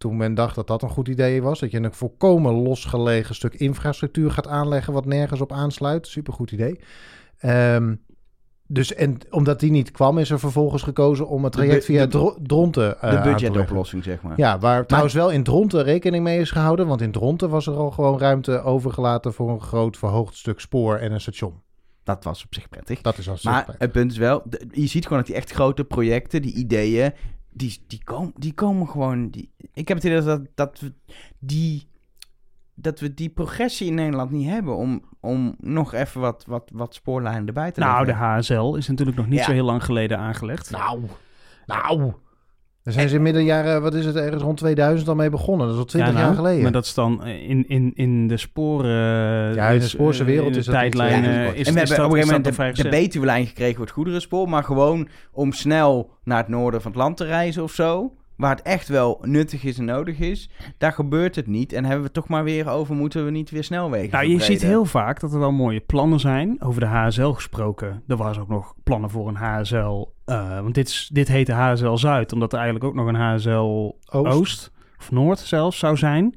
Toen 0.00 0.16
men 0.16 0.34
dacht 0.34 0.54
dat 0.54 0.66
dat 0.66 0.82
een 0.82 0.88
goed 0.88 1.08
idee 1.08 1.42
was, 1.42 1.60
dat 1.60 1.70
je 1.70 1.82
een 1.82 1.92
volkomen 1.92 2.52
losgelegen 2.52 3.34
stuk 3.34 3.54
infrastructuur 3.54 4.30
gaat 4.30 4.46
aanleggen 4.46 4.92
wat 4.92 5.04
nergens 5.06 5.40
op 5.40 5.52
aansluit. 5.52 6.06
Supergoed 6.06 6.50
idee. 6.50 6.80
Ehm, 7.38 7.94
dus 8.66 8.94
en 8.94 9.18
omdat 9.30 9.60
die 9.60 9.70
niet 9.70 9.90
kwam, 9.90 10.18
is 10.18 10.30
er 10.30 10.38
vervolgens 10.38 10.82
gekozen 10.82 11.28
om 11.28 11.44
het 11.44 11.52
traject 11.52 11.84
via 11.84 12.02
de- 12.04 12.10
Dro- 12.10 12.36
Dronten 12.42 13.00
eh, 13.00 13.10
de 13.22 13.28
budgetoplossing, 13.30 14.04
zeg 14.04 14.22
maar. 14.22 14.32
Ja, 14.36 14.58
waar 14.58 14.86
trouwens 14.86 15.14
wel 15.14 15.30
in 15.30 15.42
Dronten 15.42 15.82
rekening 15.82 16.24
mee 16.24 16.40
is 16.40 16.50
gehouden. 16.50 16.86
Want 16.86 17.00
in 17.00 17.12
Dronten 17.12 17.50
was 17.50 17.66
er 17.66 17.74
al 17.74 17.90
gewoon 17.90 18.18
ruimte 18.18 18.62
overgelaten 18.62 19.32
voor 19.32 19.50
een 19.50 19.60
groot 19.60 19.96
verhoogd 19.96 20.36
stuk 20.36 20.60
spoor 20.60 20.96
en 20.96 21.12
een 21.12 21.20
station. 21.20 21.62
Dat 22.04 22.24
was 22.24 22.44
op 22.44 22.54
zich 22.54 22.68
prettig. 22.68 23.00
Dat 23.00 23.18
is 23.18 23.28
al 23.28 23.36
Maar 23.42 23.54
zichtbaar. 23.54 23.76
het 23.78 23.92
punt 23.92 24.10
is 24.12 24.18
wel, 24.18 24.42
je 24.70 24.86
ziet 24.86 25.02
gewoon 25.02 25.18
dat 25.18 25.26
die 25.26 25.36
echt 25.36 25.50
grote 25.50 25.84
projecten, 25.84 26.42
die 26.42 26.54
ideeën, 26.54 27.12
die, 27.50 27.84
die, 27.86 28.04
komen, 28.04 28.32
die 28.36 28.54
komen 28.54 28.88
gewoon. 28.88 29.30
Die, 29.30 29.50
ik 29.72 29.88
heb 29.88 29.96
het 29.96 30.06
idee 30.06 30.20
dat, 30.22 30.42
dat, 30.54 30.80
we 30.80 30.92
die, 31.38 31.88
dat 32.74 33.00
we 33.00 33.14
die 33.14 33.28
progressie 33.28 33.86
in 33.86 33.94
Nederland 33.94 34.30
niet 34.30 34.48
hebben 34.48 34.76
om, 34.76 35.02
om 35.20 35.54
nog 35.58 35.92
even 35.92 36.20
wat, 36.20 36.44
wat, 36.46 36.70
wat 36.74 36.94
spoorlijnen 36.94 37.46
erbij 37.46 37.70
te 37.72 37.80
Nou, 37.80 38.00
de 38.00 38.06
leggen. 38.06 38.26
HSL 38.26 38.74
is 38.74 38.88
natuurlijk 38.88 39.16
nog 39.16 39.26
niet 39.26 39.38
Ja. 39.38 39.44
zo 39.44 39.52
heel 39.52 39.64
lang 39.64 39.84
geleden 39.84 40.18
aangelegd. 40.18 40.70
Nou, 40.70 41.02
nou. 41.66 42.12
Daar 42.90 42.98
zijn 42.98 43.08
ze 43.08 43.16
in 43.16 43.22
middenjaren, 43.22 43.82
wat 43.82 43.94
is 43.94 44.04
het, 44.04 44.16
ergens 44.16 44.42
rond 44.42 44.56
2000 44.56 45.08
al 45.08 45.14
mee 45.14 45.30
begonnen. 45.30 45.66
Dat 45.66 45.74
is 45.74 45.80
al 45.80 45.86
20 45.86 46.12
Ja, 46.12 46.18
nou, 46.18 46.26
jaar 46.26 46.36
geleden. 46.36 46.62
Maar 46.62 46.72
dat 46.72 46.84
is 46.84 46.94
dan 46.94 47.24
eh, 47.24 47.50
in, 47.50 47.68
in, 47.68 47.92
in 47.94 48.28
de 48.28 48.36
sporen... 48.36 48.90
Ja, 49.54 49.68
in 49.68 49.74
de 49.74 49.80
dus, 49.80 49.90
spoorse 49.90 50.20
eh, 50.20 50.26
wereld 50.26 50.46
in 50.46 50.52
de 50.52 50.58
is 50.58 50.64
dat 50.64 50.74
tijdlijn, 50.74 51.22
ja, 51.22 51.28
eh, 51.28 51.34
is 51.36 51.46
en 51.46 51.52
we 51.54 51.58
is 51.60 51.64
hebben 51.64 51.86
dat, 51.86 51.98
op 51.98 52.12
een 52.12 52.22
gegeven 52.22 52.42
moment 52.56 52.76
de, 52.76 52.82
de. 52.82 52.88
Betuwe-lijn 52.88 53.46
gekregen 53.46 53.74
voor 53.74 53.84
het 53.84 53.94
goederenspoor, 53.94 54.48
maar 54.48 54.64
gewoon 54.64 55.08
om 55.32 55.52
snel 55.52 56.10
naar 56.24 56.38
het 56.38 56.48
noorden 56.48 56.82
van 56.82 56.90
het 56.90 57.00
land 57.00 57.16
te 57.16 57.24
reizen 57.24 57.62
of 57.62 57.72
zo. 57.72 58.14
Waar 58.36 58.56
het 58.56 58.62
echt 58.62 58.88
wel 58.88 59.18
nuttig 59.22 59.64
is 59.64 59.78
en 59.78 59.84
nodig 59.84 60.18
is. 60.18 60.50
Daar 60.78 60.92
gebeurt 60.92 61.36
het 61.36 61.46
niet. 61.46 61.72
En 61.72 61.82
hebben 61.82 61.98
we 61.98 62.04
het 62.04 62.14
toch 62.14 62.28
maar 62.28 62.44
weer 62.44 62.68
over, 62.68 62.94
moeten 62.94 63.24
we 63.24 63.30
niet 63.30 63.50
weer 63.50 63.64
snelwegen 63.64 64.10
Nou, 64.10 64.26
je 64.26 64.40
ziet 64.40 64.62
heel 64.62 64.84
vaak 64.84 65.20
dat 65.20 65.32
er 65.32 65.38
wel 65.38 65.52
mooie 65.52 65.80
plannen 65.80 66.20
zijn. 66.20 66.56
Over 66.62 66.80
de 66.80 66.86
HSL 66.86 67.30
gesproken. 67.30 68.02
Er 68.06 68.16
was 68.16 68.38
ook 68.38 68.48
nog 68.48 68.74
plannen 68.84 69.10
voor 69.10 69.28
een 69.28 69.34
HSL. 69.34 70.08
Eh, 70.30 70.60
want 70.60 70.74
dit, 70.74 70.88
is, 70.88 71.10
dit 71.12 71.28
heette 71.28 71.52
HSL 71.52 71.94
Zuid, 71.94 72.32
omdat 72.32 72.52
er 72.52 72.58
eigenlijk 72.58 72.88
ook 72.88 72.94
nog 72.94 73.06
een 73.06 73.14
HSL 73.14 73.50
Oost, 74.10 74.36
Oost. 74.38 74.70
of 74.98 75.10
Noord 75.10 75.38
zelfs 75.38 75.78
zou 75.78 75.96
zijn. 75.96 76.34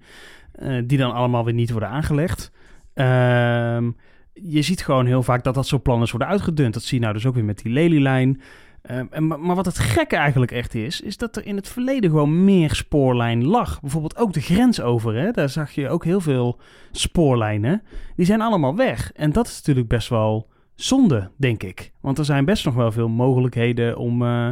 eh, 0.52 0.82
die 0.86 0.98
dan 0.98 1.14
allemaal 1.14 1.46
weer 1.46 1.54
niet 1.54 1.72
worden 1.72 1.90
aangelegd. 1.90 2.52
Ehm, 2.94 3.92
je 4.34 4.62
ziet 4.62 4.84
gewoon 4.84 5.06
heel 5.06 5.24
vaak 5.24 5.44
dat 5.44 5.54
dat 5.56 5.68
soort 5.68 5.84
plannen 5.84 6.10
worden 6.10 6.28
uitgedund. 6.28 6.74
Dat 6.74 6.84
zie 6.84 6.98
je 6.98 7.04
nou 7.04 7.14
dus 7.16 7.26
ook 7.26 7.34
weer 7.36 7.44
met 7.46 7.58
die 7.62 7.72
Lelylijn. 7.72 8.42
Ehm, 8.82 9.06
en, 9.10 9.28
maar 9.28 9.56
wat 9.56 9.66
het 9.66 9.78
gekke 9.80 10.16
eigenlijk 10.16 10.52
echt 10.52 10.76
is, 10.76 11.02
is 11.02 11.18
dat 11.18 11.36
er 11.36 11.46
in 11.46 11.56
het 11.56 11.68
verleden 11.68 12.10
gewoon 12.10 12.44
meer 12.44 12.76
spoorlijn 12.76 13.46
lag. 13.46 13.82
Bijvoorbeeld 13.82 14.18
ook 14.18 14.34
de 14.34 14.42
grens 14.42 14.82
over, 14.82 15.16
hè? 15.16 15.32
daar 15.32 15.50
zag 15.50 15.72
je 15.72 15.90
ook 15.90 16.04
heel 16.04 16.22
veel 16.22 16.60
spoorlijnen. 16.92 17.82
Die 18.16 18.26
zijn 18.26 18.42
allemaal 18.42 18.76
weg. 18.76 19.12
En 19.16 19.32
dat 19.32 19.48
is 19.48 19.56
natuurlijk 19.56 19.88
best 19.88 20.10
wel 20.10 20.52
zonde, 20.76 21.32
denk 21.38 21.64
ik. 21.64 21.92
Want 22.02 22.18
er 22.18 22.26
zijn 22.26 22.46
best 22.46 22.66
nog 22.66 22.74
wel 22.74 22.92
veel 22.92 23.10
mogelijkheden 23.10 23.98
om, 23.98 24.22
eh, 24.22 24.50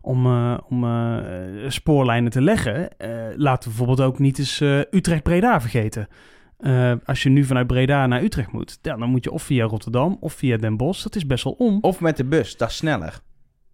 om, 0.00 0.26
eh, 0.26 0.58
om 0.68 0.84
eh, 0.84 1.70
spoorlijnen 1.70 2.30
te 2.30 2.42
leggen. 2.42 2.88
Laten 3.36 3.70
we 3.70 3.76
bijvoorbeeld 3.76 4.08
ook 4.08 4.18
niet 4.18 4.38
eens 4.38 4.60
Utrecht-Breda 4.90 5.60
vergeten. 5.60 6.08
Als 7.04 7.22
je 7.22 7.28
nu 7.28 7.44
vanuit 7.44 7.66
Breda 7.66 8.06
naar 8.06 8.22
Utrecht 8.22 8.52
moet, 8.52 8.78
ja, 8.82 8.96
dan 8.96 9.10
moet 9.10 9.24
je 9.24 9.30
of 9.30 9.42
via 9.42 9.64
Rotterdam 9.64 10.16
of 10.20 10.32
via 10.32 10.56
Den 10.56 10.76
Bosch. 10.76 11.02
Dat 11.02 11.16
is 11.16 11.26
best 11.26 11.44
wel 11.44 11.52
om. 11.52 11.78
Of 11.80 12.00
met 12.00 12.16
de 12.16 12.24
bus, 12.24 12.56
dat 12.56 12.68
is 12.68 12.76
sneller. 12.76 13.20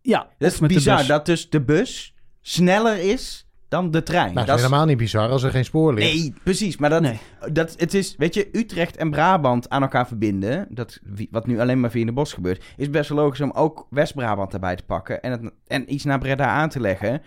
Ja, 0.02 0.28
Dat 0.38 0.52
is 0.52 0.58
bizar 0.58 1.06
dat 1.06 1.26
dus 1.26 1.50
de 1.50 1.60
bus 1.60 2.14
sneller 2.40 2.98
is 3.10 3.49
dan 3.70 3.90
de 3.90 4.02
trein. 4.02 4.34
Nou, 4.34 4.46
dat 4.46 4.56
is 4.56 4.62
helemaal 4.62 4.86
niet 4.86 4.96
bizar 4.96 5.28
als 5.28 5.42
er 5.42 5.50
geen 5.50 5.64
spoor 5.64 5.94
ligt. 5.94 6.14
Nee, 6.14 6.34
precies. 6.42 6.76
Maar 6.76 6.90
dat, 6.90 7.02
Nee. 7.02 7.18
dat, 7.52 7.74
het 7.78 7.94
is, 7.94 8.14
weet 8.16 8.34
je, 8.34 8.48
Utrecht 8.52 8.96
en 8.96 9.10
Brabant 9.10 9.68
aan 9.68 9.82
elkaar 9.82 10.06
verbinden, 10.06 10.66
dat, 10.70 11.00
wat 11.30 11.46
nu 11.46 11.60
alleen 11.60 11.80
maar 11.80 11.90
via 11.90 12.04
de 12.04 12.12
bos 12.12 12.32
gebeurt, 12.32 12.64
is 12.76 12.90
best 12.90 13.08
wel 13.08 13.18
logisch 13.18 13.40
om 13.40 13.50
ook 13.50 13.86
West-Brabant 13.90 14.52
erbij 14.52 14.76
te 14.76 14.84
pakken 14.84 15.22
en, 15.22 15.30
het, 15.30 15.52
en 15.66 15.92
iets 15.92 16.04
naar 16.04 16.18
Breda 16.18 16.46
aan 16.46 16.68
te 16.68 16.80
leggen. 16.80 17.22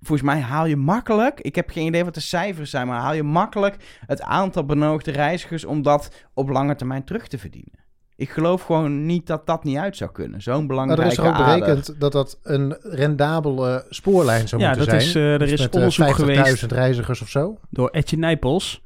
Volgens 0.00 0.28
mij 0.28 0.40
haal 0.40 0.66
je 0.66 0.76
makkelijk, 0.76 1.40
ik 1.40 1.54
heb 1.54 1.70
geen 1.70 1.86
idee 1.86 2.04
wat 2.04 2.14
de 2.14 2.20
cijfers 2.20 2.70
zijn, 2.70 2.86
maar 2.86 3.00
haal 3.00 3.14
je 3.14 3.22
makkelijk 3.22 3.76
het 4.06 4.22
aantal 4.22 4.64
benodigde 4.64 5.10
reizigers 5.10 5.64
om 5.64 5.82
dat 5.82 6.26
op 6.34 6.48
lange 6.48 6.74
termijn 6.74 7.04
terug 7.04 7.28
te 7.28 7.38
verdienen. 7.38 7.86
Ik 8.20 8.30
geloof 8.30 8.62
gewoon 8.62 9.06
niet 9.06 9.26
dat 9.26 9.46
dat 9.46 9.64
niet 9.64 9.76
uit 9.76 9.96
zou 9.96 10.10
kunnen. 10.12 10.42
Zo'n 10.42 10.56
Maar 10.56 10.66
belangrijke 10.66 11.02
er 11.04 11.10
is 11.10 11.18
er 11.18 11.26
ook 11.26 11.32
ader. 11.32 11.58
berekend 11.60 12.00
dat 12.00 12.12
dat 12.12 12.38
een 12.42 12.76
rendabele 12.82 13.84
spoorlijn 13.90 14.48
zou 14.48 14.62
Ja, 14.62 14.68
moeten 14.68 14.86
dat 14.86 15.02
zijn. 15.02 15.08
is, 15.08 15.14
eh, 15.14 15.32
er 15.32 15.38
Dus 15.38 15.52
is 15.52 15.60
met, 15.60 15.68
eh, 15.68 15.74
onderzoek 15.74 16.04
50.000 16.06 16.16
geweest 16.58 16.72
reizigers 16.72 17.20
of 17.22 17.28
zo. 17.28 17.58
door 17.70 17.88
Etje 17.88 18.16
Nijpels. 18.18 18.82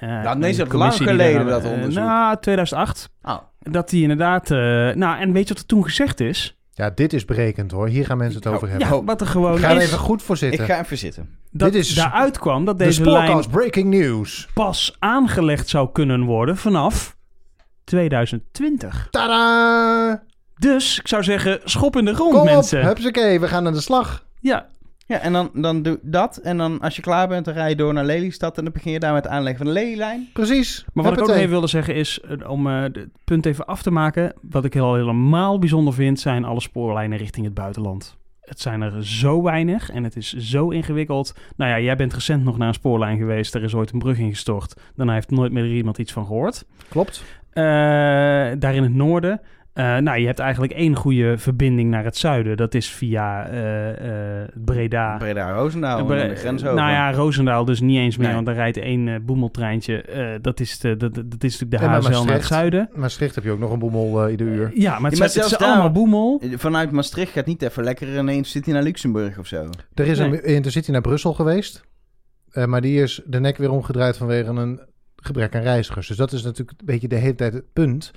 Eh, 0.00 0.08
Nou, 0.08 0.38
nee, 0.38 0.50
is 0.50 0.58
een 0.58 0.64
dat 0.68 0.72
lang 0.78 0.92
geleden, 0.94 1.46
dat 1.46 1.64
eh, 1.64 1.70
onderzoek? 1.72 2.04
nou, 2.04 2.36
2008. 2.40 3.10
Oh, 3.22 3.36
Dat 3.58 3.88
die 3.90 4.02
inderdaad... 4.02 4.50
eh, 4.50 4.58
nou, 4.94 5.18
en 5.20 5.32
weet 5.32 5.48
je 5.48 5.54
wat 5.54 5.62
er 5.62 5.68
toen 5.68 5.84
gezegd 5.84 6.20
is? 6.20 6.58
Ja, 6.72 6.90
dit 6.90 7.12
is 7.12 7.24
berekend 7.24 7.70
hoor. 7.70 7.88
Hier 7.88 8.06
gaan 8.06 8.16
mensen 8.18 8.36
het 8.36 8.46
Ik 8.46 8.52
over 8.54 8.68
hou- 8.68 8.80
hebben. 8.80 8.98
Ja, 8.98 9.04
wat 9.04 9.20
er 9.20 9.26
gewoon 9.26 9.58
Ga 9.58 9.70
er 9.70 9.76
is, 9.76 9.82
even 9.86 9.98
goed 9.98 10.22
voor 10.22 10.34
ik 10.34 10.40
zitten. 10.40 10.64
ga 10.64 10.80
even 10.80 10.98
zitten. 10.98 11.28
dat 11.50 11.72
dit 11.72 11.82
is 11.82 11.94
daaruit 11.94 12.38
kwam 12.38 12.64
dat 12.64 12.78
De 12.78 12.84
deze 12.84 13.02
lijn 13.10 13.24
Spoorcast 13.26 13.50
Breaking 13.50 13.88
News. 13.90 14.48
pas 14.54 14.96
aangelegd 14.98 15.68
zou 15.68 15.88
kunnen 15.92 16.22
worden 16.24 16.56
vanaf 16.56 17.13
2020. 17.84 19.08
Tada! 19.10 20.22
Dus 20.56 20.98
ik 20.98 21.08
zou 21.08 21.22
zeggen, 21.22 21.60
schop 21.64 21.96
in 21.96 22.04
de 22.04 22.14
grond, 22.14 22.30
Kom 22.32 22.40
op, 22.40 22.46
mensen. 22.46 22.84
hupsakee, 22.86 23.40
we 23.40 23.48
gaan 23.48 23.66
aan 23.66 23.72
de 23.72 23.80
slag. 23.80 24.26
Ja, 24.40 24.66
Ja, 25.06 25.18
en 25.18 25.32
dan, 25.32 25.50
dan 25.54 25.82
doe 25.82 25.98
dat. 26.02 26.36
En 26.36 26.56
dan 26.56 26.80
als 26.80 26.96
je 26.96 27.02
klaar 27.02 27.28
bent, 27.28 27.44
dan 27.44 27.54
rij 27.54 27.68
je 27.68 27.76
door 27.76 27.92
naar 27.92 28.04
Lelystad. 28.04 28.58
En 28.58 28.64
dan 28.64 28.72
begin 28.72 28.92
je 28.92 28.98
daar 28.98 29.12
met 29.12 29.24
het 29.24 29.32
aanleggen 29.32 29.64
van 29.64 29.74
de 29.74 29.80
Lelylijn. 29.80 30.28
Precies. 30.32 30.84
maar 30.92 31.04
wat 31.04 31.12
ik 31.12 31.20
ook 31.20 31.26
nog 31.26 31.36
even 31.36 31.50
wilde 31.50 31.66
zeggen 31.66 31.94
is, 31.94 32.20
eh, 32.20 32.50
om 32.50 32.66
eh, 32.66 32.82
het 32.82 33.08
punt 33.24 33.46
even 33.46 33.66
af 33.66 33.82
te 33.82 33.90
maken. 33.90 34.32
Wat 34.50 34.64
ik 34.64 34.74
heel 34.74 34.94
helemaal 34.94 35.58
bijzonder 35.58 35.94
vind, 35.94 36.20
zijn 36.20 36.44
alle 36.44 36.60
spoorlijnen 36.60 37.18
richting 37.18 37.44
het 37.44 37.54
buitenland. 37.54 38.16
Het 38.40 38.60
zijn 38.60 38.82
er 38.82 39.06
zo 39.06 39.42
weinig 39.42 39.90
en 39.90 40.04
het 40.04 40.16
is 40.16 40.32
zo 40.32 40.68
ingewikkeld. 40.70 41.34
Nou 41.56 41.70
ja, 41.70 41.80
jij 41.80 41.96
bent 41.96 42.14
recent 42.14 42.44
nog 42.44 42.58
naar 42.58 42.68
een 42.68 42.74
spoorlijn 42.74 43.18
geweest. 43.18 43.54
Er 43.54 43.62
is 43.62 43.74
ooit 43.74 43.92
een 43.92 43.98
brug 43.98 44.18
ingestort. 44.18 44.74
Daarna 44.94 45.12
heeft 45.12 45.30
nooit 45.30 45.52
meer 45.52 45.66
iemand 45.72 45.98
iets 45.98 46.12
van 46.12 46.26
gehoord. 46.26 46.64
Klopt. 46.88 47.24
Eh, 47.54 47.62
daar 48.58 48.74
in 48.74 48.82
het 48.82 48.94
noorden. 48.94 49.40
Eh, 49.72 49.96
nou, 49.96 50.18
je 50.18 50.26
hebt 50.26 50.38
eigenlijk 50.38 50.72
één 50.72 50.96
goede 50.96 51.38
verbinding 51.38 51.90
naar 51.90 52.04
het 52.04 52.16
zuiden. 52.16 52.56
Dat 52.56 52.74
is 52.74 52.90
via 52.90 53.46
eh, 53.48 54.40
eh, 54.42 54.48
Breda. 54.64 55.16
Breda 55.16 55.50
Roosendaal, 55.52 56.04
Bre- 56.04 56.20
en 56.20 56.28
de 56.28 56.34
grens 56.34 56.62
over. 56.64 56.74
Nou 56.74 56.90
ja, 56.90 57.12
Roosendaal 57.12 57.64
dus 57.64 57.80
niet 57.80 57.98
eens 57.98 58.16
meer, 58.16 58.26
Nee. 58.26 58.34
want 58.34 58.46
daar 58.46 58.54
rijdt 58.54 58.76
één 58.76 59.24
boemeltreintje. 59.24 60.02
Eh, 60.02 60.26
dat, 60.40 60.60
is 60.60 60.78
de, 60.78 60.96
dat, 60.96 61.14
dat 61.14 61.24
is 61.44 61.60
natuurlijk 61.60 62.02
de 62.02 62.08
HSL 62.08 62.24
naar 62.24 62.34
het 62.34 62.44
zuiden. 62.44 62.88
Maastricht 62.94 63.34
heb 63.34 63.44
je 63.44 63.50
ook 63.50 63.58
nog 63.58 63.72
een 63.72 63.78
boemel 63.78 64.28
ieder 64.28 64.46
uur. 64.46 64.70
Ja, 64.74 64.98
maar 64.98 65.10
het, 65.10 65.18
maar 65.18 65.28
zelfs 65.28 65.52
is 65.52 65.58
daar- 65.58 65.68
allemaal 65.68 65.90
boemel. 65.92 66.42
Vanuit 66.56 66.90
Maastricht 66.90 67.32
gaat 67.32 67.46
niet 67.46 67.62
even 67.62 67.84
lekker 67.84 68.18
ineens 68.18 68.50
zit 68.50 68.64
hij 68.64 68.74
naar 68.74 68.82
Luxemburg 68.82 69.38
of 69.38 69.46
zo. 69.46 69.68
Er 69.94 70.06
is 70.06 70.18
Nee. 70.18 70.28
een 70.28 70.42
intercity 70.54 70.90
naar 70.90 71.00
Brussel 71.00 71.32
geweest. 71.32 71.82
eh, 72.50 72.64
maar 72.64 72.80
die 72.80 73.02
is 73.02 73.20
de 73.26 73.40
nek 73.40 73.56
weer 73.56 73.70
omgedraaid 73.70 74.16
vanwege 74.16 74.50
een 74.50 74.80
gebrek 75.24 75.54
aan 75.54 75.62
reizigers. 75.62 76.06
Dus 76.08 76.16
dat 76.16 76.32
is 76.32 76.42
natuurlijk 76.42 76.80
een 76.80 76.86
beetje 76.86 77.08
de 77.08 77.14
hele 77.16 77.34
tijd 77.34 77.52
het 77.52 77.72
punt. 77.72 78.10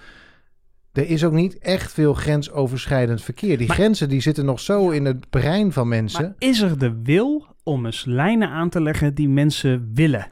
Er 0.93 1.09
is 1.09 1.23
ook 1.23 1.33
niet 1.33 1.57
echt 1.57 1.93
veel 1.93 2.13
grensoverschrijdend 2.13 3.21
verkeer. 3.21 3.57
Die 3.57 3.67
Maar- 3.67 3.75
grenzen 3.75 4.09
die 4.09 4.21
zitten 4.21 4.45
nog 4.45 4.59
zo 4.59 4.89
in 4.89 5.05
het 5.05 5.29
brein 5.29 5.71
van 5.71 5.87
mensen. 5.87 6.21
Maar 6.23 6.33
is 6.37 6.59
er 6.61 6.77
de 6.79 6.99
wil 7.03 7.45
om 7.63 7.85
eens 7.85 8.05
lijnen 8.05 8.49
aan 8.49 8.69
te 8.69 8.81
leggen 8.81 9.13
die 9.13 9.29
mensen 9.29 9.91
willen? 9.93 10.27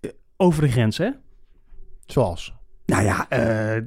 Eh, 0.00 0.10
Over 0.36 0.62
de 0.62 0.68
grens, 0.68 0.98
hè? 0.98 1.10
Zoals. 2.06 2.53
Nou 2.86 3.04
ja, 3.04 3.26
eh, 3.28 3.76
eh, 3.76 3.84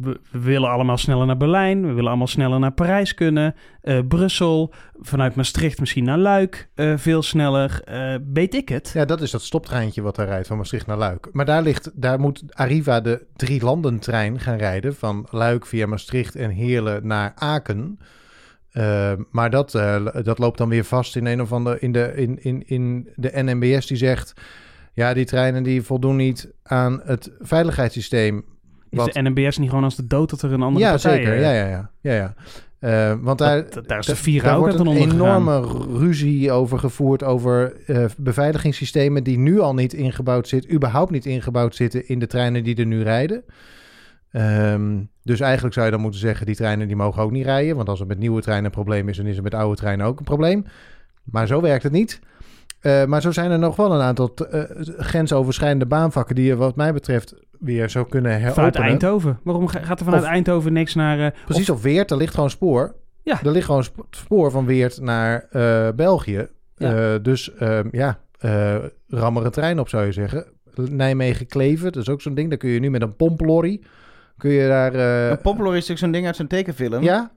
we, 0.00 0.20
willen 0.30 0.70
allemaal 0.70 0.98
sneller 0.98 1.26
naar 1.26 1.36
Berlijn. 1.36 1.86
We 1.86 1.92
willen 1.92 2.08
allemaal 2.08 2.26
sneller 2.26 2.58
naar 2.58 2.72
Parijs 2.72 3.14
kunnen. 3.14 3.54
Eh, 3.80 3.98
Brussel, 4.08 4.74
vanuit 5.00 5.34
Maastricht 5.34 5.80
misschien 5.80 6.04
naar 6.04 6.18
Luik. 6.18 6.68
veel 6.96 7.22
sneller. 7.22 7.82
Weet 8.32 8.54
ik 8.54 8.68
het? 8.68 8.90
Ja, 8.94 9.04
dat 9.04 9.20
is 9.20 9.30
dat 9.30 9.42
stoptreintje 9.42 10.02
wat 10.02 10.16
daar 10.16 10.26
rijdt 10.26 10.46
van 10.46 10.56
Maastricht 10.56 10.86
naar 10.86 10.96
Luik. 10.96 11.28
Maar 11.32 11.44
daar, 11.44 11.62
ligt, 11.62 11.90
daar 11.94 12.20
moet 12.20 12.42
Arriva 12.48 13.00
de 13.00 13.26
drie 13.36 13.64
landentrein 13.64 14.40
gaan 14.40 14.56
rijden. 14.56 14.94
Van 14.94 15.26
Luik 15.30 15.66
via 15.66 15.86
Maastricht 15.86 16.36
en 16.36 16.50
Heerlen 16.50 17.06
naar 17.06 17.32
Aken. 17.34 17.98
Maar 19.30 19.50
dat, 19.50 19.70
dat 20.22 20.38
loopt 20.38 20.58
dan 20.58 20.68
weer 20.68 20.84
vast 20.84 21.16
in 21.16 21.26
een 21.26 21.40
of 21.40 21.52
andere. 21.52 21.78
In 21.78 21.92
de, 21.92 22.12
in, 22.14 22.42
in, 22.42 22.62
in 22.66 23.08
de 23.14 23.30
NMBS 23.34 23.86
die 23.86 23.96
zegt. 23.96 24.34
Ja, 24.92 25.14
die 25.14 25.24
treinen 25.24 25.62
die 25.62 25.82
voldoen 25.82 26.16
niet 26.16 26.52
aan 26.62 27.00
het 27.04 27.30
veiligheidssysteem. 27.40 28.44
Is 28.90 28.98
Wat- 28.98 29.12
de 29.12 29.22
NMBS 29.22 29.58
niet 29.58 29.68
gewoon 29.68 29.84
als 29.84 29.96
de 29.96 30.06
dood 30.06 30.30
dat 30.30 30.42
er 30.42 30.52
een 30.52 30.62
andere 30.62 30.84
ja, 30.84 30.90
partij... 30.90 31.16
zeker. 31.16 31.40
Ja, 31.40 31.52
ja, 31.52 31.66
ja. 31.66 31.90
ja, 32.00 32.12
ja. 32.12 32.34
Eh, 32.78 33.14
want 33.20 33.38
daar, 33.38 33.70
dat- 33.70 33.88
daar 33.88 33.98
is 33.98 34.06
de 34.06 34.16
Vira 34.16 34.48
daar 34.48 34.58
wordt 34.58 34.78
een 34.78 34.86
gegaan. 34.92 35.10
enorme 35.10 35.60
ruzie 35.98 36.50
over 36.52 36.78
gevoerd 36.78 37.22
over 37.22 37.76
eh, 37.86 38.04
beveiligingssystemen 38.16 39.24
die 39.24 39.38
nu 39.38 39.60
al 39.60 39.74
niet 39.74 39.92
ingebouwd 39.92 40.48
zitten, 40.48 40.72
überhaupt 40.74 41.10
niet 41.10 41.26
ingebouwd 41.26 41.74
zitten 41.74 42.08
in 42.08 42.18
de 42.18 42.26
treinen 42.26 42.64
die 42.64 42.76
er 42.76 42.86
nu 42.86 43.02
rijden. 43.02 43.44
Ehm, 44.30 45.00
dus 45.22 45.40
eigenlijk 45.40 45.74
zou 45.74 45.86
je 45.86 45.92
dan 45.92 46.00
moeten 46.00 46.20
zeggen, 46.20 46.46
die 46.46 46.54
treinen 46.54 46.86
die 46.86 46.96
mogen 46.96 47.22
ook 47.22 47.30
niet 47.30 47.44
rijden. 47.44 47.76
Want 47.76 47.88
als 47.88 48.00
er 48.00 48.06
met 48.06 48.18
nieuwe 48.18 48.40
treinen 48.42 48.64
een 48.64 48.70
probleem 48.70 49.08
is, 49.08 49.16
dan 49.16 49.26
is 49.26 49.36
er 49.36 49.42
met 49.42 49.54
oude 49.54 49.76
treinen 49.76 50.06
ook 50.06 50.18
een 50.18 50.24
probleem. 50.24 50.64
Maar 51.22 51.46
zo 51.46 51.60
werkt 51.60 51.82
het 51.82 51.92
niet. 51.92 52.20
Eh, 52.82 53.04
maar 53.04 53.20
zo 53.20 53.30
zijn 53.30 53.50
er 53.50 53.58
nog 53.58 53.76
wel 53.76 53.92
een 53.94 54.00
aantal 54.00 54.34
eh, 54.34 54.60
grensoverschrijdende 54.98 55.86
baanvakken 55.86 56.34
die 56.34 56.44
je 56.44 56.56
wat 56.56 56.76
mij 56.76 56.92
betreft 56.92 57.34
weer 57.58 57.90
zou 57.90 58.08
kunnen 58.08 58.32
Vanuit 58.32 58.54
heropenen. 58.56 58.88
Eindhoven. 58.88 59.38
Waarom 59.42 59.66
ga- 59.66 59.80
gaat 59.82 59.98
er 59.98 60.04
vanuit 60.04 60.22
Of- 60.22 60.28
Eindhoven 60.28 60.72
niks 60.72 60.94
naar... 60.94 61.18
eh, 61.18 61.38
Precies, 61.44 61.70
of 61.70 61.82
Weert, 61.82 62.10
er 62.10 62.16
ligt 62.16 62.34
gewoon 62.34 62.50
spoor. 62.50 62.94
Ja. 63.22 63.40
Er 63.44 63.50
ligt 63.50 63.66
gewoon 63.66 63.84
sp- 63.84 64.04
spoor 64.10 64.50
van 64.50 64.66
Weert 64.66 65.00
naar 65.00 65.46
eh, 65.50 65.88
België. 65.96 66.46
Ja. 66.76 66.94
Eh, 67.14 67.18
dus 67.22 67.54
ehm, 67.54 67.88
ja, 67.92 68.18
ram 69.08 69.36
een 69.36 69.50
trein 69.50 69.78
op 69.80 69.88
zou 69.88 70.04
je 70.06 70.12
zeggen. 70.12 70.44
Nijmegen-Kleven, 70.74 71.92
dat 71.92 72.02
is 72.02 72.08
ook 72.08 72.20
zo'n 72.22 72.34
ding. 72.34 72.48
Daar 72.48 72.58
kun 72.58 72.70
je 72.70 72.80
nu 72.80 72.90
met 72.90 73.02
een 73.02 73.16
pomplorry, 73.16 73.80
kun 74.36 74.50
je 74.50 74.68
daar... 74.68 74.94
eh, 74.94 75.28
Een 75.28 75.40
Pompelor 75.40 75.68
is 75.70 75.74
natuurlijk 75.74 75.98
zo'n 75.98 76.10
ding 76.12 76.26
uit 76.26 76.36
zo'n 76.36 76.46
tekenfilm. 76.46 77.02
ja? 77.02 77.30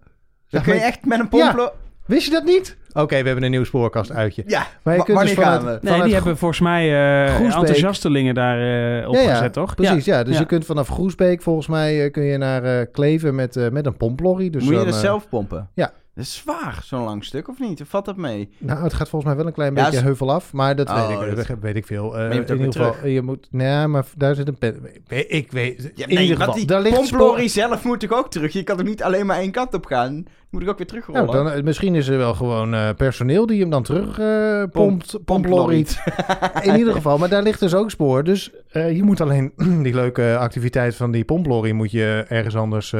Dan 0.49 0.61
kun 0.61 0.73
je 0.73 0.79
echt 0.81 1.05
met 1.05 1.19
een 1.19 1.27
Ja. 1.31 1.43
Pompelor... 1.43 1.73
Wist 2.05 2.25
je 2.25 2.31
dat 2.31 2.43
niet? 2.43 2.77
Oké, 3.03 3.19
we 3.21 3.25
hebben 3.25 3.43
een 3.43 3.51
nieuw 3.51 3.63
spoorkast 3.63 4.11
uitje. 4.11 4.43
Ja, 4.47 4.67
Maar 4.83 4.95
je 4.95 5.03
kunt 5.03 5.17
dus 5.19 5.27
wanneer 5.27 5.43
gaan 5.45 5.59
vanuit- 5.59 5.63
we? 5.63 5.69
Nee, 5.81 5.91
vanuit 5.91 6.03
die 6.03 6.13
hebben 6.13 6.37
volgens 6.37 6.59
mij 6.59 6.83
eh 7.25 7.35
Groesbeek. 7.35 7.57
enthousiastelingen 7.59 8.33
daar 8.35 8.57
eh 8.59 8.99
Ja, 8.99 9.07
opgezet, 9.07 9.29
ja, 9.39 9.49
toch? 9.49 9.75
Precies, 9.75 10.05
ja. 10.05 10.23
Dus 10.23 10.33
Ja. 10.33 10.39
je 10.39 10.45
kunt 10.45 10.65
vanaf 10.65 10.87
Groesbeek 10.87 11.41
volgens 11.41 11.67
mij 11.67 12.03
eh, 12.03 12.11
kun 12.11 12.23
je 12.23 12.37
naar 12.37 12.63
eh, 12.63 12.85
Kleven 12.91 13.35
met, 13.35 13.55
eh, 13.55 13.69
met 13.69 13.85
een 13.85 13.97
pomplorry. 13.97 14.49
Dus 14.49 14.63
Moet 14.63 14.73
je 14.79 14.85
dat 14.85 14.95
zelf 14.95 15.29
pompen? 15.29 15.69
ja. 15.73 15.91
Dat 16.15 16.23
is 16.23 16.35
zwaar, 16.35 16.79
zo'n 16.83 17.03
lang 17.03 17.23
stuk, 17.23 17.47
of 17.49 17.59
niet? 17.59 17.81
Of 17.81 17.87
valt 17.87 18.05
dat 18.05 18.15
mee? 18.17 18.49
Nou, 18.59 18.83
het 18.83 18.93
gaat 18.93 19.09
volgens 19.09 19.23
mij 19.31 19.35
wel 19.39 19.47
een 19.47 19.53
klein 19.53 19.75
Ja, 19.75 19.83
beetje 19.85 19.99
heuvel 20.05 20.31
af, 20.33 20.53
maar 20.53 20.75
dat, 20.75 20.89
Oh, 20.89 21.07
weet, 21.07 21.29
ik, 21.39 21.47
dat- 21.47 21.57
weet 21.61 21.75
ik 21.75 21.85
veel. 21.85 22.17
Eh, 22.17 22.31
je 22.33 22.39
moet 22.39 22.49
in 22.49 22.57
ieder 22.57 22.73
geval, 22.73 23.07
je 23.07 23.21
moet, 23.21 23.47
nee, 23.51 23.87
maar 23.87 24.05
daar 24.17 24.35
zit 24.35 24.47
een 24.47 24.57
pen. 24.57 24.79
Ik 25.27 25.51
weet, 25.51 25.91
Ja, 25.95 26.05
in 26.07 26.13
nee, 26.13 26.23
ieder 26.23 26.37
geval, 26.37 26.53
die 26.53 26.65
daar 26.65 26.81
ligt 26.81 26.95
Pomplori 26.95 27.49
zelf 27.49 27.83
moet 27.83 28.03
ik 28.03 28.11
ook 28.11 28.29
terug. 28.31 28.53
Je 28.53 28.63
kan 28.63 28.77
er 28.77 28.83
niet 28.83 29.03
alleen 29.03 29.25
maar 29.25 29.37
één 29.37 29.51
kant 29.51 29.73
op 29.73 29.85
gaan. 29.85 30.25
Moet 30.55 30.63
ik 30.63 30.69
ook 30.69 30.77
weer 30.77 30.87
terugrollen. 30.87 31.25
Nou, 31.25 31.43
dan, 31.43 31.51
eh, 31.51 31.63
misschien 31.63 31.95
is 31.95 32.07
er 32.07 32.17
wel 32.17 32.33
gewoon 32.33 32.73
eh, 32.73 32.89
personeel 32.97 33.45
die 33.45 33.61
hem 33.61 33.69
dan 33.69 33.83
terug 33.83 34.19
eh 34.19 34.63
pompt, 34.71 35.17
pomploriet. 35.25 36.03
In 36.61 36.77
ieder 36.77 36.93
geval, 36.93 37.17
maar 37.17 37.29
daar 37.29 37.43
ligt 37.43 37.59
dus 37.59 37.73
ook 37.73 37.91
spoor. 37.91 38.23
Dus 38.23 38.51
eh, 38.69 38.95
je 38.95 39.03
moet 39.03 39.21
alleen 39.21 39.53
die 39.83 39.93
leuke 39.93 40.37
activiteit 40.39 40.95
van 40.95 41.11
die 41.11 41.23
pomplorry 41.23 41.71
moet 41.71 41.91
je 41.91 42.25
ergens 42.27 42.55
anders 42.55 42.93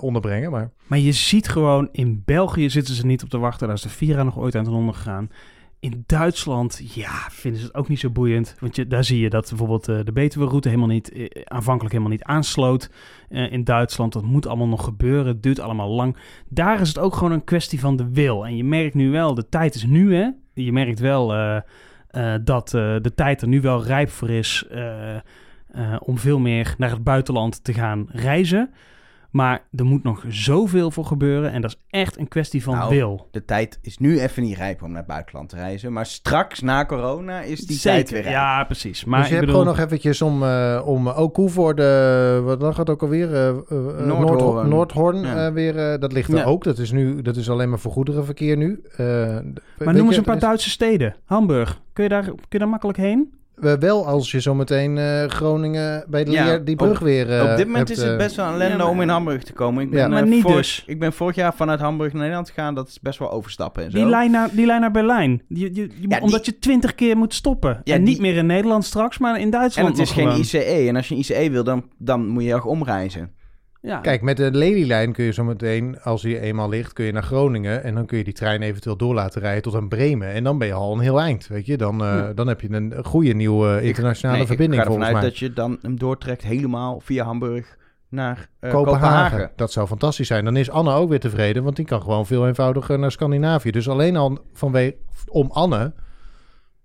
onderbrengen. 0.00 0.50
Maar 0.50 0.70
Maar 0.86 0.98
je 0.98 1.12
ziet 1.12 1.48
gewoon, 1.48 1.88
in 1.92 2.22
België 2.24 2.70
zitten 2.70 2.94
ze 2.94 3.06
niet 3.06 3.22
op 3.22 3.28
te 3.28 3.38
wachten. 3.38 3.66
Daar 3.66 3.76
is 3.76 3.82
de 3.82 3.88
Vira 3.88 4.22
nog 4.22 4.38
ooit 4.38 4.54
aan 4.54 4.64
ten 4.64 4.72
onder 4.72 4.94
gegaan. 4.94 5.30
In 5.82 6.04
Duitsland, 6.06 6.94
ja, 6.94 7.26
vinden 7.30 7.60
ze 7.60 7.66
het 7.66 7.74
ook 7.74 7.88
niet 7.88 7.98
zo 7.98 8.10
boeiend. 8.10 8.56
Want 8.60 8.76
je, 8.76 8.86
daar 8.86 9.04
zie 9.04 9.20
je 9.20 9.30
dat 9.30 9.48
bijvoorbeeld 9.48 9.88
eh, 9.88 9.98
de 10.04 10.12
Betuwe-route 10.12 10.68
helemaal 10.68 10.88
niet, 10.88 11.12
eh, 11.12 11.42
aanvankelijk 11.44 11.94
helemaal 11.94 12.12
niet 12.12 12.24
aansloot. 12.24 12.90
eh, 13.28 13.52
in 13.52 13.64
Duitsland, 13.64 14.12
dat 14.12 14.22
moet 14.22 14.46
allemaal 14.46 14.68
nog 14.68 14.84
gebeuren. 14.84 15.26
Het 15.26 15.42
duurt 15.42 15.60
allemaal 15.60 15.88
lang. 15.88 16.16
Daar 16.48 16.80
is 16.80 16.88
het 16.88 16.98
ook 16.98 17.14
gewoon 17.14 17.32
een 17.32 17.44
kwestie 17.44 17.80
van 17.80 17.96
de 17.96 18.10
wil. 18.12 18.46
En 18.46 18.56
je 18.56 18.64
merkt 18.64 18.94
nu 18.94 19.10
wel, 19.10 19.34
de 19.34 19.48
tijd 19.48 19.74
is 19.74 19.84
nu, 19.84 20.14
hè. 20.14 20.30
Je 20.54 20.72
merkt 20.72 20.98
wel 20.98 21.26
dat 22.44 22.68
de 22.68 23.12
tijd 23.14 23.42
er 23.42 23.48
nu 23.48 23.60
wel 23.60 23.84
rijp 23.84 24.10
voor 24.10 24.30
is... 24.30 24.66
om 25.98 26.18
veel 26.18 26.38
meer 26.38 26.74
naar 26.78 26.90
het 26.90 27.04
buitenland 27.04 27.64
te 27.64 27.74
gaan 27.74 28.06
reizen. 28.10 28.70
Maar 29.32 29.62
er 29.76 29.84
moet 29.84 30.02
nog 30.02 30.24
zoveel 30.28 30.90
voor 30.90 31.04
gebeuren. 31.04 31.52
En 31.52 31.60
dat 31.60 31.70
is 31.70 31.76
echt 32.00 32.18
een 32.18 32.28
kwestie 32.28 32.62
van 32.62 32.74
Nou, 32.74 32.94
wil. 32.94 33.28
De 33.30 33.44
tijd 33.44 33.78
is 33.82 33.98
nu 33.98 34.20
even 34.20 34.42
niet 34.42 34.56
rijp 34.56 34.82
om 34.82 34.88
naar 34.88 34.98
het 34.98 35.06
buitenland 35.06 35.48
te 35.48 35.56
reizen. 35.56 35.92
Maar 35.92 36.06
straks, 36.06 36.60
na 36.60 36.86
corona, 36.86 37.40
is 37.40 37.60
die 37.60 37.76
Zeker, 37.76 37.98
tijd 37.98 38.10
weer 38.10 38.22
rijp. 38.22 38.34
Ja, 38.34 38.64
precies. 38.64 39.04
Maar 39.04 39.18
dus 39.20 39.28
je 39.28 39.34
ik 39.34 39.40
hebt 39.40 39.52
bedoel, 39.52 39.62
gewoon 39.64 39.76
nog 39.78 39.86
eventjes 39.86 40.22
om, 40.22 40.42
eh 40.42 40.82
om 40.84 41.08
ook 41.08 41.34
Koevoorde, 41.34 42.40
wat 42.44 42.60
dan 42.60 42.74
gaat 42.74 42.90
ook 42.90 43.02
alweer, 43.02 43.34
eh, 43.34 43.48
eh, 43.48 43.54
Noordhoorn. 43.68 44.06
Noordhoorn, 44.20 44.68
Noordhoorn 44.68 45.20
Ja. 45.20 45.46
eh, 45.46 45.52
weer, 45.52 45.92
eh, 45.92 46.00
dat 46.00 46.12
ligt 46.12 46.32
er 46.32 46.36
Ja. 46.38 46.44
ook. 46.44 46.64
Dat 46.64 46.78
is 46.78 46.90
nu, 46.92 47.22
dat 47.22 47.36
is 47.36 47.50
alleen 47.50 47.68
maar 47.70 47.78
voor 47.78 47.92
goederenverkeer 47.92 48.56
nu. 48.56 48.80
Eh, 48.96 49.06
maar 49.78 49.94
noem 49.94 50.06
eens 50.06 50.16
een 50.16 50.22
paar 50.22 50.38
Duitse 50.38 50.70
steden. 50.70 51.16
Hamburg. 51.24 51.80
Kun 51.92 52.02
je 52.04 52.10
daar, 52.10 52.24
kun 52.24 52.36
je 52.48 52.58
daar 52.58 52.68
makkelijk 52.68 52.98
heen? 52.98 53.32
Uh, 53.60 53.72
wel 53.72 54.06
als 54.06 54.30
je 54.30 54.40
zometeen 54.40 54.98
eh, 54.98 55.24
Groningen 55.26 56.04
bij 56.08 56.24
de 56.24 56.30
Ja, 56.30 56.44
Leer 56.44 56.64
die 56.64 56.78
op- 56.78 56.86
brug 56.86 56.98
weer 56.98 57.38
eh, 57.38 57.50
Op 57.50 57.56
dit 57.56 57.66
moment 57.66 57.88
hebt, 57.88 57.90
is 57.90 57.96
het 58.04 58.12
eh, 58.12 58.16
best 58.18 58.36
wel 58.36 58.46
een 58.46 58.52
ellende 58.52 58.72
Ja, 58.72 58.76
maar- 58.78 58.88
om 58.88 59.00
in 59.00 59.08
Hamburg 59.08 59.42
te 59.42 59.52
komen. 59.52 59.82
Ik 59.82 59.90
ben, 59.90 59.98
Ja. 59.98 60.08
Maar 60.08 60.26
niet 60.26 60.42
vorig, 60.42 60.56
dus. 60.56 60.82
Ik 60.86 60.98
ben 60.98 61.12
vorig 61.12 61.34
jaar 61.36 61.54
vanuit 61.54 61.80
Hamburg 61.80 62.10
naar 62.12 62.20
Nederland 62.20 62.48
gegaan. 62.50 62.74
Dat 62.74 62.88
is 62.88 63.00
best 63.00 63.18
wel 63.18 63.30
overstappen 63.32 63.84
en 63.84 63.90
zo. 63.90 63.96
Die 63.98 64.06
lijn, 64.06 64.30
naar, 64.30 64.48
die 64.52 64.66
lijn 64.66 64.80
naar 64.80 64.90
Berlijn. 64.90 65.42
Je, 65.48 65.58
je, 65.58 65.74
je- 65.74 65.88
Ja, 66.00 66.08
die- 66.08 66.20
omdat 66.20 66.46
je 66.46 66.58
twintig 66.58 66.94
keer 66.94 67.16
moet 67.16 67.34
stoppen. 67.34 67.80
Ja, 67.84 67.94
en 67.94 68.04
die- 68.04 68.08
niet 68.12 68.20
meer 68.22 68.36
in 68.36 68.46
Nederland 68.46 68.84
straks, 68.84 69.18
maar 69.18 69.36
in 69.36 69.42
en 69.42 69.50
Duitsland 69.50 69.88
het 69.88 69.98
is 69.98 70.10
geen 70.12 70.24
gewoon. 70.26 70.40
ICE. 70.40 70.58
En 70.88 70.96
als 70.96 71.08
je 71.08 71.14
een 71.14 71.20
ICE 71.20 71.50
wil, 71.50 71.64
dan, 71.64 71.84
dan 71.98 72.26
moet 72.26 72.44
je 72.44 72.54
ook 72.54 72.66
omreizen. 72.66 73.30
Ja. 73.82 73.98
Kijk, 74.00 74.22
met 74.22 74.36
de 74.36 74.50
Lelylijn 74.52 75.12
kun 75.12 75.24
je 75.24 75.32
zometeen, 75.32 76.00
als 76.02 76.22
die 76.22 76.40
eenmaal 76.40 76.68
ligt, 76.68 76.92
kun 76.92 77.04
je 77.04 77.12
naar 77.12 77.22
Groningen. 77.22 77.82
En 77.82 77.94
dan 77.94 78.06
kun 78.06 78.18
je 78.18 78.24
die 78.24 78.32
trein 78.32 78.62
eventueel 78.62 78.96
door 78.96 79.14
laten 79.14 79.40
rijden 79.40 79.62
tot 79.62 79.74
aan 79.74 79.88
Bremen. 79.88 80.28
En 80.32 80.44
dan 80.44 80.58
ben 80.58 80.66
je 80.66 80.72
al 80.74 80.92
een 80.92 81.00
heel 81.00 81.20
eind, 81.20 81.46
weet 81.46 81.66
je. 81.66 81.76
Dan, 81.76 82.00
eh, 82.04 82.06
Ja. 82.06 82.32
dan 82.32 82.46
heb 82.46 82.60
je 82.60 82.70
een 82.72 83.04
goede 83.04 83.32
nieuwe 83.32 83.82
internationale 83.82 84.38
Nee, 84.38 84.46
verbinding 84.46 84.80
ik 84.82 84.86
ga 84.88 84.92
ervan 84.94 85.06
uit 85.06 85.14
mij. 85.16 85.22
dat 85.22 85.38
je 85.38 85.52
dan 85.52 85.78
hem 85.82 85.98
doortrekt 85.98 86.42
helemaal 86.42 87.00
via 87.00 87.24
Hamburg 87.24 87.76
naar 88.08 88.48
eh, 88.60 88.70
Kopenhagen. 88.70 89.00
Kopenhagen. 89.00 89.50
Dat 89.56 89.72
zou 89.72 89.86
fantastisch 89.86 90.26
zijn. 90.26 90.44
Dan 90.44 90.56
is 90.56 90.70
Anne 90.70 90.92
ook 90.94 91.08
weer 91.08 91.20
tevreden, 91.20 91.62
want 91.62 91.76
die 91.76 91.84
kan 91.84 92.02
gewoon 92.02 92.26
veel 92.26 92.46
eenvoudiger 92.46 92.98
naar 92.98 93.12
Scandinavië. 93.12 93.70
Dus 93.70 93.88
alleen 93.88 94.16
al 94.16 94.38
vanwege 94.52 94.96
om 95.28 95.50
Anne 95.50 95.92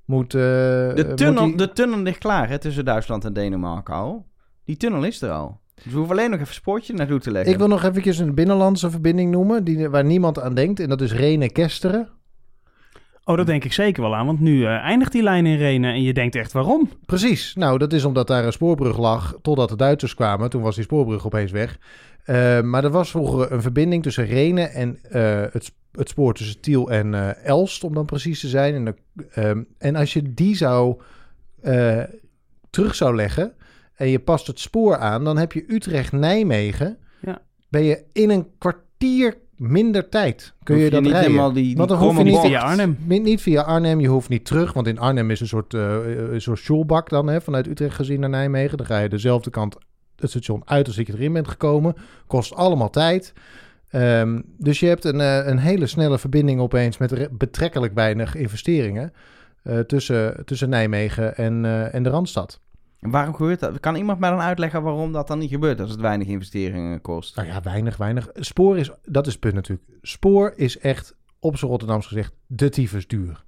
moet. 0.05 0.33
eh, 0.33 0.41
De 0.41 1.03
moet 1.07 1.17
tunnel, 1.17 1.45
die- 1.45 1.57
de 1.57 1.73
tunnel 1.73 1.99
ligt 1.99 2.17
klaar 2.19 2.49
hè, 2.49 2.57
tussen 2.57 2.86
Duitsland 2.86 3.25
en 3.25 3.33
Denemarken 3.33 3.93
al. 3.93 4.25
Die 4.65 4.77
tunnel 4.77 5.03
is 5.03 5.21
er 5.21 5.31
al. 5.31 5.60
Dus 5.83 5.91
we 5.91 5.97
hoeven 5.97 6.17
alleen 6.17 6.29
nog 6.29 6.39
even 6.39 6.47
een 6.49 6.55
spoortje 6.55 6.93
naartoe 6.93 7.19
te 7.19 7.31
leggen. 7.31 7.51
Ik 7.51 7.57
wil 7.57 7.67
nog 7.67 7.83
eventjes 7.83 8.17
een 8.17 8.33
binnenlandse 8.35 8.89
verbinding 8.91 9.31
noemen, 9.31 9.63
die, 9.63 9.89
waar 9.89 10.03
niemand 10.05 10.39
aan 10.41 10.53
denkt. 10.53 10.79
En 10.79 10.89
dat 10.89 11.01
is 11.01 11.13
Renen-Kesteren. 11.13 12.09
Oh, 13.23 13.37
dat 13.37 13.45
denk 13.45 13.63
ik 13.63 13.73
zeker 13.73 14.01
wel 14.03 14.15
aan. 14.15 14.25
Want 14.25 14.39
nu 14.39 14.63
eh, 14.65 14.69
eindigt 14.69 15.11
die 15.11 15.23
lijn 15.23 15.45
in 15.45 15.57
Renen. 15.57 15.93
En 15.93 16.01
je 16.01 16.13
denkt 16.13 16.35
echt, 16.35 16.51
waarom? 16.51 16.89
Precies. 17.05 17.53
Nou, 17.55 17.77
dat 17.77 17.93
is 17.93 18.03
omdat 18.05 18.27
daar 18.27 18.45
een 18.45 18.51
spoorbrug 18.51 18.97
lag 18.97 19.37
totdat 19.41 19.69
de 19.69 19.75
Duitsers 19.75 20.13
kwamen. 20.13 20.49
Toen 20.49 20.61
was 20.61 20.75
die 20.75 20.83
spoorbrug 20.83 21.25
opeens 21.25 21.51
weg. 21.51 21.77
Eh, 22.23 22.61
maar 22.61 22.83
er 22.83 22.89
was 22.89 23.10
vroeger 23.10 23.52
een 23.52 23.62
verbinding 23.62 24.04
tussen 24.04 24.25
Renen 24.25 24.71
en 24.71 24.99
eh, 25.04 25.41
het, 25.52 25.71
het 25.91 26.10
spoor 26.10 26.33
tussen 26.33 26.62
Tiel 26.62 26.91
en 26.91 27.13
eh, 27.13 27.45
Elst, 27.45 27.83
om 27.83 27.93
dan 27.93 28.06
precies 28.06 28.39
te 28.39 28.47
zijn. 28.47 28.73
En, 28.75 28.85
de- 28.85 29.25
ehm, 29.33 29.63
en 29.77 29.95
als 29.95 30.13
je 30.13 30.33
die 30.33 30.56
zou 30.56 31.02
eh, 31.62 32.04
terug 32.69 32.95
zou 32.95 33.15
leggen 33.15 33.54
en 33.98 34.08
je 34.10 34.19
past 34.19 34.48
het 34.48 34.60
spoor 34.60 34.98
aan, 34.98 35.23
dan 35.23 35.37
heb 35.37 35.52
je 35.52 35.63
Utrecht-Nijmegen. 35.67 36.98
Ja. 37.21 37.41
ben 37.69 37.83
je 37.83 38.04
in 38.13 38.29
een 38.29 38.48
kwartier 38.58 39.37
minder 39.56 40.10
tijd. 40.10 40.54
Kun 40.63 40.75
Hoef 40.75 40.83
je 40.83 40.89
dat 40.89 41.02
niet 41.02 41.12
rijden. 41.12 41.29
helemaal 41.31 41.52
die, 41.54 41.63
die 41.63 41.75
Want 41.77 41.89
dan 41.89 41.98
hoef 42.00 42.17
je 42.17 42.23
niet 42.23 42.39
via 42.39 42.60
Arnhem. 42.62 42.98
Niet 43.06 43.23
niet 43.23 43.41
via 43.41 43.62
Arnhem, 43.62 44.00
je 44.00 44.08
hoeft 44.08 44.29
niet 44.29 44.45
terug. 44.45 44.73
Want 44.73 44.87
in 44.87 45.00
Arnhem 45.00 45.31
is 45.31 45.39
een 45.39 45.48
soort, 45.48 45.73
eh 45.73 45.98
een 46.31 46.41
soort 46.41 46.60
schoolbak 46.60 47.10
dan, 47.10 47.27
hè, 47.27 47.41
vanuit 47.41 47.67
Utrecht 47.67 47.95
gezien 47.95 48.19
naar 48.19 48.29
Nijmegen. 48.29 48.77
Dan 48.77 48.85
ga 48.85 49.00
je 49.00 49.10
dezelfde 49.10 49.50
kant 49.50 49.77
het 50.15 50.29
station 50.29 50.62
uit 50.65 50.87
als 50.87 50.95
dat 50.95 51.08
je 51.08 51.13
erin 51.13 51.33
bent 51.33 51.48
gekomen. 51.48 51.95
Kost 52.27 52.54
allemaal 52.54 52.89
tijd. 52.89 53.33
Ehm, 53.89 54.41
dus 54.58 54.79
je 54.79 54.87
hebt 54.87 55.06
een, 55.06 55.21
eh, 55.21 55.48
een 55.48 55.58
hele 55.58 55.87
snelle 55.87 56.19
verbinding 56.19 56.60
opeens 56.60 56.98
met 56.98 57.12
re- 57.12 57.27
betrekkelijk 57.31 57.93
weinig 57.93 58.35
investeringen. 58.35 59.13
eh, 59.63 59.79
tussen, 59.79 60.45
tussen 60.45 60.69
Nijmegen 60.69 61.37
en, 61.37 61.65
eh, 61.65 61.93
en 61.93 62.04
de 62.04 62.10
Randstad. 62.10 62.60
Waarom 63.00 63.35
gebeurt 63.35 63.60
dat? 63.60 63.79
Kan 63.79 63.95
iemand 63.95 64.19
mij 64.19 64.29
dan 64.29 64.39
uitleggen 64.39 64.81
waarom 64.83 65.12
dat 65.12 65.27
dan 65.27 65.39
niet 65.39 65.50
gebeurt 65.50 65.79
als 65.81 65.91
het 65.91 66.00
weinig 66.00 66.27
investeringen 66.27 67.02
kost? 67.02 67.35
Nou 67.35 67.48
ja, 67.48 67.62
weinig, 67.62 67.98
weinig. 67.98 68.29
Spoor 68.33 68.77
is, 68.77 68.91
dat 69.06 69.25
is 69.25 69.31
het 69.31 69.41
punt 69.41 69.54
natuurlijk. 69.54 69.87
Spoor 70.02 70.54
is 70.56 70.77
echt, 70.79 71.15
op 71.39 71.58
zijn 71.58 71.71
Rotterdams 71.71 72.06
gezegd, 72.08 72.33
de 72.48 72.69
tyfus 72.69 73.08
duur. 73.08 73.43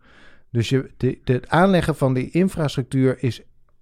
Dus 0.52 0.70
je, 0.70 0.90
de, 0.98 1.20
de, 1.24 1.34
het 1.34 1.50
aanleggen 1.50 1.96
van 1.96 2.14
die 2.14 2.30
infrastructuur 2.32 3.24
is 3.24 3.42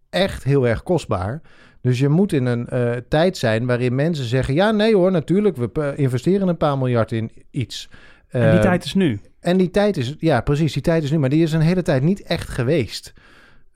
echt 0.09 0.43
heel 0.43 0.68
erg 0.68 0.84
kostbaar. 0.84 1.41
Dus 1.82 1.99
je 1.99 2.09
moet 2.09 2.34
in 2.34 2.45
een 2.45 2.68
eh, 2.68 2.91
tijd 3.09 3.38
zijn 3.38 3.65
waarin 3.65 3.95
mensen 3.95 4.26
zeggen... 4.26 4.53
ja, 4.53 4.72
nee 4.72 4.95
hoor, 4.95 5.11
natuurlijk, 5.11 5.55
we 5.57 5.70
eh, 5.74 5.97
investeren 5.97 6.47
een 6.47 6.57
paar 6.57 6.78
miljard 6.78 7.11
in 7.11 7.32
iets. 7.51 7.89
En 8.28 8.41
die 8.41 8.59
Eh, 8.59 8.61
tijd 8.61 8.86
is 8.86 8.93
nu. 8.93 9.20
en 9.39 9.57
die 9.57 9.70
tijd 9.72 9.97
is, 9.97 10.15
ja, 10.20 10.41
precies, 10.41 10.74
die 10.74 10.82
tijd 10.82 11.03
is 11.03 11.11
nu, 11.11 11.18
maar 11.18 11.30
die 11.30 11.43
is 11.43 11.51
een 11.53 11.61
hele 11.61 11.82
tijd 11.82 12.03
niet 12.03 12.22
echt 12.22 12.49
geweest. 12.49 13.13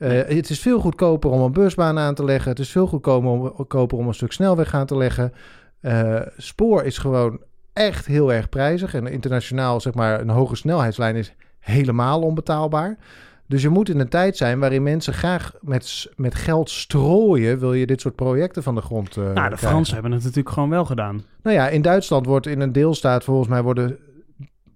Eh, 0.01 0.35
Het 0.37 0.49
is 0.49 0.59
veel 0.59 0.79
goedkoper 0.79 1.29
om 1.29 1.41
een 1.41 1.51
busbaan 1.51 1.99
aan 1.99 2.15
te 2.15 2.23
leggen. 2.23 2.49
Het 2.49 2.59
is 2.59 2.69
veel 2.69 2.87
goedkoper 2.87 3.97
om, 3.97 4.07
een 4.07 4.13
stuk 4.13 4.31
snelweg 4.31 4.73
aan 4.73 4.85
te 4.85 4.97
leggen. 4.97 5.33
Eh, 5.79 6.19
spoor 6.37 6.83
is 6.83 6.97
gewoon 6.97 7.39
echt 7.73 8.05
heel 8.05 8.33
erg 8.33 8.49
prijzig. 8.49 8.93
En 8.93 9.07
internationaal, 9.07 9.81
zeg 9.81 9.93
maar, 9.93 10.21
een 10.21 10.29
hoge 10.29 10.55
snelheidslijn 10.55 11.15
is 11.15 11.33
helemaal 11.59 12.21
onbetaalbaar. 12.21 12.97
Dus 13.47 13.61
je 13.61 13.69
moet 13.69 13.89
in 13.89 13.99
een 13.99 14.09
tijd 14.09 14.37
zijn 14.37 14.59
waarin 14.59 14.83
mensen 14.83 15.13
graag 15.13 15.53
met, 15.61 16.11
met 16.15 16.35
geld 16.35 16.69
strooien. 16.69 17.59
Wil 17.59 17.73
je 17.73 17.85
dit 17.85 18.01
soort 18.01 18.15
projecten 18.15 18.63
van 18.63 18.75
de 18.75 18.81
grond 18.81 19.09
eh 19.09 19.15
nou, 19.15 19.27
de 19.33 19.39
krijgen. 19.39 19.57
Fransen 19.57 19.93
hebben 19.93 20.11
het 20.11 20.23
natuurlijk 20.23 20.53
gewoon 20.53 20.69
wel 20.69 20.85
gedaan. 20.85 21.23
Nou 21.43 21.55
ja, 21.55 21.69
in 21.69 21.81
Duitsland 21.81 22.25
wordt 22.25 22.47
in 22.47 22.61
een 22.61 22.71
deelstaat 22.71 23.23
volgens 23.23 23.47
mij 23.47 23.61
worden 23.61 23.97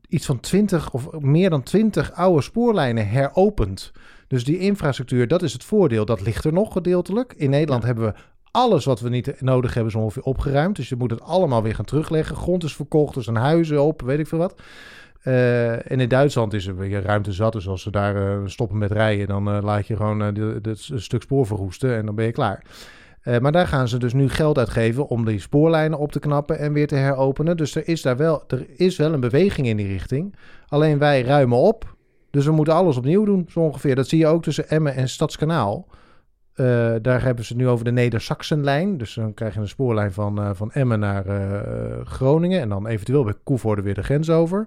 iets 0.08 0.26
van 0.26 0.40
20 0.40 0.92
of 0.92 1.08
meer 1.20 1.50
dan 1.50 1.64
20 1.64 2.14
oude 2.14 2.42
spoorlijnen 2.42 3.08
heropend. 3.08 3.92
Dus 4.36 4.44
die 4.44 4.60
infrastructuur, 4.60 5.28
dat 5.28 5.42
is 5.42 5.54
het 5.54 5.64
voordeel. 5.64 6.06
Dat 6.06 6.22
ligt 6.22 6.46
er 6.46 6.54
nog 6.54 6.74
gedeeltelijk. 6.74 7.34
In 7.38 7.50
Nederland 7.50 7.84
hebben 7.84 8.06
we 8.06 8.14
alles 8.52 8.86
wat 8.86 9.00
we 9.00 9.10
niet 9.10 9.42
nodig 9.42 9.74
hebben, 9.74 9.92
zo 9.92 10.00
ongeveer 10.00 10.24
opgeruimd. 10.24 10.76
Dus 10.76 10.90
je 10.90 10.96
moet 10.96 11.12
het 11.12 11.22
allemaal 11.22 11.64
weer 11.64 11.76
gaan 11.76 11.86
terugleggen. 11.86 12.36
Grond 12.36 12.64
is 12.64 12.76
verkocht, 12.76 13.16
er 13.16 13.24
zijn 13.24 13.36
huizen 13.36 13.84
op, 13.84 14.02
weet 14.02 14.20
ik 14.20 14.28
veel 14.28 14.38
wat. 14.38 14.62
Eh, 15.22 15.92
en 15.92 16.00
in 16.00 16.10
Duitsland 16.10 16.54
is 16.54 16.68
er 16.68 16.78
weer 16.78 17.02
ruimte 17.02 17.32
zat. 17.32 17.54
Dus 17.54 17.68
als 17.68 17.82
ze 17.82 17.92
daar 17.92 18.16
eh, 18.16 18.42
stoppen 18.46 18.78
met 18.78 18.92
rijden, 18.92 19.28
dan 19.28 19.50
eh, 19.50 19.58
laat 19.62 19.88
je 19.88 19.96
gewoon 19.96 20.20
het 20.20 20.92
stuk 20.96 21.22
spoor 21.22 21.46
verroesten 21.46 21.96
en 21.96 22.06
dan 22.06 22.16
ben 22.16 22.26
je 22.26 22.32
klaar. 22.32 22.64
Maar 23.42 23.52
daar 23.52 23.68
gaan 23.68 23.88
ze 23.88 23.98
dus 23.98 24.14
nu 24.14 24.30
geld 24.30 24.58
uitgeven 24.58 25.08
om 25.08 25.26
die 25.26 25.40
spoorlijnen 25.40 26.00
op 26.00 26.12
te 26.12 26.20
knappen 26.20 26.60
en 26.60 26.74
weer 26.74 26.88
te 26.88 26.96
heropenen. 26.96 27.58
Dus 27.58 27.76
er 27.76 27.88
is 27.88 28.02
daar 28.02 28.18
wel, 28.18 28.44
er 28.48 28.66
is 28.76 28.98
wel 28.98 29.14
een 29.14 29.20
beweging 29.20 29.68
in 29.68 29.78
die 29.78 29.88
richting. 29.88 30.36
Alleen 30.68 30.98
wij 30.98 31.22
ruimen 31.22 31.58
op. 31.58 31.95
Dus 32.36 32.46
we 32.46 32.52
moeten 32.52 32.74
alles 32.74 32.98
opnieuw 32.98 33.26
doen, 33.26 33.46
zo 33.50 33.60
ongeveer. 33.60 33.96
Dat 33.96 34.08
zie 34.08 34.20
je 34.20 34.28
ook 34.28 34.44
tussen 34.44 34.70
Emmen 34.70 34.96
en 34.96 35.10
Stadskanaal. 35.10 35.88
Eh, 36.54 36.94
daar 37.02 37.24
hebben 37.24 37.46
ze 37.46 37.56
nu 37.56 37.68
over 37.68 37.86
de 37.86 37.92
Neder-Saxenlijn. 37.92 38.98
Dus 38.98 39.14
dan 39.14 39.34
krijg 39.34 39.54
je 39.54 39.60
een 39.60 39.68
spoorlijn 39.68 40.12
van, 40.12 40.42
eh, 40.42 40.50
van 40.54 40.72
Emmen 40.72 41.00
naar 41.00 41.26
eh, 41.26 42.06
Groningen. 42.06 42.62
En 42.62 42.70
dan 42.70 42.88
eventueel 42.88 43.24
bij 43.24 43.34
Koevoorde 43.44 43.82
weer 43.82 43.94
de 43.94 44.04
grens 44.04 44.30
over. 44.30 44.66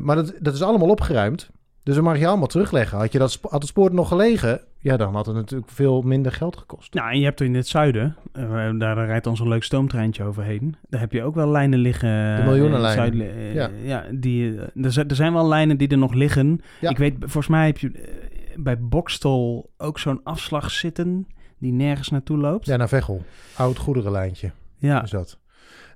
Maar 0.00 0.16
dat, 0.16 0.34
dat 0.40 0.54
is 0.54 0.62
allemaal 0.62 0.88
opgeruimd. 0.88 1.50
Dus 1.82 1.94
dan 1.94 2.04
mag 2.04 2.18
je 2.18 2.26
allemaal 2.26 2.46
terugleggen. 2.46 2.98
Had, 2.98 3.12
je 3.12 3.18
dat, 3.18 3.38
had 3.42 3.60
het 3.60 3.66
spoor 3.66 3.94
nog 3.94 4.08
gelegen, 4.08 4.60
ja, 4.84 4.96
dan 4.96 5.14
had 5.14 5.26
het 5.26 5.34
natuurlijk 5.34 5.70
veel 5.70 6.02
minder 6.02 6.32
geld 6.32 6.56
gekost. 6.56 6.94
Nou, 6.94 7.10
en 7.10 7.18
je 7.18 7.24
hebt 7.24 7.40
er 7.40 7.46
in 7.46 7.54
het 7.54 7.68
zuiden, 7.68 8.16
eh, 8.32 8.70
daar 8.78 9.06
rijdt 9.06 9.24
dan 9.24 9.36
zo'n 9.36 9.48
leuk 9.48 9.62
stoomtreintje 9.64 10.24
overheen. 10.24 10.76
Daar 10.88 11.00
heb 11.00 11.12
je 11.12 11.22
ook 11.22 11.34
wel 11.34 11.48
lijnen 11.50 11.78
liggen. 11.78 12.36
De 12.36 12.42
miljoenenlijnen. 12.42 13.12
in 13.14 13.20
het 13.20 13.30
zuiden, 13.30 13.36
eh, 13.36 13.54
Ja. 13.54 13.70
ja 13.82 14.04
die, 14.12 14.56
eh, 14.60 14.84
er, 14.84 14.92
zijn, 14.92 15.08
er 15.08 15.14
zijn 15.16 15.32
wel 15.32 15.48
lijnen 15.48 15.76
die 15.76 15.88
er 15.88 15.98
nog 15.98 16.12
liggen. 16.14 16.60
Ja. 16.80 16.90
Ik 16.90 16.98
weet, 16.98 17.14
volgens 17.18 17.46
mij 17.48 17.66
heb 17.66 17.78
je 17.78 17.90
eh, 17.90 18.08
bij 18.56 18.78
Bokstol 18.80 19.70
ook 19.78 19.98
zo'n 19.98 20.20
afslag 20.24 20.70
zitten 20.70 21.26
die 21.58 21.72
nergens 21.72 22.08
naartoe 22.10 22.38
loopt. 22.38 22.66
Ja, 22.66 22.76
naar 22.76 22.88
Veghel. 22.88 23.22
Oud 23.56 23.78
goederenlijntje 23.78 24.50
Ja. 24.78 25.02
is 25.02 25.10
dat. 25.10 25.38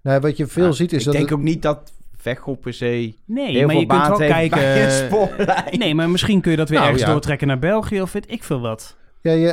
Nou, 0.03 0.20
wat 0.20 0.36
je 0.36 0.47
veel 0.47 0.62
Nou, 0.62 0.74
ziet 0.74 0.93
is 0.93 0.99
ik 0.99 1.05
dat... 1.05 1.14
denk 1.14 1.28
het- 1.28 1.39
ook 1.39 1.45
niet 1.45 1.62
dat 1.62 1.93
Veghel 2.19 2.55
per 2.55 2.73
se 2.73 3.14
Nee, 3.25 3.51
heel 3.51 3.66
maar 3.66 3.71
veel 3.71 3.81
je 3.81 3.87
kunt 3.87 4.01
baat 4.01 4.19
wel 4.19 4.29
kijken. 4.29 5.79
Nee, 5.79 5.95
maar 5.95 6.11
misschien 6.11 6.41
kun 6.41 6.51
je 6.51 6.57
dat 6.57 6.69
weer 6.69 6.79
Nou, 6.79 6.91
ergens 6.91 7.07
ja. 7.09 7.12
doortrekken 7.12 7.47
naar 7.47 7.59
België 7.59 8.03
of 8.03 8.12
weet 8.12 8.31
ik 8.31 8.45
veel 8.45 8.61
wat. 8.61 8.97
Ja, 9.21 9.33
je, 9.33 9.53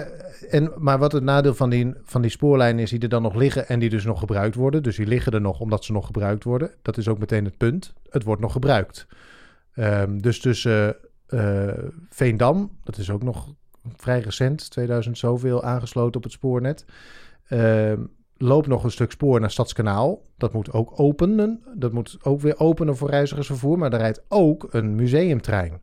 en, 0.50 0.72
maar 0.78 1.00
wat 1.00 1.12
het 1.12 1.24
nadeel 1.24 1.54
van 1.54 1.70
die, 1.70 1.94
van 2.04 2.22
die 2.22 2.32
spoorlijnen 2.32 2.84
is 2.84 2.90
die 2.90 3.00
er 3.00 3.10
dan 3.10 3.22
nog 3.22 3.36
liggen 3.36 3.68
en 3.68 3.80
die 3.80 3.90
dus 3.90 4.04
nog 4.04 4.20
gebruikt 4.20 4.56
worden. 4.56 4.84
Dus 4.84 4.96
die 4.96 5.08
liggen 5.08 5.32
er 5.32 5.42
nog 5.42 5.60
omdat 5.60 5.86
ze 5.86 5.92
nog 5.92 6.06
gebruikt 6.06 6.44
worden. 6.44 6.72
Dat 6.82 6.98
is 6.98 7.08
ook 7.08 7.20
meteen 7.20 7.46
het 7.46 7.58
punt. 7.58 7.94
Het 8.10 8.24
wordt 8.24 8.42
nog 8.42 8.52
gebruikt. 8.52 9.08
Ehm, 9.74 10.18
dus 10.18 10.40
tussen 10.40 10.96
eh, 11.28 11.68
Veendam, 12.10 12.72
dat 12.84 12.98
is 12.98 13.10
ook 13.10 13.24
nog 13.24 13.54
vrij 13.96 14.20
recent, 14.20 14.70
2000 14.70 15.18
zoveel 15.18 15.64
aangesloten 15.64 16.16
op 16.16 16.24
het 16.24 16.32
spoornet. 16.32 16.86
Ehm, 17.48 18.00
loopt 18.38 18.68
nog 18.68 18.84
een 18.84 18.92
stuk 18.92 19.12
spoor 19.12 19.40
naar 19.40 19.52
Stadskanaal. 19.52 20.22
Dat 20.38 20.54
moet 20.54 20.72
ook 20.72 21.00
openen. 21.00 21.64
Dat 21.76 21.92
moet 21.92 22.18
ook 22.24 22.42
weer 22.42 22.60
openen 22.60 22.98
voor 22.98 23.10
reizigersvervoer. 23.10 23.78
Maar 23.78 23.90
daar 23.90 24.00
rijdt 24.00 24.26
ook 24.28 24.68
een 24.70 24.96
museumtrein. 24.96 25.82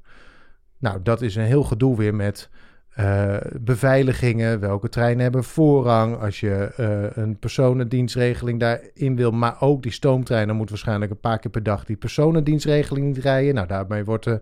Nou, 0.79 1.03
dat 1.03 1.23
is 1.23 1.37
een 1.37 1.45
heel 1.45 1.63
gedoe 1.63 1.97
weer 1.97 2.15
met 2.15 2.51
eh, 2.93 3.37
beveiligingen. 3.61 4.61
Welke 4.61 4.89
treinen 4.89 5.23
hebben 5.23 5.45
voorrang? 5.45 6.21
Als 6.21 6.41
je 6.41 6.73
eh, 6.77 7.23
een 7.23 7.39
personendienstregeling 7.39 8.61
daarin 8.61 9.17
wil. 9.17 9.31
Maar 9.31 9.57
ook 9.61 9.83
die 9.83 9.93
stoomtreinen 9.93 10.57
moet 10.57 10.69
waarschijnlijk 10.71 11.11
een 11.11 11.21
paar 11.21 11.39
keer 11.39 11.51
per 11.51 11.63
dag 11.63 11.85
die 11.85 11.97
personendienstregeling 11.97 13.07
niet 13.07 13.19
rijden. 13.19 13.55
Nou, 13.55 13.67
daarmee 13.67 14.05
wordt 14.05 14.25
de 14.25 14.41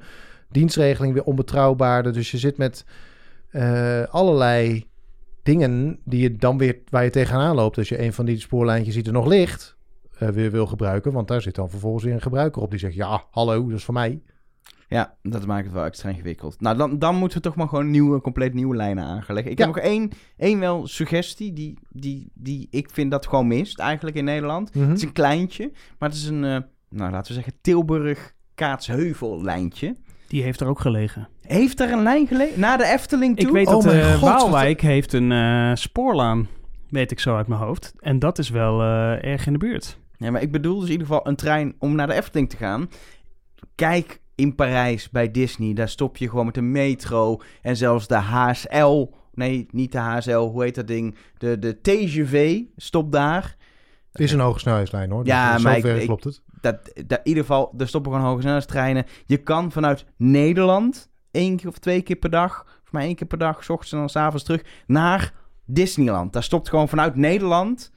dienstregeling 0.48 1.14
weer 1.14 1.24
onbetrouwbaarder. 1.24 2.12
Dus 2.12 2.30
je 2.30 2.38
zit 2.38 2.56
met 2.56 2.84
eh, 3.50 4.02
allerlei 4.02 4.89
dingen 5.42 5.98
die 6.04 6.20
je 6.20 6.36
dan 6.36 6.58
weer 6.58 6.78
waar 6.88 7.04
je 7.04 7.10
tegenaan 7.10 7.54
loopt. 7.54 7.78
Als 7.78 7.88
je 7.88 8.02
een 8.02 8.12
van 8.12 8.24
die 8.24 8.38
spoorlijntjes 8.40 8.94
ziet 8.94 9.06
er 9.06 9.12
nog 9.12 9.26
ligt, 9.26 9.76
eh, 10.18 10.28
weer 10.28 10.50
wil 10.50 10.66
gebruiken. 10.66 11.12
Want 11.12 11.28
daar 11.28 11.42
zit 11.42 11.54
dan 11.54 11.70
vervolgens 11.70 12.04
weer 12.04 12.14
een 12.14 12.20
gebruiker 12.22 12.62
op 12.62 12.70
die 12.70 12.78
zegt: 12.78 12.94
Ja, 12.94 13.24
hallo, 13.30 13.68
dat 13.68 13.78
is 13.78 13.84
voor 13.84 13.94
mij. 13.94 14.20
Ja, 14.88 15.14
dat 15.22 15.46
maakt 15.46 15.64
het 15.64 15.74
wel 15.74 15.84
extra 15.84 16.08
ingewikkeld. 16.08 16.60
Nou, 16.60 16.76
dan, 16.76 16.98
dan 16.98 17.14
moeten 17.16 17.38
we 17.38 17.44
toch 17.44 17.54
maar 17.56 17.68
gewoon 17.68 17.90
nieuwe, 17.90 18.20
compleet 18.20 18.54
nieuwe 18.54 18.76
lijnen 18.76 19.04
aangelegd. 19.04 19.48
Ik 19.48 19.58
Ja. 19.58 19.64
heb 19.66 19.74
nog 19.74 19.84
één, 19.84 20.10
één 20.36 20.58
wel 20.58 20.86
suggestie 20.86 21.52
die, 21.52 21.78
die, 21.90 22.30
die 22.34 22.68
ik 22.70 22.90
vind 22.90 23.10
dat 23.10 23.26
gewoon 23.26 23.46
mist 23.46 23.78
eigenlijk 23.78 24.16
in 24.16 24.24
Nederland. 24.24 24.74
Mhm. 24.74 24.88
Het 24.88 24.96
is 24.96 25.02
een 25.02 25.12
kleintje, 25.12 25.70
maar 25.98 26.08
het 26.08 26.18
is 26.18 26.26
een, 26.26 26.44
eh, 26.44 26.58
nou 26.88 27.10
laten 27.10 27.26
we 27.26 27.32
zeggen, 27.42 27.52
Tilburg-Kaatsheuvel 27.60 29.42
lijntje. 29.42 29.96
Die 30.30 30.42
heeft 30.42 30.60
er 30.60 30.66
ook 30.66 30.80
gelegen. 30.80 31.28
Heeft 31.40 31.78
daar 31.78 31.90
een 31.90 32.02
lijn 32.02 32.26
gelegen? 32.26 32.60
Na 32.60 32.76
de 32.76 32.84
Efteling 32.84 33.36
toe? 33.36 33.46
Ik 33.46 33.52
weet 33.52 33.66
Oh 33.66 33.82
dat 33.82 33.92
eh, 33.92 34.12
God, 34.12 34.20
Waalwijk 34.20 34.80
heeft 34.80 35.12
een 35.12 35.32
eh, 35.32 35.70
spoorlaan, 35.74 36.48
weet 36.88 37.10
ik 37.10 37.20
zo 37.20 37.36
uit 37.36 37.46
mijn 37.46 37.60
hoofd. 37.60 37.94
En 37.98 38.18
dat 38.18 38.38
is 38.38 38.50
wel 38.50 38.80
eh, 38.80 39.24
erg 39.24 39.46
in 39.46 39.52
de 39.52 39.58
buurt. 39.58 39.98
Ja, 40.16 40.30
maar 40.30 40.42
ik 40.42 40.52
bedoel 40.52 40.74
dus 40.74 40.84
in 40.84 40.90
ieder 40.90 41.06
geval 41.06 41.26
een 41.26 41.36
trein 41.36 41.74
om 41.78 41.94
naar 41.94 42.06
de 42.06 42.14
Efteling 42.14 42.50
te 42.50 42.56
gaan. 42.56 42.88
Kijk 43.74 44.20
in 44.34 44.54
Parijs 44.54 45.10
bij 45.10 45.30
Disney, 45.30 45.74
daar 45.74 45.88
stop 45.88 46.16
je 46.16 46.28
gewoon 46.28 46.44
met 46.44 46.54
de 46.54 46.62
metro 46.62 47.40
en 47.62 47.76
zelfs 47.76 48.06
de 48.06 48.14
HSL. 48.14 49.06
Nee, 49.34 49.66
niet 49.70 49.92
de 49.92 49.98
HSL, 49.98 50.38
hoe 50.38 50.62
heet 50.62 50.74
dat 50.74 50.86
ding? 50.86 51.14
De, 51.38 51.58
de 51.58 51.80
TGV 51.80 52.60
stopt 52.76 53.12
daar. 53.12 53.56
Het 54.12 54.20
is 54.20 54.32
een 54.32 54.40
hoge 54.40 54.58
snelheidslijn 54.58 55.10
hoor. 55.10 55.26
Ja, 55.26 55.54
dus 55.54 55.62
maar 55.62 55.76
ik- 55.76 56.06
klopt 56.06 56.24
het. 56.24 56.42
Dat, 56.60 56.92
dat, 57.06 57.18
in 57.18 57.28
ieder 57.28 57.42
geval, 57.42 57.74
er 57.78 57.88
stoppen 57.88 58.12
gewoon 58.12 58.26
hoge 58.26 58.40
snelheidstreinen. 58.40 59.06
Je 59.26 59.36
kan 59.36 59.72
vanuit 59.72 60.04
Nederland 60.16 61.10
één 61.30 61.56
keer 61.56 61.68
of 61.68 61.78
twee 61.78 62.02
keer 62.02 62.16
per 62.16 62.30
dag, 62.30 62.64
voor 62.66 62.98
mij 62.98 63.04
één 63.06 63.14
keer 63.14 63.26
per 63.26 63.38
dag, 63.38 63.64
s 63.64 63.68
ochtends 63.68 63.92
en 63.92 63.98
dan 63.98 64.08
s'avonds 64.08 64.44
terug, 64.44 64.64
naar 64.86 65.32
Disneyland. 65.66 66.32
Daar 66.32 66.42
stopt 66.42 66.68
gewoon 66.68 66.88
vanuit 66.88 67.16
Nederland 67.16 67.92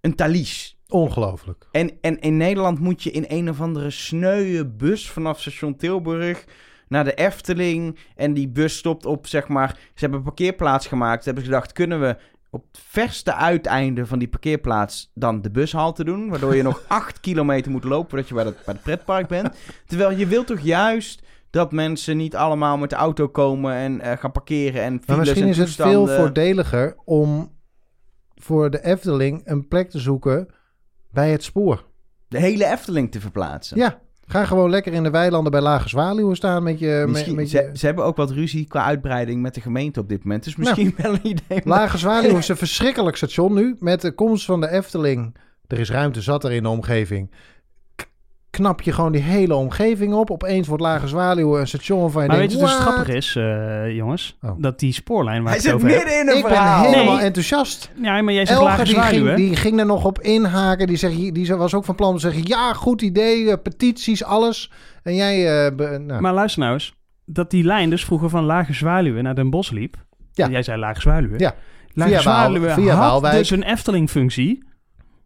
een 0.00 0.14
Thalys. 0.14 0.80
Ongelooflijk. 0.88 1.68
En, 1.72 1.90
en 2.00 2.20
in 2.20 2.36
Nederland 2.36 2.78
moet 2.78 3.02
je 3.02 3.10
in 3.10 3.24
een 3.28 3.50
of 3.50 3.60
andere 3.60 3.90
sneuwe 3.90 4.66
bus 4.66 5.10
vanaf 5.10 5.40
station 5.40 5.76
Tilburg 5.76 6.44
naar 6.88 7.04
de 7.04 7.14
Efteling. 7.14 7.98
En 8.16 8.34
die 8.34 8.48
bus 8.48 8.76
stopt 8.76 9.06
op, 9.06 9.26
zeg 9.26 9.48
maar... 9.48 9.68
Ze 9.68 10.00
hebben 10.00 10.18
een 10.18 10.24
parkeerplaats 10.24 10.86
gemaakt. 10.86 11.22
Ze 11.22 11.28
hebben 11.28 11.44
gedacht, 11.44 11.72
kunnen 11.72 12.00
we 12.00 12.16
op 12.52 12.64
het 12.72 12.80
verste 12.86 13.34
uiteinde 13.34 14.06
van 14.06 14.18
die 14.18 14.28
parkeerplaats 14.28 15.10
dan 15.14 15.42
de 15.42 15.50
bushalte 15.50 16.04
doen? 16.04 16.28
Waardoor 16.28 16.56
je 16.56 16.62
nog 16.62 16.82
acht 16.98 17.20
kilometer 17.20 17.70
moet 17.70 17.84
lopen 17.84 18.10
voordat 18.10 18.28
je 18.28 18.34
bij 18.34 18.44
het, 18.44 18.64
bij 18.64 18.74
het 18.74 18.82
pretpark 18.82 19.28
bent. 19.28 19.56
Terwijl 19.86 20.10
je 20.10 20.26
wilt 20.26 20.46
toch 20.46 20.60
juist 20.60 21.22
dat 21.50 21.72
mensen 21.72 22.16
niet 22.16 22.36
allemaal 22.36 22.78
met 22.78 22.90
de 22.90 22.96
auto 22.96 23.28
komen 23.28 23.74
en 23.74 24.00
eh, 24.00 24.18
gaan 24.18 24.32
parkeren 24.32 24.82
en 24.82 25.02
Maar 25.06 25.18
misschien 25.18 25.42
en 25.42 25.48
is 25.48 25.58
het 25.58 25.70
veel 25.70 26.06
voordeliger 26.06 26.96
om 27.04 27.52
voor 28.34 28.70
de 28.70 28.84
Efteling 28.84 29.42
een 29.44 29.68
plek 29.68 29.90
te 29.90 29.98
zoeken 29.98 30.48
bij 31.10 31.30
het 31.30 31.42
spoor. 31.44 31.84
De 32.28 32.38
hele 32.38 32.66
Efteling 32.66 33.12
te 33.12 33.20
verplaatsen. 33.20 33.76
Ja, 33.76 34.00
ga 34.26 34.44
gewoon 34.44 34.70
lekker 34.70 34.92
in 34.92 35.02
de 35.02 35.10
weilanden 35.10 35.52
bij 35.52 35.60
Lage 35.60 35.88
Zwaluwen 35.88 36.36
staan 36.36 36.62
met 36.62 36.78
je... 36.78 36.86
met- 36.86 37.08
Misschien, 37.08 37.34
met 37.34 37.50
ze, 37.50 37.56
je... 37.56 37.70
ze 37.78 37.86
hebben 37.86 38.04
ook 38.04 38.16
wat 38.16 38.30
ruzie 38.30 38.66
qua 38.66 38.84
uitbreiding 38.84 39.42
met 39.42 39.54
de 39.54 39.60
gemeente 39.60 40.00
op 40.00 40.08
dit 40.08 40.24
moment. 40.24 40.44
Dus 40.44 40.56
misschien 40.56 40.94
wel 40.96 41.12
een 41.12 41.26
idee. 41.26 41.60
Lage 41.64 41.98
Zwaluwen 41.98 42.36
is 42.38 42.48
een 42.48 42.56
verschrikkelijk 42.66 43.16
station 43.16 43.54
nu. 43.54 43.76
Met 43.80 44.00
de 44.00 44.12
komst 44.12 44.44
van 44.44 44.60
de 44.60 44.68
Efteling, 44.70 45.36
er 45.66 45.78
is 45.78 45.90
ruimte 45.90 46.20
zat 46.20 46.44
er 46.44 46.52
in 46.52 46.62
de 46.62 46.68
omgeving. 46.68 47.30
Knap 48.56 48.80
je 48.82 48.92
gewoon 48.92 49.12
die 49.12 49.20
hele 49.22 49.54
omgeving 49.54 50.14
op. 50.14 50.30
Opeens 50.30 50.66
wordt 50.68 50.82
Lage 50.82 51.08
Zwaluwen 51.08 51.60
een 51.60 51.66
station 51.66 52.00
waarvan 52.00 52.22
je 52.22 52.28
Maar 52.28 52.36
weet 52.38 52.52
je 52.52 52.58
dus 52.58 52.70
het 52.70 52.78
"What?" 52.78 52.92
grappige 52.92 53.16
is, 53.16 53.36
eh, 53.36 53.96
jongens? 53.96 54.36
Oh. 54.42 54.50
Dat 54.58 54.78
die 54.78 54.92
spoorlijn 54.92 55.42
waar 55.42 55.52
Hij 55.52 55.60
zit 55.60 55.82
midden 55.82 56.20
in 56.20 56.28
een 56.28 56.36
Ik 56.36 56.42
ben 56.42 56.80
helemaal 56.80 57.14
Nee. 57.16 57.24
enthousiast. 57.24 57.90
Ja, 58.02 58.22
maar 58.22 58.34
jij 58.34 58.46
zegt 58.46 58.60
lage 58.60 58.84
die 58.84 58.94
ging, 58.94 59.04
zwaluwen. 59.06 59.36
die 59.36 59.56
ging 59.56 59.78
er 59.78 59.86
nog 59.86 60.04
op 60.04 60.20
inhaken. 60.20 60.86
Die, 60.86 60.96
zeg, 60.96 61.10
die 61.14 61.54
was 61.56 61.74
ook 61.74 61.84
van 61.84 61.94
plan 61.94 62.08
om 62.10 62.14
te 62.14 62.20
zeggen... 62.20 62.42
Ja, 62.46 62.72
goed 62.72 63.02
idee, 63.02 63.50
eh, 63.50 63.56
petities, 63.62 64.24
alles. 64.24 64.70
En 65.02 65.14
jij... 65.14 65.64
eh, 65.66 65.76
be- 65.76 65.98
nou, 66.06 66.20
Maar 66.20 66.32
luister 66.34 66.60
nou 66.60 66.72
eens. 66.72 66.94
Dat 67.26 67.50
die 67.50 67.64
lijn 67.64 67.90
dus 67.90 68.04
vroeger 68.04 68.28
van 68.28 68.44
Lage 68.44 68.72
Zwaluwen 68.72 69.22
naar 69.24 69.34
Den 69.34 69.50
Bosch 69.50 69.70
liep. 69.70 69.96
Ja. 70.32 70.44
En 70.44 70.50
jij 70.50 70.62
zei 70.62 70.78
Lage 70.78 71.00
Zwaluwen. 71.00 71.38
Ja. 71.38 71.54
Lage 71.94 72.10
Via 72.10 72.20
Zwaluwen 72.20 72.72
via 72.74 72.94
had 72.94 72.98
Waalwijk. 73.10 73.36
dus 73.36 73.50
een 73.50 73.62
Efteling-functie 73.62 74.64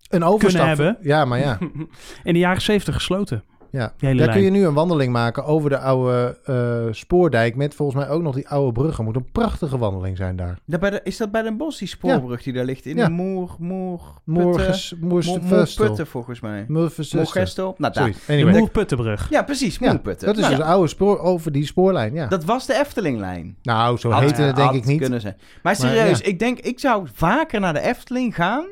een 0.09 0.25
overstap. 0.25 0.67
hebben. 0.67 0.97
Ja, 1.01 1.25
maar 1.25 1.39
ja. 1.39 1.59
in 2.25 2.33
de 2.33 2.39
jaren 2.39 2.63
70 2.63 2.95
gesloten. 2.95 3.43
ja. 3.71 3.93
Daar 3.99 4.15
lijn. 4.15 4.31
kun 4.31 4.43
je 4.43 4.51
nu 4.51 4.67
een 4.67 4.75
wandeling 4.75 5.13
maken 5.13 5.45
over 5.45 5.71
de 5.71 5.79
oude 5.79 6.39
eh, 6.45 6.93
spoordijk... 6.95 7.57
met 7.57 7.75
volgens 7.75 7.99
mij 8.05 8.15
ook 8.15 8.23
nog 8.23 8.35
die 8.35 8.49
oude 8.49 8.73
bruggen. 8.73 9.05
Moet 9.05 9.17
een 9.17 9.31
prachtige 9.33 9.79
wandeling 9.79 10.17
zijn 10.17 10.37
daar. 10.37 10.59
Daar 10.67 10.79
bij 10.81 10.91
de, 10.91 11.01
is 11.05 11.17
dat 11.17 11.31
bij 11.31 11.43
Den 11.43 11.57
Bosch, 11.57 11.79
die 11.79 11.89
spoorbrug 11.89 12.43
die 12.43 12.53
daar 12.53 12.65
ligt? 12.65 12.87
In 12.87 12.97
Ja. 12.97 13.05
de 13.07 13.11
Moer... 13.13 13.51
Moer... 13.59 14.01
Moer- 14.25 14.61
Vestel. 14.61 14.97
Moerputten, 15.01 16.07
volgens 16.07 16.41
mij. 16.41 16.65
Moergestel? 16.69 17.75
Nou, 17.79 17.93
daar. 17.93 18.03
Zoiets. 18.03 18.27
De 18.27 18.33
Anyway. 18.33 18.59
Moerputtenbrug. 18.59 19.31
Ja, 19.31 19.43
precies. 19.43 19.77
Ja, 19.79 19.91
Moerputten. 19.91 20.27
dat 20.27 20.37
is 20.37 20.43
Nou, 20.43 20.55
dus 20.57 20.65
een 20.65 20.71
oude 20.71 20.89
spoor 20.89 21.19
over 21.19 21.53
die 21.53 21.67
spoorlijn, 21.67 22.15
ja. 22.15 22.27
Dat 22.27 22.45
was 22.45 22.67
de 22.67 22.75
Eftelinglijn. 22.75 23.57
nou, 23.63 23.99
zo 23.99 24.11
Had- 24.11 24.23
heette 24.23 24.43
het 24.43 24.57
denk 24.57 24.73
ik 24.73 24.85
niet. 24.85 25.01
kunnen 25.01 25.21
zijn. 25.21 25.37
Maar 25.63 25.77
serieus, 25.77 26.11
Maar 26.11 26.21
ja. 26.23 26.25
ik 26.31 26.39
denk, 26.39 26.59
ik 26.59 26.81
zou 26.81 27.07
vaker 27.13 27.61
naar 27.61 27.73
de 27.73 27.81
Efteling 27.81 28.35
gaan 28.35 28.65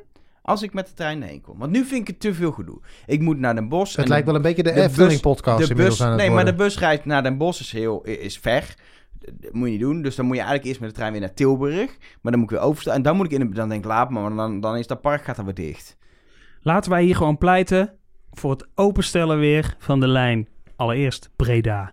als 0.45 0.63
ik 0.63 0.75
met 0.75 0.87
de 0.87 0.93
trein 0.93 1.23
heen 1.23 1.41
kom. 1.41 1.59
Want 1.59 1.73
nu 1.73 1.85
vind 1.85 2.01
ik 2.01 2.07
het 2.07 2.21
te 2.21 2.35
veel 2.35 2.53
gedoe. 2.53 2.81
Ik 3.07 3.21
moet 3.21 3.39
naar 3.39 3.55
Den 3.55 3.69
Bosch. 3.69 3.95
Het 3.97 4.05
en 4.05 4.11
lijkt 4.11 4.27
wel 4.27 4.35
een 4.35 4.43
beetje 4.43 4.63
de, 4.63 4.69
de 4.69 4.75
bus- 4.75 4.85
Efteling-podcast 4.85 5.69
de 5.69 5.75
bus, 5.75 6.03
aan 6.03 6.09
het 6.09 6.19
Nee, 6.19 6.31
maar 6.31 6.45
de 6.45 6.55
busreis 6.55 7.01
naar 7.05 7.23
Den 7.23 7.39
Bosch 7.39 7.61
is, 7.61 7.73
heel, 7.73 8.03
is 8.03 8.39
ver. 8.39 8.75
Dat 9.19 9.53
moet 9.53 9.67
je 9.67 9.71
niet 9.73 9.81
doen. 9.81 10.03
Dus 10.03 10.17
dan 10.17 10.27
moet 10.27 10.35
je 10.37 10.41
eigenlijk 10.41 10.69
eerst 10.69 10.81
met 10.81 10.91
de 10.91 10.97
trein 10.97 11.13
weer 11.13 11.21
naar 11.21 11.35
Tilburg. 11.35 11.97
Maar 12.21 12.33
dan 12.33 12.41
moet 12.41 12.51
ik 12.51 12.57
weer 12.57 12.67
overstaan. 12.67 12.95
En 12.95 13.03
dan 13.03 13.17
moet 13.17 13.27
ik 13.27 13.33
in 13.33 13.41
de... 13.41 13.55
Dan 13.55 13.69
denk 13.69 13.85
ik, 13.85 13.91
laat 13.91 14.11
maar. 14.11 14.23
Want 14.23 14.37
dan, 14.37 14.61
dan 14.61 14.77
is 14.77 14.87
dat 14.87 15.01
park 15.01 15.25
gaat 15.25 15.37
dan 15.37 15.45
weer 15.45 15.55
dicht. 15.55 15.97
Laten 16.61 16.91
wij 16.91 17.03
hier 17.03 17.17
gewoon 17.17 17.39
pleiten 17.39 17.93
voor 18.33 18.51
het 18.51 18.67
openstellen 18.75 19.39
weer 19.39 19.75
van 19.79 20.01
de 20.01 20.09
lijn. 20.09 20.49
Allereerst 20.77 21.31
Breda. 21.37 21.93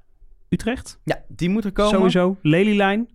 Utrecht. 0.49 0.99
Ja, 1.04 1.22
die 1.28 1.49
moet 1.49 1.66
er 1.66 1.72
komen. 1.72 1.91
Sowieso. 1.91 2.38
Lelylijn 2.41 3.10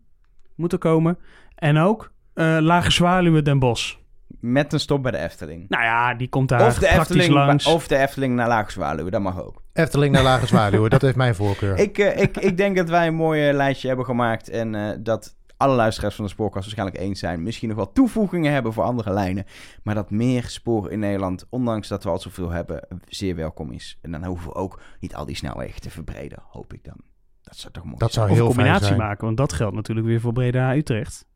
moet 0.54 0.72
er 0.72 0.78
komen. 0.78 1.18
En 1.54 1.78
ook 1.78 2.12
eh, 2.34 2.56
Lage 2.60 2.90
Zwaluwen 2.90 3.44
Den 3.44 3.58
Bosch. 3.58 3.94
Met 4.40 4.72
een 4.72 4.80
stop 4.80 5.02
bij 5.02 5.10
de 5.12 5.18
Efteling. 5.18 5.68
Nou 5.68 5.82
ja, 5.84 6.14
die 6.14 6.28
komt 6.28 6.48
daar 6.48 6.66
Of 6.66 6.74
de, 6.74 6.80
praktisch 6.80 6.98
Efteling, 7.00 7.32
langs. 7.46 7.66
of 7.66 7.86
de 7.88 7.96
Efteling 7.96 8.34
naar 8.34 8.48
Laagzwaluwen. 8.48 9.12
Dat 9.12 9.20
mag 9.20 9.42
ook. 9.42 9.62
Efteling 9.72 10.12
naar 10.12 10.22
Lage 10.22 10.46
Zwaluwen, 10.46 10.90
dat 10.90 11.02
heeft 11.02 11.16
mijn 11.16 11.34
voorkeur. 11.34 11.78
Ik, 11.86 11.98
eh, 11.98 12.22
ik, 12.22 12.36
ik 12.36 12.56
denk 12.56 12.76
dat 12.76 12.88
wij 12.88 13.06
een 13.06 13.14
mooi 13.14 13.48
eh, 13.48 13.54
lijstje 13.54 13.88
hebben 13.88 14.06
gemaakt. 14.06 14.48
En 14.48 14.74
eh, 14.74 14.96
dat 15.00 15.36
alle 15.56 15.74
luisteraars 15.74 16.14
van 16.14 16.24
de 16.24 16.30
spoorkast 16.30 16.64
waarschijnlijk 16.64 16.98
eens 16.98 17.20
zijn. 17.20 17.42
Misschien 17.42 17.68
nog 17.68 17.76
wel 17.76 17.92
toevoegingen 17.92 18.52
hebben 18.52 18.72
voor 18.72 18.84
andere 18.84 19.12
lijnen. 19.12 19.44
Maar 19.82 19.94
dat 19.94 20.10
meer 20.10 20.44
sporen 20.44 20.90
in 20.90 20.98
Nederland, 20.98 21.46
ondanks 21.50 21.88
dat 21.88 22.04
we 22.04 22.10
al 22.10 22.18
zoveel 22.18 22.50
hebben, 22.50 22.86
zeer 23.08 23.36
welkom 23.36 23.72
is. 23.72 23.98
En 24.02 24.10
dan 24.10 24.24
hoeven 24.24 24.48
we 24.48 24.54
ook 24.54 24.80
niet 25.00 25.14
al 25.14 25.26
die 25.26 25.36
snelwegen 25.36 25.80
te 25.80 25.90
verbreden, 25.90 26.38
hoop 26.50 26.72
ik 26.72 26.84
dan. 26.84 27.00
Dat 27.42 27.56
zou 27.56 27.72
toch 27.72 27.84
mooi 27.84 27.96
Dat 27.98 28.12
zijn. 28.12 28.28
zou 28.28 28.38
of 28.38 28.38
een 28.38 28.44
heel 28.44 28.54
fijn 28.54 28.66
combinatie 28.66 28.96
zijn. 28.96 29.08
maken, 29.08 29.24
want 29.24 29.36
dat 29.36 29.52
geldt 29.52 29.74
natuurlijk 29.74 30.06
weer 30.06 30.20
voor 30.20 30.32
Breda-Utrecht. 30.32 31.26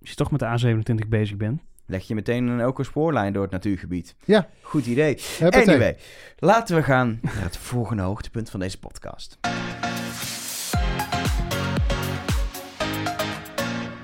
Als 0.00 0.10
je 0.10 0.14
toch 0.16 0.30
met 0.30 0.40
de 0.40 0.76
A27 1.04 1.08
bezig 1.08 1.36
bent. 1.36 1.62
Leg 1.90 2.06
je 2.06 2.14
meteen 2.14 2.46
een, 2.46 2.60
ook 2.60 2.78
een 2.78 2.84
spoorlijn 2.84 3.32
door 3.32 3.42
het 3.42 3.50
natuurgebied. 3.50 4.14
Ja. 4.24 4.48
Goed 4.62 4.86
idee. 4.86 5.18
Anyway, 5.40 5.96
laten 6.36 6.76
we 6.76 6.82
gaan 6.82 7.18
naar 7.22 7.42
het 7.42 7.56
volgende 7.56 8.02
hoogtepunt 8.02 8.50
van 8.50 8.60
deze 8.60 8.78
podcast. 8.78 9.38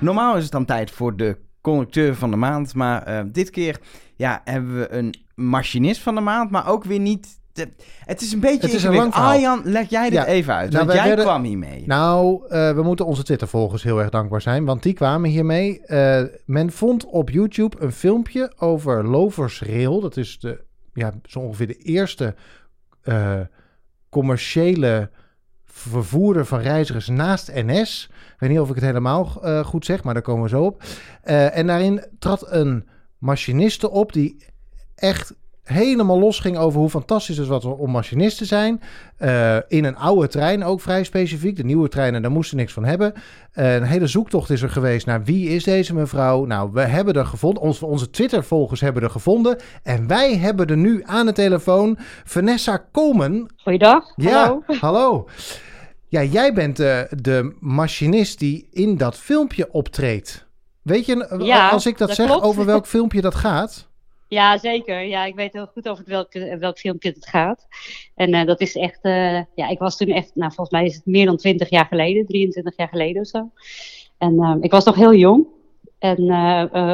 Normaal 0.00 0.36
is 0.36 0.42
het 0.42 0.52
dan 0.52 0.64
tijd 0.64 0.90
voor 0.90 1.16
de 1.16 1.38
conducteur 1.60 2.14
van 2.14 2.30
de 2.30 2.36
maand, 2.36 2.74
maar 2.74 3.02
eh, 3.02 3.20
dit 3.26 3.50
keer 3.50 3.80
ja, 4.16 4.40
hebben 4.44 4.78
we 4.78 4.92
een 4.92 5.14
machinist 5.34 6.00
van 6.00 6.14
de 6.14 6.20
maand, 6.20 6.50
maar 6.50 6.68
ook 6.68 6.84
weer 6.84 7.00
niet... 7.00 7.42
de- 7.54 7.68
het 8.04 8.20
is 8.20 8.32
een 8.32 8.40
beetje 8.40 8.60
Het 8.66 8.72
is 8.72 8.82
een 8.84 8.94
lang. 8.94 9.12
Arjan, 9.12 9.60
leg 9.64 9.90
jij 9.90 10.10
dit 10.10 10.18
Ja. 10.18 10.26
even 10.26 10.54
uit, 10.54 10.70
Nou, 10.72 10.84
want 10.86 10.98
jij 10.98 11.06
werden- 11.06 11.24
kwam 11.24 11.42
hiermee. 11.44 11.82
Nou, 11.86 12.48
eh, 12.48 12.72
we 12.74 12.82
moeten 12.82 13.06
onze 13.06 13.22
Twitter-volgers 13.22 13.82
heel 13.82 13.98
erg 14.00 14.10
dankbaar 14.10 14.40
zijn, 14.40 14.64
want 14.64 14.82
die 14.82 14.92
kwamen 14.92 15.30
hiermee. 15.30 15.80
Eh, 15.86 16.22
men 16.46 16.72
vond 16.72 17.04
op 17.06 17.30
YouTube 17.30 17.76
een 17.80 17.92
filmpje 17.92 18.52
over 18.58 19.08
Lovers 19.08 19.62
Rail. 19.62 20.00
Dat 20.00 20.16
is 20.16 20.38
de, 20.38 20.60
ja, 20.92 21.12
zo 21.24 21.38
ongeveer 21.38 21.66
de 21.66 21.76
eerste 21.78 22.34
eh, 23.02 23.40
commerciële 24.08 25.10
vervoerder 25.64 26.46
van 26.46 26.58
reizigers 26.60 27.08
naast 27.08 27.50
NS. 27.54 28.08
Ik 28.10 28.40
weet 28.40 28.50
niet 28.50 28.58
of 28.60 28.68
ik 28.68 28.74
het 28.74 28.84
helemaal 28.84 29.24
goed 29.64 29.84
zeg, 29.84 30.04
maar 30.04 30.14
daar 30.14 30.22
komen 30.22 30.42
we 30.42 30.48
zo 30.48 30.62
op. 30.64 30.82
En 31.22 31.66
daarin 31.66 32.04
trad 32.18 32.52
een 32.52 32.88
machiniste 33.18 33.90
op 33.90 34.12
die 34.12 34.44
echt 34.94 35.34
helemaal 35.64 36.18
los 36.18 36.38
ging 36.38 36.56
over 36.58 36.80
hoe 36.80 36.88
fantastisch 36.90 37.36
het 37.36 37.46
was 37.46 37.64
om 37.64 37.90
machinist 37.90 38.38
te 38.38 38.44
zijn. 38.44 38.80
Eh, 39.16 39.56
in 39.68 39.84
een 39.84 39.96
oude 39.96 40.28
trein 40.28 40.64
ook 40.64 40.80
vrij 40.80 41.04
specifiek. 41.04 41.56
De 41.56 41.64
nieuwe 41.64 41.88
treinen, 41.88 42.22
daar 42.22 42.30
moesten 42.30 42.56
niks 42.56 42.72
van 42.72 42.84
hebben. 42.84 43.12
Eh, 43.52 43.74
een 43.74 43.82
hele 43.82 44.06
zoektocht 44.06 44.50
is 44.50 44.62
er 44.62 44.70
geweest 44.70 45.06
naar 45.06 45.24
wie 45.24 45.48
is 45.48 45.64
deze 45.64 45.94
mevrouw. 45.94 46.44
Nou, 46.44 46.70
we 46.72 46.80
hebben 46.80 47.14
er 47.14 47.26
gevonden. 47.26 47.62
Onze, 47.62 47.86
onze 47.86 48.10
Twitter-volgers 48.10 48.80
hebben 48.80 49.02
er 49.02 49.10
gevonden. 49.10 49.58
En 49.82 50.06
wij 50.06 50.36
hebben 50.36 50.66
er 50.66 50.76
nu 50.76 51.02
aan 51.06 51.26
de 51.26 51.32
telefoon 51.32 51.98
Vanessa 52.24 52.76
Komen. 52.92 53.52
Goeiedag. 53.56 54.04
Ja, 54.16 54.32
Hallo. 54.44 54.62
hallo. 54.80 55.28
Ja, 56.08 56.22
jij 56.22 56.52
bent 56.52 56.76
de, 56.76 57.06
de 57.10 57.56
machinist 57.60 58.38
die 58.38 58.68
in 58.70 58.96
dat 58.96 59.16
filmpje 59.16 59.72
optreedt. 59.72 60.46
Weet 60.82 61.06
je, 61.06 61.26
eh, 61.26 61.46
Ja, 61.46 61.68
als 61.68 61.86
ik 61.86 61.98
dat, 61.98 62.08
dat 62.08 62.16
zeg, 62.16 62.26
klopt. 62.26 62.42
over 62.44 62.64
welk 62.64 62.86
filmpje 62.86 63.20
dat 63.20 63.34
gaat? 63.34 63.88
Ja, 64.28 64.58
zeker. 64.58 65.00
Ja, 65.02 65.24
ik 65.24 65.34
weet 65.34 65.52
heel 65.52 65.66
goed 65.66 65.88
over 65.88 66.04
welk, 66.06 66.32
welk 66.58 66.78
filmpje 66.78 67.08
het 67.10 67.26
gaat. 67.28 67.66
En 68.14 68.34
eh, 68.34 68.46
dat 68.46 68.60
is 68.60 68.76
echt, 68.76 68.98
eh, 69.02 69.42
ja, 69.54 69.68
ik 69.68 69.78
was 69.78 69.96
toen 69.96 70.08
echt, 70.08 70.30
nou 70.34 70.52
volgens 70.52 70.70
mij 70.70 70.84
is 70.84 70.94
het 70.94 71.06
meer 71.06 71.26
dan 71.26 71.36
20 71.36 71.70
jaar 71.70 71.86
geleden, 71.86 72.26
23 72.26 72.76
jaar 72.76 72.88
geleden 72.88 73.20
of 73.22 73.28
zo. 73.28 73.50
En 74.18 74.38
eh, 74.38 74.54
ik 74.60 74.70
was 74.70 74.84
nog 74.84 74.94
heel 74.94 75.14
jong 75.14 75.46
en 75.98 76.32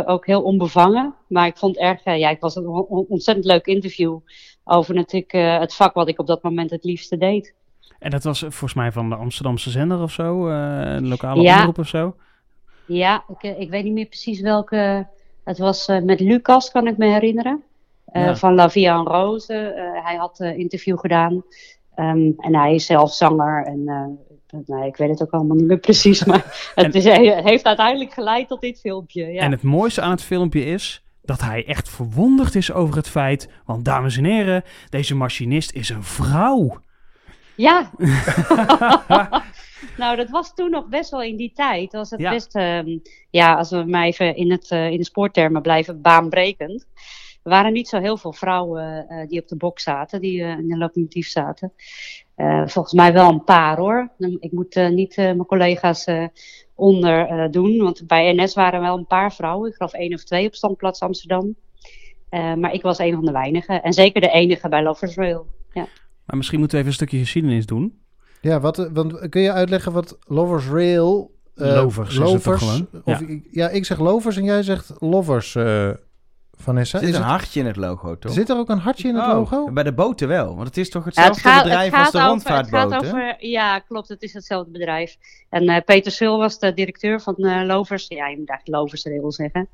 ook 0.07 0.27
heel 0.27 0.43
onbevangen. 0.43 1.15
Maar 1.29 1.47
ik 1.47 1.57
vond 1.57 1.77
erg, 1.79 2.05
ja, 2.05 2.29
ik 2.31 2.41
was 2.41 2.57
een 2.57 2.67
on- 2.67 3.07
ontzettend 3.09 3.47
leuk 3.47 3.67
interview 3.67 4.19
over 4.65 4.95
natuurlijk 4.95 5.33
het 5.61 5.75
vak 5.75 5.95
wat 5.95 6.09
ik 6.09 6.19
op 6.19 6.27
dat 6.27 6.43
moment 6.43 6.71
het 6.71 6.85
liefste 6.85 7.17
deed. 7.17 7.55
En 7.99 8.11
dat 8.11 8.23
was 8.25 8.39
volgens 8.39 8.75
mij 8.75 8.93
van 8.93 9.09
de 9.09 9.15
Amsterdamse 9.15 9.71
zender 9.71 10.03
of 10.03 10.13
zo. 10.13 10.49
een 10.49 11.09
lokale 11.09 11.43
Ja. 11.43 11.59
omroep 11.59 11.79
of 11.79 11.89
zo. 11.89 12.17
Ja, 12.87 13.25
ik, 13.39 13.57
ik 13.59 13.71
weet 13.71 13.85
niet 13.85 13.93
meer 13.93 14.07
precies 14.07 14.41
welke. 14.41 15.07
Het 15.45 15.59
was 15.59 15.89
eh, 15.89 16.03
met 16.03 16.21
Lucas, 16.21 16.71
kan 16.71 16.87
ik 16.87 16.97
me 16.97 17.07
herinneren. 17.07 17.63
Eh, 18.07 18.25
Ja. 18.25 18.37
Van 18.37 18.55
La 18.55 18.71
Via 18.71 18.99
en 18.99 19.07
Rose. 19.07 19.55
Eh, 19.55 20.05
hij 20.05 20.17
had 20.17 20.41
een 20.41 20.59
interview 20.59 20.99
gedaan. 20.99 21.45
Ehm, 21.95 22.31
en 22.37 22.55
hij 22.57 22.75
is 22.75 22.87
zelf 22.87 23.15
zanger. 23.15 23.65
En 23.67 23.85
nee, 24.67 24.87
ik 24.87 24.97
weet 24.97 25.09
het 25.09 25.23
ook 25.23 25.31
allemaal 25.31 25.57
niet 25.57 25.67
meer 25.67 25.79
precies. 25.79 26.25
Maar 26.25 26.73
het 26.75 26.95
is, 26.95 27.05
heeft 27.05 27.65
uiteindelijk 27.65 28.13
geleid 28.13 28.49
tot 28.49 28.61
dit 28.61 28.81
filmpje. 28.81 29.27
Ja. 29.27 29.41
En 29.43 29.51
het 29.51 29.63
mooiste 29.63 30.01
aan 30.01 30.11
het 30.11 30.23
filmpje 30.23 30.65
is 30.65 31.05
dat 31.23 31.41
hij 31.41 31.67
echt 31.67 31.89
verwonderd 31.89 32.55
is 32.55 32.73
over 32.73 32.97
het 32.97 33.09
feit. 33.09 33.49
Want 33.65 33.85
dames 33.85 34.17
en 34.17 34.25
heren, 34.25 34.65
deze 34.89 35.15
machinist 35.15 35.73
is 35.73 35.89
een 35.89 36.05
vrouw. 36.05 36.81
Ja. 37.55 37.91
nou, 39.97 40.17
dat 40.17 40.31
was 40.31 40.55
toen 40.55 40.71
nog 40.71 40.89
best 40.89 41.11
wel 41.11 41.23
in 41.23 41.37
die 41.37 41.53
tijd. 41.55 41.93
Was 41.93 42.11
het 42.11 42.21
Ja. 42.21 42.31
best, 42.31 42.55
ehm, 42.55 42.99
ja, 43.31 43.55
als 43.55 43.71
we 43.71 43.85
maar 43.85 44.05
even 44.05 44.37
in, 44.37 44.51
het, 44.51 44.71
eh, 44.71 44.91
in 44.91 44.97
de 44.97 45.05
spoortermen 45.05 45.63
blijven, 45.63 46.01
baanbrekend. 46.01 46.87
Er 47.43 47.51
waren 47.51 47.73
niet 47.73 47.89
zo 47.89 48.01
heel 48.01 48.17
veel 48.17 48.33
vrouwen 48.33 49.09
eh, 49.09 49.29
die 49.29 49.41
op 49.41 49.49
de 49.49 49.57
bok 49.57 49.79
zaten, 49.79 50.21
die 50.21 50.43
eh, 50.43 50.59
in 50.59 50.69
de 50.69 50.77
locomotief 50.77 51.29
zaten. 51.29 51.73
Volgens 52.65 52.93
mij 52.93 53.13
wel 53.13 53.29
een 53.29 53.45
paar 53.45 53.77
hoor. 53.77 54.11
Ik 54.19 54.53
moet 54.53 54.75
niet 54.75 55.17
mijn 55.17 55.47
collega's 55.47 56.07
onder 56.75 57.51
doen, 57.51 57.77
want 57.77 58.07
bij 58.07 58.33
NS 58.35 58.55
waren 58.55 58.81
wel 58.81 58.99
een 58.99 59.07
paar 59.07 59.33
vrouwen. 59.35 59.69
Ik 59.69 59.75
geloof 59.77 59.93
één 59.93 60.15
of 60.15 60.25
twee 60.25 60.47
op 60.47 60.55
standplaats 60.55 61.01
Amsterdam. 61.01 61.57
Maar 62.31 62.73
ik 62.73 62.83
was 62.83 62.99
een 62.99 63.15
van 63.15 63.25
de 63.25 63.33
weinigen. 63.33 63.83
En 63.83 63.93
zeker 63.93 64.21
de 64.21 64.31
enige 64.31 64.69
bij 64.69 64.83
Lovers 64.83 65.15
Rail. 65.15 65.47
Maar 66.31 66.37
misschien 66.37 66.59
moeten 66.59 66.77
we 66.77 66.85
even 66.85 66.99
een 66.99 67.07
stukje 67.07 67.25
geschiedenis 67.25 67.67
doen. 67.67 68.01
Ja, 68.41 68.61
wat, 68.61 68.79
eh, 68.79 68.87
want 68.93 69.29
kun 69.29 69.41
je 69.41 69.53
uitleggen 69.53 69.93
wat 69.93 70.19
Lovers 70.27 70.67
Rail... 70.67 71.31
eh, 71.55 71.67
Lovers 71.75 72.09
is 72.19 72.31
het 72.31 72.43
toch 72.43 72.59
gewoon? 72.59 72.89
Of, 73.05 73.23
ja. 73.51 73.69
ik 73.69 73.85
zeg 73.85 73.99
lovers 73.99 74.37
en 74.37 74.45
jij 74.45 74.63
zegt 74.63 74.93
lovers 74.99 75.55
eh, 75.55 75.91
Vanessa? 76.57 76.99
Er 76.99 77.05
zit 77.05 77.13
Is 77.13 77.21
een 77.21 77.27
het, 77.27 77.33
hartje 77.33 77.61
in 77.61 77.67
het 77.67 77.77
logo, 77.77 78.19
toch? 78.19 78.33
zit 78.33 78.49
er 78.49 78.57
ook 78.57 78.69
een 78.69 78.79
hartje 78.79 79.09
in 79.09 79.15
het 79.15 79.25
Oh, 79.27 79.33
logo? 79.33 79.71
Bij 79.73 79.83
de 79.83 79.93
boten 79.93 80.29
wel, 80.29 80.55
want 80.55 80.67
het 80.69 80.77
is 80.77 80.91
toch 80.91 81.03
Ja, 81.05 81.09
het 81.09 81.17
hetzelfde 81.17 81.49
gaat, 81.49 81.63
bedrijf 81.63 81.91
het 81.91 82.01
als 82.01 82.11
de 82.11 82.19
over, 82.19 82.33
het 82.33 82.43
gaat 82.43 82.71
rondvaartboten? 82.71 83.09
over, 83.09 83.37
ja, 83.47 83.79
klopt, 83.79 84.09
het 84.09 84.23
is 84.23 84.33
hetzelfde 84.33 84.71
bedrijf. 84.71 85.17
En 85.49 85.69
eh, 85.69 85.85
Peter 85.85 86.13
Sul 86.13 86.39
was 86.39 86.59
de 86.59 86.75
directeur 86.75 87.21
van 87.21 87.35
eh, 87.37 87.67
Lovers, 87.67 88.07
ja, 88.09 88.29
je 88.29 88.39
moet 88.39 88.49
eigenlijk 88.49 88.79
Loversrail 88.79 89.33
zeggen. 89.33 89.69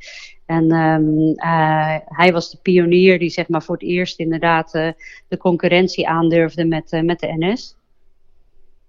En 0.47 0.71
ehm, 0.71 1.19
eh, 1.37 1.97
hij 2.05 2.33
was 2.33 2.51
de 2.51 2.59
pionier 2.63 3.19
die 3.19 3.31
zeg 3.31 3.49
maar 3.49 3.63
voor 3.63 3.75
het 3.75 3.85
eerst 3.85 4.19
inderdaad 4.19 4.75
eh, 4.75 4.89
de 5.29 5.37
concurrentie 5.37 6.09
aandurfde 6.09 6.65
met, 6.65 6.93
eh, 6.93 7.03
met 7.03 7.21
de 7.21 7.35
NS. 7.39 7.76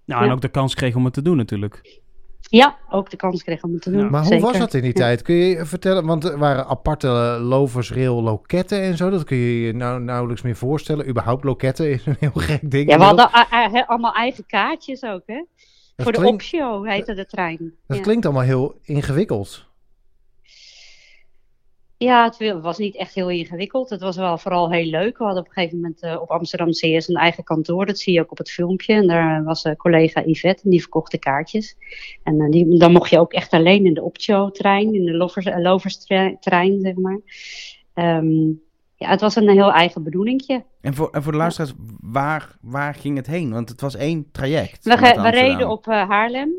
Nou, 0.08 0.20
en 0.22 0.26
Ja. 0.28 0.32
ook 0.34 0.40
de 0.40 0.48
kans 0.48 0.74
kreeg 0.74 0.94
om 0.94 1.04
het 1.04 1.14
te 1.14 1.22
doen 1.22 1.36
natuurlijk. 1.36 2.00
Ja, 2.40 2.76
ook 2.90 3.10
de 3.10 3.16
kans 3.16 3.42
kreeg 3.42 3.62
om 3.62 3.72
het 3.72 3.82
te 3.82 3.90
doen. 3.90 4.00
Ja. 4.00 4.08
Maar 4.10 4.20
hoe 4.20 4.28
zeker. 4.32 4.46
was 4.46 4.58
dat 4.58 4.74
in 4.74 4.80
die 4.82 4.92
Ja. 4.92 5.00
tijd? 5.00 5.22
Kun 5.22 5.34
je 5.34 5.66
vertellen? 5.66 6.06
Want 6.06 6.24
er 6.24 6.38
waren 6.38 6.66
aparte 6.66 7.08
eh, 7.08 7.36
loversrail 7.48 8.22
loketten 8.22 8.80
en 8.80 8.96
zo. 8.96 9.10
Dat 9.10 9.24
kun 9.24 9.36
je 9.36 9.60
je 9.60 9.72
nou 9.72 10.00
nauwelijks 10.00 10.42
meer 10.42 10.56
voorstellen. 10.56 11.08
Überhaupt 11.08 11.44
loketten 11.44 11.90
is 11.90 12.06
een 12.06 12.16
heel 12.20 12.30
gek 12.34 12.70
ding. 12.70 12.90
Ja, 12.90 12.98
we 12.98 13.04
hadden 13.04 13.28
a- 13.34 13.70
he- 13.70 13.86
allemaal 13.86 14.14
eigen 14.14 14.46
kaartjes 14.46 15.02
ook, 15.02 15.22
hè? 15.26 15.44
Dat 15.96 16.06
voor 16.06 16.12
de 16.12 16.26
opshow 16.26 16.86
heette 16.88 17.14
de 17.14 17.26
trein. 17.26 17.74
Dat 17.86 17.96
ja. 17.96 18.02
klinkt 18.02 18.24
allemaal 18.24 18.42
heel 18.42 18.74
ingewikkeld. 18.82 19.66
Ja, 21.98 22.24
het 22.24 22.60
was 22.60 22.78
niet 22.78 22.96
echt 22.96 23.14
heel 23.14 23.30
ingewikkeld. 23.30 23.90
Het 23.90 24.00
was 24.00 24.16
wel 24.16 24.38
vooral 24.38 24.70
heel 24.70 24.84
leuk. 24.84 25.18
We 25.18 25.24
hadden 25.24 25.42
op 25.42 25.48
een 25.48 25.54
gegeven 25.54 25.76
moment 25.76 26.00
eh, 26.00 26.20
op 26.20 26.30
Amsterdam 26.30 26.70
CS 26.70 27.08
een 27.08 27.16
eigen 27.16 27.44
kantoor. 27.44 27.86
Dat 27.86 27.98
zie 27.98 28.12
je 28.12 28.20
ook 28.20 28.30
op 28.30 28.38
het 28.38 28.50
filmpje. 28.50 28.94
En 28.94 29.06
daar 29.06 29.44
was 29.44 29.62
eh, 29.62 29.76
collega 29.76 30.22
Yvette 30.26 30.62
en 30.64 30.70
die 30.70 30.80
verkocht 30.80 31.10
de 31.10 31.18
kaartjes. 31.18 31.76
En 32.22 32.40
eh, 32.40 32.50
die, 32.50 32.78
dan 32.78 32.92
mocht 32.92 33.10
je 33.10 33.18
ook 33.18 33.32
echt 33.32 33.52
alleen 33.52 33.84
in 33.84 33.94
de 33.94 34.02
opshow-trein, 34.02 34.94
in 34.94 35.04
de 35.04 35.12
lovers, 35.16 35.46
lovers-trein, 35.56 36.80
zeg 36.80 36.94
maar. 36.94 37.20
Ehm, 37.94 38.46
ja, 38.94 39.08
het 39.08 39.20
was 39.20 39.36
een 39.36 39.48
heel 39.48 39.72
eigen 39.72 40.02
bedoelingje. 40.02 40.64
En 40.80 40.94
voor, 40.94 41.10
en 41.10 41.22
voor 41.22 41.32
de 41.32 41.38
luisteraars, 41.38 41.72
waar, 42.00 42.56
waar 42.60 42.94
ging 42.94 43.16
het 43.16 43.26
heen? 43.26 43.52
Want 43.52 43.68
het 43.68 43.80
was 43.80 43.96
één 43.96 44.28
traject. 44.32 44.84
We, 44.84 45.30
reden 45.30 45.68
op 45.68 45.86
Haarlem. 45.86 46.52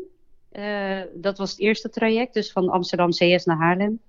Dat 1.14 1.38
was 1.38 1.50
het 1.50 1.60
eerste 1.60 1.90
traject, 1.90 2.34
dus 2.34 2.52
van 2.52 2.68
Amsterdam 2.68 3.10
CS 3.10 3.44
naar 3.44 3.56
Haarlem. 3.56 4.00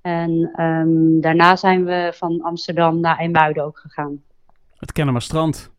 En 0.00 0.50
ehm, 0.54 1.20
daarna 1.20 1.56
zijn 1.56 1.84
we 1.84 2.12
van 2.14 2.42
Amsterdam 2.42 3.00
naar 3.00 3.18
Eemuiden 3.18 3.64
ook 3.64 3.78
gegaan. 3.78 4.22
Het 4.76 4.92
Kennemerstrand. 4.92 5.70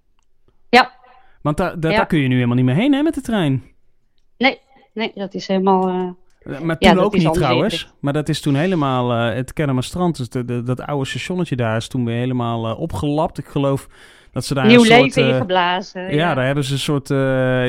Ja. 0.70 0.92
Want 1.42 1.58
daar, 1.58 1.70
Ja. 1.72 1.78
daar 1.80 2.06
kun 2.08 2.20
je 2.20 2.28
nu 2.28 2.36
helemaal 2.36 2.56
niet 2.56 2.66
meer 2.66 2.76
heen 2.76 2.94
hè, 2.94 3.02
met 3.02 3.14
de 3.14 3.22
trein. 3.22 3.64
Nee, 4.94 5.12
dat 5.16 5.34
is 5.34 5.48
helemaal. 5.48 6.16
Maar 6.44 6.76
Ja, 6.80 6.94
toen 6.94 7.04
ook 7.04 7.14
niet 7.18 7.34
trouwens. 7.34 7.94
Maar 8.00 8.14
dat 8.14 8.30
is 8.30 8.42
toen 8.42 8.56
helemaal 8.56 9.12
eh, 9.12 9.36
het 9.36 9.54
Kennemerstrand. 9.54 10.18
Dus 10.18 10.30
de, 10.30 10.46
de- 10.46 10.64
dat 10.64 10.82
oude 10.82 11.06
stationnetje 11.06 11.56
daar 11.56 11.76
is 11.78 11.88
toen 11.88 12.06
weer 12.06 12.16
helemaal 12.16 12.68
eh, 12.68 12.80
opgelapt. 12.80 13.38
Ik 13.38 13.46
geloof 13.46 13.88
dat 14.32 14.46
ze 14.46 14.54
daar 14.54 14.66
nieuw 14.66 14.80
een 14.80 14.86
soort... 14.86 15.00
leven 15.02 15.24
eh, 15.24 15.30
ingeblazen. 15.30 16.16
ja, 16.16 16.34
daar 16.34 16.46
hebben 16.46 16.64
ze 16.64 16.74
een 16.74 16.80
soort 16.80 17.08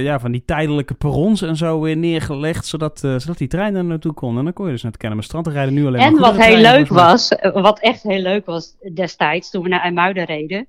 ja, 0.04 0.20
van 0.20 0.32
die 0.32 0.42
tijdelijke 0.46 0.94
perrons 0.94 1.42
en 1.42 1.56
zo 1.56 1.80
weer 1.80 1.96
neergelegd. 1.96 2.66
Zodat, 2.66 2.98
zodat 2.98 3.38
die 3.38 3.48
trein 3.48 3.74
er 3.74 3.84
naartoe 3.84 4.12
kon. 4.12 4.38
En 4.38 4.44
dan 4.44 4.52
kon 4.52 4.66
je 4.66 4.72
dus 4.72 4.82
naar 4.82 4.90
het 4.90 5.00
Kennemerstrand. 5.00 5.46
Er 5.46 5.52
rijden 5.52 5.74
nu 5.74 5.86
alleen 5.86 6.00
En 6.00 6.12
maar 6.12 6.20
wat 6.34 6.44
heel 6.44 6.56
leuk 6.56 6.88
was, 6.88 7.28
wat 7.54 7.80
echt 7.80 8.02
heel 8.02 8.22
leuk 8.22 8.46
was 8.46 8.74
destijds, 8.94 9.50
toen 9.50 9.62
we 9.62 9.68
naar 9.68 9.80
IJmuiden 9.80 10.24
reden. 10.24 10.66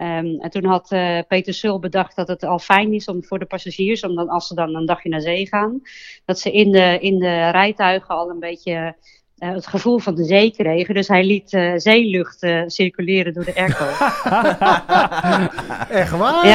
Ehm, 0.00 0.40
en 0.40 0.50
toen 0.50 0.64
had 0.64 0.92
eh, 0.92 1.18
Peter 1.28 1.54
Sul 1.54 1.78
bedacht 1.78 2.16
dat 2.16 2.28
het 2.28 2.44
al 2.44 2.58
fijn 2.58 2.92
is 2.92 3.08
om 3.08 3.24
voor 3.24 3.38
de 3.38 3.44
passagiers, 3.44 4.02
om 4.02 4.14
dan, 4.14 4.28
als 4.28 4.46
ze 4.46 4.54
dan 4.54 4.74
een 4.74 4.86
dagje 4.86 5.08
naar 5.08 5.20
zee 5.20 5.46
gaan, 5.46 5.80
dat 6.24 6.38
ze 6.38 6.52
in 6.52 6.72
de, 6.72 6.98
in 7.00 7.18
de 7.18 7.50
rijtuigen 7.50 8.14
al 8.14 8.30
een 8.30 8.38
beetje 8.38 8.94
eh, 9.38 9.50
het 9.50 9.66
gevoel 9.66 9.98
van 9.98 10.14
de 10.14 10.24
zee 10.24 10.52
kregen. 10.52 10.94
Dus 10.94 11.08
hij 11.08 11.24
liet 11.24 11.52
eh, 11.52 11.72
zeelucht 11.76 12.42
eh, 12.42 12.62
circuleren 12.66 13.32
door 13.32 13.44
de 13.44 13.54
airco. 13.54 13.84
Echt 16.00 16.10
waar? 16.10 16.46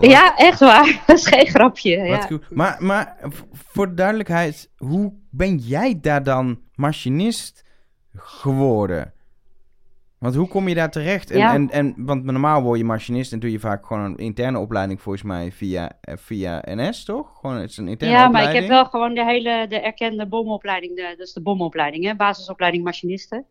Ja. 0.00 0.36
Echt 0.36 0.60
waar. 0.60 1.00
Dat 1.06 1.18
is 1.18 1.26
geen 1.26 1.46
grapje. 1.46 2.08
wat 2.08 2.26
Ja. 2.28 2.38
Maar, 2.50 2.76
maar 2.78 3.16
voor 3.52 3.88
de 3.88 3.94
duidelijkheid, 3.94 4.70
hoe 4.76 5.12
ben 5.30 5.56
jij 5.56 5.98
daar 6.00 6.22
dan 6.22 6.60
machinist 6.74 7.64
geworden? 8.14 9.14
Want 10.26 10.38
hoe 10.38 10.48
kom 10.48 10.68
je 10.68 10.74
daar 10.74 10.90
terecht? 10.90 11.30
En, 11.30 11.38
Ja. 11.38 11.54
en, 11.54 11.70
en, 11.70 11.94
want 11.96 12.24
normaal 12.24 12.62
word 12.62 12.78
je 12.78 12.84
machinist 12.84 13.32
en 13.32 13.38
doe 13.38 13.50
je 13.50 13.58
vaak 13.58 13.86
gewoon 13.86 14.04
een 14.04 14.16
interne 14.16 14.58
opleiding 14.58 15.02
volgens 15.02 15.24
mij 15.24 15.52
via, 15.52 15.92
eh, 16.00 16.14
via 16.16 16.62
NS, 16.64 17.04
toch? 17.04 17.38
Gewoon 17.40 17.56
het 17.56 17.70
is 17.70 17.76
een 17.76 17.88
interne 17.88 18.14
Ja, 18.14 18.28
maar 18.28 18.48
ik 18.48 18.60
heb 18.60 18.68
wel 18.68 18.84
gewoon 18.84 19.14
de 19.14 19.24
hele 19.24 19.66
de 19.68 19.80
erkende 19.80 20.26
bomopleiding, 20.26 20.96
de, 20.96 21.14
dus 21.16 21.32
de 21.32 21.42
bomopleiding, 21.42 22.04
hè, 22.04 22.14
basisopleiding 22.16 22.84
machinisten. 22.84 23.46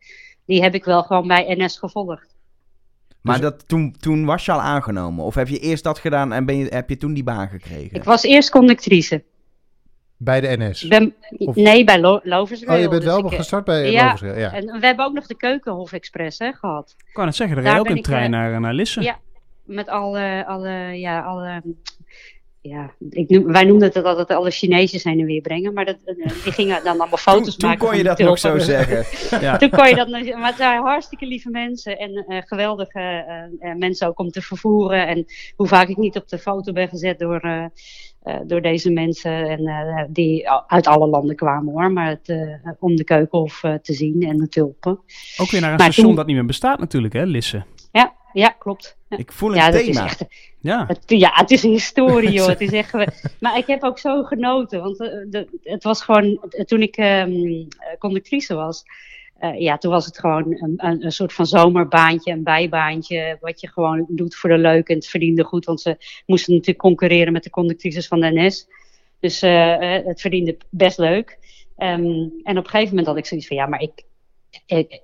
Die 0.46 0.62
heb 0.62 0.74
ik 0.74 0.86
wel 0.86 1.04
gewoon 1.04 1.28
bij 1.28 1.56
NS 1.58 1.78
gevolgd. 1.78 2.36
Maar 3.22 3.40
Dus- 3.40 3.44
dat, 3.44 3.68
toen, 3.68 3.96
toen 4.00 4.26
was 4.26 4.46
je 4.46 4.52
al 4.52 4.62
aangenomen? 4.62 5.26
Of 5.26 5.36
heb 5.36 5.48
je 5.48 5.60
eerst 5.60 5.84
dat 5.84 6.00
gedaan 6.00 6.34
en 6.34 6.46
ben 6.46 6.58
je, 6.58 6.66
heb 6.70 6.90
je 6.90 6.98
toen 6.98 7.14
die 7.14 7.24
baan 7.24 7.48
gekregen? 7.48 7.96
Ik 7.96 8.04
was 8.04 8.24
eerst 8.24 8.50
conductrice. 8.50 9.24
Bij 10.18 10.42
de 10.42 10.56
NS. 10.58 10.88
Ben, 10.88 11.16
Of- 11.38 11.56
Nee, 11.56 11.84
bij 11.84 12.00
Lo 12.00 12.20
Loversrail. 12.24 12.76
Oh, 12.78 12.84
je 12.84 12.90
bent 12.90 13.02
dus 13.02 13.12
wel 13.12 13.20
ik, 13.26 13.32
eh, 13.32 13.38
gestart 13.38 13.66
bij 13.66 13.92
ja. 13.92 14.04
Loversrail, 14.04 14.38
ja. 14.40 14.54
En 14.54 14.80
we 14.80 14.86
hebben 14.86 15.06
ook 15.06 15.14
nog 15.14 15.28
de 15.28 15.36
Keukenhof 15.38 15.92
Express 15.94 16.40
hè, 16.40 16.52
gehad. 16.54 16.96
Ik 17.08 17.14
kan 17.14 17.26
het 17.26 17.36
zeggen, 17.36 17.58
er 17.58 17.64
Daar 17.64 17.74
rijdt 17.74 17.90
ook 17.90 17.96
een 17.96 18.02
trein 18.04 18.24
eh, 18.34 18.40
naar, 18.40 18.60
naar 18.60 18.74
Lisse. 18.74 19.02
ja. 19.02 19.20
Met 19.64 19.88
alle, 19.90 20.46
alle 20.48 20.70
ja, 21.00 21.22
alle, 21.22 21.62
ja, 22.62 22.92
ik 23.10 23.30
noem, 23.30 23.46
wij 23.52 23.64
noemden 23.64 23.88
het 23.94 24.04
altijd 24.04 24.30
alle 24.32 24.52
Chinezen 24.52 25.10
heen 25.10 25.20
en 25.20 25.26
weer 25.26 25.42
brengen. 25.42 25.74
Maar 25.74 25.86
dat, 25.86 25.98
eh, 26.06 26.16
die 26.44 26.52
gingen 26.54 26.84
dan 26.84 27.00
allemaal 27.00 27.18
foto's 27.18 27.44
toen, 27.46 27.58
toen 27.58 27.70
maken. 27.70 27.88
kon 27.88 27.98
je 27.98 28.04
dat 28.04 28.20
nog 28.20 28.40
zo 28.40 28.58
zeggen. 28.60 29.06
Ja. 29.46 29.58
Toen 29.58 29.70
kon 29.70 29.88
je 29.88 29.96
dat 29.96 30.08
nog, 30.08 30.34
maar 30.34 30.48
het 30.48 30.56
zijn 30.58 30.82
hartstikke 30.82 31.26
lieve 31.26 31.50
mensen 31.50 31.98
en 32.00 32.26
eh, 32.28 32.42
geweldige 32.46 33.00
eh, 33.00 33.70
eh, 33.70 33.78
mensen 33.78 34.08
ook 34.08 34.20
om 34.20 34.30
te 34.30 34.42
vervoeren. 34.42 35.08
En 35.08 35.26
hoe 35.56 35.68
vaak 35.68 35.88
ik 35.88 35.98
niet 35.98 36.16
op 36.16 36.28
de 36.30 36.38
foto 36.38 36.72
ben 36.72 36.88
gezet 36.88 37.20
door, 37.20 37.40
eh, 37.40 37.64
eh, 37.64 37.66
door 38.48 38.62
deze 38.62 38.92
mensen 38.92 39.50
en, 39.50 39.66
eh, 39.68 40.04
die 40.10 40.50
uit 40.50 40.88
alle 40.88 41.08
landen 41.08 41.36
kwamen 41.36 41.74
hoor. 41.74 41.92
Maar 41.92 42.08
het, 42.10 42.30
eh, 42.30 42.72
om 42.80 42.96
de 42.96 43.04
keukenhof 43.04 43.64
eh, 43.64 43.74
te 43.74 43.94
zien 43.94 44.22
en 44.22 44.38
de 44.38 44.48
tulpen. 44.50 45.00
Ook 45.38 45.50
weer 45.52 45.62
naar 45.62 45.72
een 45.72 45.76
Maar 45.78 45.86
station 45.86 46.06
toen- 46.06 46.16
dat 46.16 46.26
niet 46.26 46.36
meer 46.36 46.46
bestaat 46.46 46.80
natuurlijk, 46.80 47.14
hè, 47.14 47.24
Lisse. 47.24 47.64
Ja, 47.92 48.14
ja 48.34 48.50
klopt. 48.50 48.98
Ja. 49.10 49.18
Ik 49.18 49.32
voel 49.32 49.50
een 49.50 49.56
Ja, 49.56 49.72
dat 49.72 49.80
is 49.82 49.86
thema. 49.86 50.04
echt. 50.06 50.26
Ja. 50.60 50.86
Het, 50.88 51.00
ja, 51.06 51.30
het 51.34 51.52
is 51.52 51.64
een 51.64 51.72
historie, 51.72 52.32
joh. 52.38 52.48
Het 52.48 52.62
is 52.62 52.72
echt. 52.72 52.94
Maar 53.40 53.58
ik 53.58 53.68
heb 53.68 53.84
ook 53.84 54.00
zo 54.00 54.24
genoten, 54.24 54.82
want 54.82 55.00
eh, 55.00 55.08
de, 55.30 55.60
het 55.64 55.84
was 55.84 56.02
gewoon 56.02 56.40
toen 56.66 56.82
ik 56.82 56.96
ehm, 56.98 57.32
eh, 57.32 57.98
conductrice 58.00 58.56
was. 58.56 58.84
Eh, 59.40 59.60
ja, 59.60 59.78
toen 59.78 59.92
was 59.92 60.06
het 60.06 60.20
gewoon 60.20 60.76
een, 60.78 61.04
een, 61.06 61.12
soort 61.12 61.34
van 61.34 61.46
zomerbaantje, 61.46 62.32
een 62.32 62.44
bijbaantje, 62.44 63.38
wat 63.42 63.62
je 63.62 63.68
gewoon 63.68 64.06
doet 64.10 64.36
voor 64.36 64.50
de 64.50 64.58
leuk 64.58 64.88
en 64.88 64.96
het 64.96 65.08
verdiende 65.08 65.44
goed, 65.44 65.66
want 65.66 65.82
ze 65.82 65.98
moesten 66.26 66.54
natuurlijk 66.54 66.80
concurreren 66.80 67.34
met 67.34 67.44
de 67.44 67.50
conductrices 67.50 68.08
van 68.08 68.20
de 68.20 68.32
NS. 68.32 68.68
Dus 69.20 69.42
eh, 69.42 69.96
eh, 69.98 70.06
het 70.06 70.22
verdiende 70.22 70.58
best 70.70 70.98
leuk. 70.98 71.38
Ehm, 71.78 72.30
en 72.44 72.58
op 72.58 72.64
een 72.64 72.70
gegeven 72.70 72.90
moment 72.90 73.08
had 73.08 73.18
ik 73.18 73.26
zoiets 73.26 73.48
van, 73.48 73.58
ja, 73.58 73.66
maar 73.66 73.82
ik, 73.82 74.04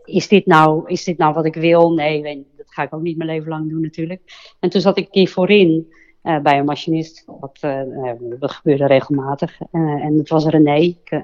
is, 0.06 0.28
dit 0.28 0.46
nou, 0.46 0.90
is 0.90 1.04
dit 1.04 1.18
nou 1.18 1.34
wat 1.34 1.46
ik 1.46 1.56
wil? 1.56 1.94
Nee, 1.94 2.46
dat 2.58 2.74
ga 2.74 2.84
ik 2.84 2.94
ook 2.94 3.02
niet 3.02 3.18
mijn 3.18 3.30
leven 3.30 3.50
lang 3.50 3.70
doen 3.70 3.82
natuurlijk. 3.82 4.22
En 4.60 4.70
toen 4.70 4.82
zat 4.82 4.98
ik 4.98 5.08
hier 5.12 5.30
voorin 5.30 5.94
eh, 6.22 6.40
bij 6.40 6.60
een 6.60 6.66
machinist. 6.66 7.24
Wat, 7.40 7.58
eh, 7.62 7.82
eh, 8.10 8.16
dat 8.40 8.52
gebeurde 8.52 8.86
regelmatig. 8.88 9.62
Eh, 9.72 9.82
en 9.82 10.18
het 10.18 10.30
was 10.30 10.46
René. 10.46 10.76
Ik, 10.76 11.00
eh, 11.10 11.20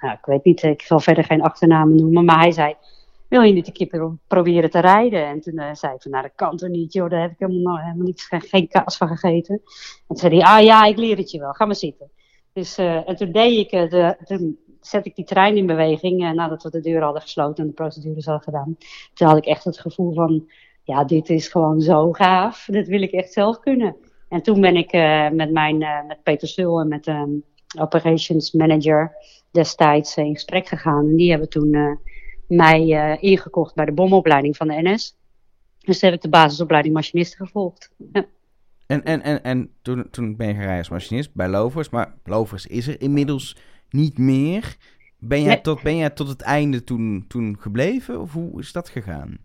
nou, 0.00 0.12
ik 0.14 0.24
weet 0.24 0.44
niet, 0.44 0.62
ik 0.62 0.82
zal 0.82 1.00
verder 1.00 1.24
geen 1.24 1.42
achternamen 1.42 1.96
noemen. 1.96 2.24
Maar 2.24 2.38
hij 2.38 2.52
zei, 2.52 2.74
wil 3.28 3.42
je 3.42 3.52
niet 3.52 3.66
een 3.66 3.72
keer 3.72 3.86
pro- 3.86 4.16
proberen 4.26 4.70
te 4.70 4.80
rijden? 4.80 5.26
En 5.26 5.40
toen 5.40 5.58
eh, 5.58 5.74
zei 5.74 5.94
ik 5.94 6.02
van, 6.02 6.10
nou 6.10 6.22
dat 6.22 6.32
kan 6.34 6.56
toch 6.56 6.68
niet 6.68 6.92
joh. 6.92 7.10
Daar 7.10 7.20
heb 7.20 7.30
ik 7.30 7.38
helemaal, 7.38 7.78
helemaal 7.78 8.06
niets, 8.06 8.24
geen, 8.26 8.40
geen 8.40 8.68
kaas 8.68 8.96
van 8.96 9.08
gegeten. 9.08 9.54
En 9.54 9.62
toen 10.06 10.16
zei 10.16 10.36
hij, 10.36 10.44
ah 10.58 10.64
ja, 10.64 10.84
ik 10.84 10.96
leer 10.96 11.16
het 11.16 11.30
je 11.30 11.38
wel. 11.38 11.52
Ga 11.52 11.64
maar 11.64 11.74
zitten. 11.74 12.10
Dus, 12.52 12.78
eh, 12.78 13.08
en 13.08 13.16
toen 13.16 13.32
deed 13.32 13.58
ik, 13.58 13.70
eh, 13.70 13.90
de, 13.90 14.16
toen 14.24 14.58
zette 14.80 15.08
ik 15.08 15.14
die 15.16 15.24
trein 15.24 15.56
in 15.56 15.66
beweging. 15.66 16.22
eh, 16.24 16.30
nadat 16.30 16.62
we 16.62 16.70
de 16.70 16.80
deur 16.80 17.02
hadden 17.02 17.22
gesloten 17.22 17.62
en 17.64 17.68
de 17.70 17.74
procedures 17.76 18.24
hadden 18.24 18.44
gedaan. 18.44 18.76
Toen 19.14 19.28
had 19.28 19.36
ik 19.36 19.46
echt 19.46 19.64
het 19.64 19.78
gevoel 19.80 20.14
van, 20.14 20.48
ja, 20.84 21.04
dit 21.04 21.28
is 21.28 21.48
gewoon 21.48 21.80
zo 21.80 22.12
gaaf. 22.12 22.66
Dit 22.70 22.88
wil 22.88 23.02
ik 23.02 23.10
echt 23.12 23.32
zelf 23.32 23.60
kunnen. 23.60 23.96
En 24.30 24.42
toen 24.42 24.60
ben 24.60 24.76
ik 24.76 24.92
eh, 24.92 25.30
met, 25.30 25.50
mijn, 25.52 25.82
eh, 25.82 26.06
met 26.06 26.22
Peter 26.22 26.48
Sul 26.48 26.80
en 26.80 26.88
met 26.88 27.04
de 27.04 27.42
operations 27.78 28.52
manager 28.52 29.12
destijds 29.50 30.16
in 30.16 30.34
gesprek 30.34 30.66
gegaan. 30.68 31.08
En 31.08 31.16
die 31.16 31.30
hebben 31.30 31.48
toen 31.48 31.74
eh, 31.74 31.92
mij 32.46 33.18
ingekocht 33.20 33.74
bij 33.74 33.84
de 33.84 33.92
bomopleiding 33.92 34.56
van 34.56 34.68
de 34.68 34.82
NS. 34.82 35.18
Dus 35.78 35.98
toen 35.98 36.08
heb 36.08 36.18
ik 36.18 36.24
de 36.24 36.38
basisopleiding 36.38 36.94
machinist 36.94 37.36
gevolgd. 37.36 37.90
Ja. 38.12 38.26
En, 38.86 39.04
en, 39.04 39.22
en, 39.22 39.42
en 39.42 39.70
toen, 39.82 40.10
toen 40.10 40.36
ben 40.36 40.46
je 40.46 40.54
rijden 40.54 40.76
als 40.76 40.88
machinist 40.88 41.34
bij 41.34 41.48
Lovers. 41.48 41.88
Maar 41.88 42.14
Lovers 42.24 42.66
is 42.66 42.86
er 42.86 43.00
inmiddels 43.00 43.56
niet 43.90 44.18
meer. 44.18 44.76
Ben 45.18 45.42
jij, 45.42 45.54
Nee. 45.54 45.60
tot, 45.60 45.82
ben 45.82 45.96
jij 45.96 46.10
tot 46.10 46.28
het 46.28 46.40
einde 46.40 46.84
toen, 46.84 47.24
toen 47.28 47.56
gebleven? 47.60 48.20
Of 48.20 48.32
hoe 48.32 48.60
is 48.60 48.72
dat 48.72 48.88
gegaan? 48.88 49.38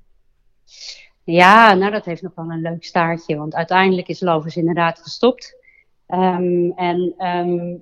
Ja, 1.26 1.74
nou 1.74 1.92
dat 1.92 2.06
heeft 2.06 2.22
nog 2.22 2.36
wel 2.36 2.52
een 2.52 2.62
leuk 2.62 2.84
staartje. 2.84 3.38
Want 3.38 3.56
uiteindelijk 3.56 4.08
is 4.08 4.20
Lovers 4.20 4.56
inderdaad 4.56 5.00
gestopt. 5.00 5.56
Ehm, 6.08 6.72
en 6.76 7.14
ehm, 7.18 7.76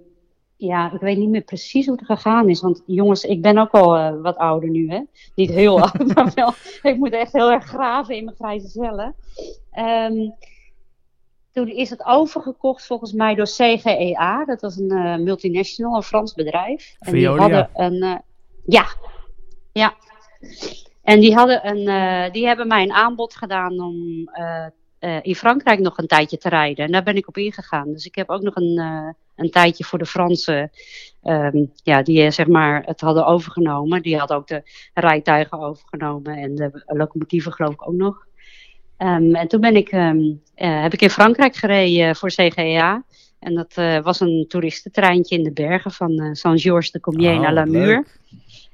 ja, 0.56 0.94
ik 0.94 1.00
weet 1.00 1.18
niet 1.18 1.30
meer 1.30 1.42
precies 1.42 1.86
hoe 1.86 1.96
het 1.96 2.06
gegaan 2.06 2.50
is. 2.50 2.62
Want 2.62 2.84
jongens, 2.86 3.24
ik 3.24 3.42
ben 3.42 3.58
ook 3.58 3.72
al 3.72 3.98
eh, 3.98 4.22
wat 4.22 4.38
ouder 4.38 4.70
nu, 4.70 4.90
hè. 4.90 5.02
Niet 5.36 5.50
heel 5.50 5.82
oud, 5.90 6.16
maar 6.16 6.32
wel. 6.36 6.54
Ik 6.82 6.98
moet 6.98 7.14
echt 7.14 7.34
heel 7.34 7.52
erg 7.52 7.66
graven 7.66 8.16
in 8.16 8.24
mijn 8.24 8.36
grijze 8.36 8.68
cellen. 8.68 9.16
Ehm, 9.72 10.30
toen 11.52 11.68
is 11.68 11.90
het 11.90 12.06
overgekocht 12.06 12.86
volgens 12.86 13.14
mij 13.14 13.36
door 13.36 13.46
CGEA. 13.46 14.46
Dat 14.46 14.62
was 14.62 14.78
een 14.78 14.92
uh, 14.92 15.18
multinational, 15.18 15.96
een 15.96 16.04
Frans 16.04 16.34
bedrijf. 16.34 16.96
En 17.00 17.14
die 17.14 17.28
hadden 17.28 17.70
een... 17.74 18.04
Uh, 18.04 18.16
ja, 18.66 18.86
ja. 19.72 19.94
En 21.04 21.20
die, 21.20 21.34
hadden 21.34 21.68
een, 21.68 22.32
die 22.32 22.48
hebben 22.48 22.68
mij 22.68 22.84
een 22.84 22.94
aanbod 22.94 23.36
gedaan 23.36 23.80
om 23.80 24.30
in 25.22 25.36
Frankrijk 25.36 25.80
nog 25.80 25.98
een 25.98 26.08
tijdje 26.08 26.38
te 26.38 26.50
rijden. 26.50 26.86
En 26.86 26.92
daar 26.92 27.04
ben 27.04 27.16
ik 27.16 27.28
op 27.28 27.38
ingegaan. 27.38 27.92
Dus 27.92 28.06
ik 28.06 28.16
heb 28.16 28.30
ook 28.30 28.42
nog 28.42 28.56
een 28.56 29.16
een 29.36 29.52
tijdje 29.52 29.84
voor 29.84 30.00
de 30.00 30.06
Fransen, 30.06 30.72
um, 31.24 31.72
ja, 31.76 32.02
die 32.02 32.32
zeg 32.32 32.48
maar 32.48 32.84
het 32.86 33.02
hadden 33.02 33.26
overgenomen. 33.26 34.02
Die 34.02 34.18
hadden 34.18 34.38
ook 34.38 34.48
de 34.48 34.64
rijtuigen 34.94 35.60
overgenomen 35.60 36.38
en 36.38 36.56
de 36.56 36.84
locomotieven 36.86 37.52
geloof 37.52 37.74
ik 37.74 37.88
ook 37.88 37.94
nog. 37.94 38.26
Um, 38.98 39.36
en 39.36 39.48
toen 39.48 39.62
ben 39.62 39.76
ik, 39.76 39.92
um, 39.92 40.42
uh, 40.56 40.82
heb 40.82 40.94
ik 40.94 41.02
in 41.02 41.10
Frankrijk 41.10 41.56
gereden 41.56 42.16
voor 42.16 42.30
CGA. 42.30 43.04
En 43.40 43.54
dat 43.54 44.04
was 44.04 44.20
een 44.20 44.46
toeristentreintje 44.48 45.36
in 45.36 45.44
de 45.44 45.52
bergen 45.52 45.92
van 45.92 46.36
Saint-Georges 46.36 46.92
de 46.92 47.00
Commiers 47.00 47.36
Oh, 47.36 47.42
naar 47.42 47.54
Namur. 47.54 47.86
leuk. 47.86 48.20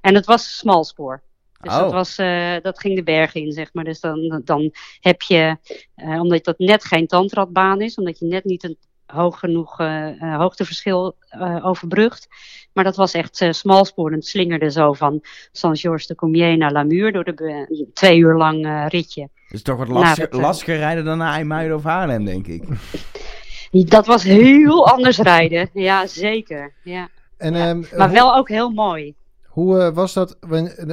En 0.02 0.16
het 0.16 0.26
was 0.26 0.58
smalspoor. 0.58 1.22
Dus 1.60 1.74
Oh. 1.74 1.80
dat, 1.80 1.92
was, 1.92 2.18
eh, 2.18 2.56
dat 2.62 2.80
ging 2.80 2.96
de 2.96 3.04
bergen 3.04 3.42
in, 3.42 3.52
zeg 3.52 3.70
maar. 3.74 3.84
Dus 3.84 4.00
dan, 4.00 4.42
dan 4.46 4.72
heb 5.00 5.22
je, 5.22 5.58
eh, 5.96 6.22
omdat 6.22 6.44
dat 6.44 6.58
net 6.60 6.84
geen 6.86 7.08
tandradbaan 7.08 7.82
is, 7.82 7.96
omdat 7.96 8.20
je 8.20 8.26
net 8.26 8.44
niet 8.44 8.64
een 8.64 8.78
hoog 9.06 9.40
genoeg 9.40 9.80
eh, 9.80 10.38
hoogteverschil 10.38 11.16
eh, 11.30 11.66
overbrugt. 11.66 12.28
Maar 12.74 12.84
dat 12.84 12.96
was 12.96 13.14
echt 13.14 13.42
eh, 13.42 13.52
smalspoor. 13.52 14.08
En 14.10 14.16
het 14.16 14.26
slingerde 14.28 14.72
zo 14.72 14.94
van 14.94 15.22
Saint-Georges 15.52 16.08
de 16.08 16.16
Commiers 16.16 16.58
naar 16.58 16.72
Namur 16.72 17.12
door 17.12 17.24
de 17.24 17.90
twee 17.94 18.18
uur 18.18 18.36
lang 18.38 18.66
eh, 18.66 18.86
ritje. 18.88 19.30
is 19.50 19.62
toch 19.62 19.78
wat 19.78 19.88
Nou, 19.88 20.00
lastiger, 20.00 20.30
dat, 20.30 20.40
lastiger 20.42 20.76
rijden 20.78 21.06
dan 21.06 21.18
naar 21.18 21.34
IJmuiden 21.34 21.76
of 21.78 21.84
Haarlem, 21.84 22.26
denk 22.26 22.48
ik. 22.48 22.64
Dat 23.72 24.06
was 24.06 24.24
heel 24.24 24.88
anders 24.88 25.18
rijden. 25.18 25.70
Ja, 25.74 26.08
zeker. 26.08 26.74
Ja. 26.84 27.10
En 27.38 27.54
Ja. 27.54 27.68
ehm, 27.70 27.84
Maar 27.98 28.12
wel 28.12 28.36
ook 28.36 28.50
heel 28.50 28.70
mooi. 28.70 29.14
Hoe 29.50 29.80
eh, 29.80 29.94
was 29.94 30.14
dat? 30.14 30.38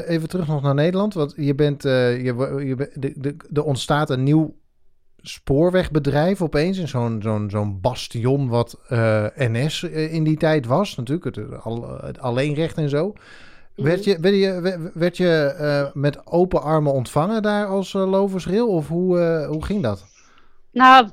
Even 0.07 0.29
terug 0.29 0.47
nog 0.47 0.63
naar 0.63 0.75
Nederland. 0.75 1.15
Want 1.15 1.33
je 1.37 1.55
bent, 1.55 1.85
eh, 1.85 2.25
je, 2.25 2.35
je, 2.65 2.91
de, 2.95 3.13
de, 3.17 3.37
er 3.53 3.65
ontstaat 3.65 4.11
een 4.11 4.23
nieuw 4.23 4.55
spoorwegbedrijf 5.17 6.43
opeens. 6.43 6.79
In 6.79 6.89
zo'n 6.89 7.19
zo'n 7.23 7.51
zo'n 7.51 7.81
bastion 7.81 8.49
wat 8.49 8.79
eh, 8.89 9.27
NS 9.37 9.83
in 9.83 10.25
die 10.25 10.37
tijd 10.37 10.67
was. 10.67 10.97
Natuurlijk, 10.97 11.37
het, 11.37 11.63
al, 11.63 11.99
het 12.01 12.19
alleenrecht 12.19 12.77
en 12.77 12.89
zo. 12.89 13.13
Werd 13.75 14.05
je, 14.05 14.21
werd 14.21 14.35
je, 14.35 14.79
werd- 14.95 15.17
je 15.17 15.91
met 15.95 16.27
open 16.27 16.63
armen 16.63 16.93
ontvangen 16.93 17.43
daar 17.43 17.67
als 17.67 17.95
uh? 17.95 18.69
Of 18.69 18.89
hoe, 18.89 19.47
hoe 19.51 19.65
ging 19.65 19.83
dat? 19.83 20.16
Nou, 20.77 21.11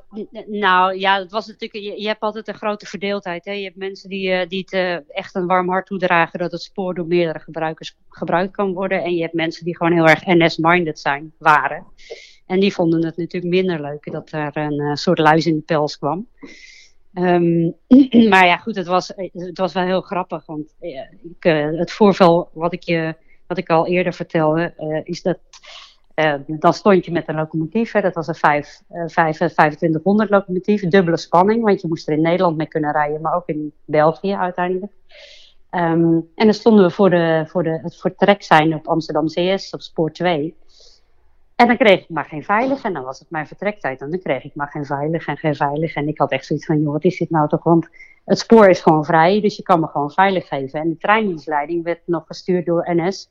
nou 0.48 1.00
ja, 1.00 1.20
het 1.20 1.32
was 1.32 1.48
natuurlijk, 1.48 1.86
je, 1.86 2.02
je 2.02 2.08
hebt 2.08 2.22
altijd 2.22 2.48
een 2.48 2.54
grote 2.54 2.86
verdeeldheid. 2.86 3.46
Hè? 3.46 3.52
Je 3.52 3.64
hebt 3.64 3.76
mensen 3.76 4.10
die, 4.10 4.32
eh, 4.32 4.50
die 4.50 4.60
het 4.60 4.72
eh, 4.72 5.16
echt 5.18 5.36
een 5.36 5.46
warm 5.46 5.70
hart 5.70 5.86
toedragen 5.86 6.40
dat 6.40 6.52
het 6.52 6.62
spoor 6.62 6.94
door 6.94 7.08
meerdere 7.08 7.40
gebruikers 7.40 7.98
gebruikt 8.10 8.56
kan 8.56 8.74
worden. 8.74 9.04
En 9.04 9.16
je 9.16 9.22
hebt 9.22 9.34
mensen 9.34 9.66
die 9.66 9.78
gewoon 9.78 9.94
heel 9.94 10.08
erg 10.08 10.26
NS-minded 10.26 11.00
zijn, 11.00 11.34
waren. 11.38 11.86
En 12.46 12.60
die 12.60 12.74
vonden 12.74 13.06
het 13.06 13.18
natuurlijk 13.18 13.54
minder 13.54 13.82
leuk 13.82 14.12
dat 14.12 14.32
er 14.32 14.58
een 14.58 14.80
eh, 14.80 14.96
soort 14.96 15.20
luis 15.20 15.46
in 15.46 15.56
de 15.56 15.62
pels 15.62 15.98
kwam. 15.98 16.28
Ehm, 17.14 17.72
maar 18.30 18.46
ja, 18.46 18.58
goed, 18.58 18.76
het 18.76 18.88
was, 18.88 19.12
het 19.34 19.58
was 19.58 19.74
wel 19.74 19.86
heel 19.86 20.02
grappig. 20.02 20.46
Want 20.46 20.76
ik, 20.80 21.44
het 21.78 21.92
voorval 21.92 22.50
wat 22.54 22.74
ik, 22.74 22.84
je, 22.84 23.16
wat 23.48 23.58
ik 23.58 23.70
al 23.70 23.88
eerder 23.88 24.14
vertelde, 24.14 24.74
is 25.04 25.22
dat 25.22 25.40
eh, 26.14 26.34
dan 26.48 26.74
stond 26.74 27.06
je 27.06 27.12
met 27.12 27.28
een 27.28 27.36
locomotief, 27.36 27.92
hè, 27.92 28.02
dat 28.02 28.16
was 28.16 28.28
een 28.28 28.36
vijf, 28.36 28.82
eh, 28.90 29.04
vijf- 29.08 29.40
eh, 29.40 29.48
2500 29.48 30.30
locomotief, 30.30 30.88
dubbele 30.88 31.18
spanning, 31.18 31.64
want 31.64 31.82
je 31.82 31.88
moest 31.88 32.08
er 32.08 32.14
in 32.14 32.22
Nederland 32.22 32.58
mee 32.58 32.68
kunnen 32.68 32.92
rijden, 32.92 33.22
maar 33.22 33.36
ook 33.36 33.48
in 33.48 33.74
België 33.86 34.34
uiteindelijk. 34.34 34.92
Ehm, 35.70 36.14
en 36.36 36.46
dan 36.46 36.54
stonden 36.54 36.86
we 36.86 36.92
voor, 36.92 37.10
de, 37.10 37.44
voor 37.48 37.64
de, 37.64 37.80
het 37.82 37.96
vertrek 37.96 38.44
zijn 38.44 38.76
op 38.76 38.88
Amsterdam 38.88 39.28
CS, 39.28 39.70
op 39.74 39.82
spoor 39.82 40.12
2. 40.12 40.56
En 41.56 41.68
dan 41.68 41.78
kreeg 41.78 42.02
ik 42.02 42.10
maar 42.10 42.26
geen 42.26 42.44
veilig. 42.44 42.84
En 42.84 42.94
dan 42.94 43.04
was 43.04 43.20
het 43.20 43.30
mijn 43.30 43.48
vertrektijd. 43.48 44.02
En 44.02 44.10
dan 44.10 44.20
kreeg 44.20 44.44
ik 44.44 44.56
maar 44.56 44.68
geen 44.68 44.86
veilig 44.86 45.28
en 45.28 45.38
geen 45.38 45.56
veilig. 45.56 45.96
En 45.96 46.08
ik 46.08 46.18
had 46.18 46.32
echt 46.32 46.46
zoiets 46.46 46.66
van, 46.66 46.82
joh, 46.82 46.92
wat 46.92 47.04
is 47.04 47.18
dit 47.18 47.30
nou 47.30 47.48
toch? 47.48 47.64
Want 47.64 47.90
het 48.26 48.40
spoor 48.40 48.70
is 48.70 48.82
gewoon 48.82 49.06
vrij, 49.06 49.42
dus 49.42 49.56
je 49.56 49.64
kan 49.64 49.80
me 49.80 49.88
gewoon 49.88 50.12
veilig 50.12 50.48
geven. 50.48 50.80
En 50.80 50.90
de 50.90 50.98
treindienstleiding 50.98 51.84
werd 51.84 52.00
nog 52.06 52.24
gestuurd 52.28 52.66
door 52.66 52.90
NS. 52.96 53.30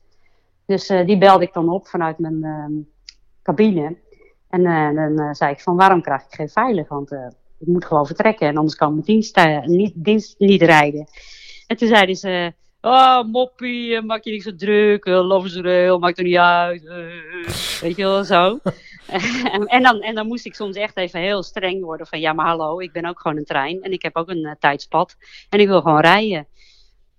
Dus 0.65 0.89
eh, 0.89 1.05
die 1.05 1.17
belde 1.17 1.43
ik 1.43 1.53
dan 1.53 1.69
op 1.69 1.87
vanuit 1.87 2.19
mijn 2.19 2.43
ehm, 2.43 2.71
cabine. 3.43 3.97
En 4.49 4.65
eh, 4.65 4.95
dan 4.95 5.19
eh, 5.19 5.33
zei 5.33 5.51
ik 5.51 5.59
van, 5.59 5.75
waarom 5.75 6.01
krijg 6.01 6.21
ik 6.21 6.33
geen 6.33 6.49
veilig? 6.49 6.87
Want 6.87 7.11
ik 7.59 7.67
moet 7.67 7.85
gewoon 7.85 8.05
vertrekken 8.05 8.47
en 8.47 8.57
anders 8.57 8.75
kan 8.75 8.91
mijn 8.91 9.05
dienst, 9.05 9.39
niet, 9.65 10.35
niet 10.37 10.61
rijden. 10.61 11.07
En 11.67 11.77
toen 11.77 11.87
zeiden 11.87 12.15
ze, 12.15 12.53
oh 12.81 13.23
moppie, 13.23 14.01
maak 14.01 14.23
je 14.23 14.31
niet 14.31 14.43
zo 14.43 14.55
druk, 14.55 15.05
uh, 15.05 15.27
loversrail, 15.27 15.99
maakt 15.99 16.17
er 16.17 16.23
niet 16.23 16.37
uit. 16.37 16.83
weet 17.81 17.95
je 17.95 18.03
wel, 18.03 18.23
zo. 18.23 18.59
en, 19.65 19.83
dan, 19.83 20.01
en 20.01 20.15
dan 20.15 20.27
moest 20.27 20.45
ik 20.45 20.55
soms 20.55 20.75
echt 20.75 20.97
even 20.97 21.19
heel 21.19 21.43
streng 21.43 21.83
worden 21.83 22.07
van, 22.07 22.19
ja 22.19 22.33
maar 22.33 22.45
hallo, 22.45 22.79
ik 22.79 22.91
ben 22.91 23.05
ook 23.05 23.19
gewoon 23.19 23.37
een 23.37 23.45
trein 23.45 23.81
en 23.81 23.91
ik 23.91 24.01
heb 24.01 24.15
ook 24.15 24.29
een 24.29 24.55
tijdspad 24.59 25.15
en 25.49 25.59
ik 25.59 25.67
wil 25.67 25.81
gewoon 25.81 26.01
rijden. 26.01 26.47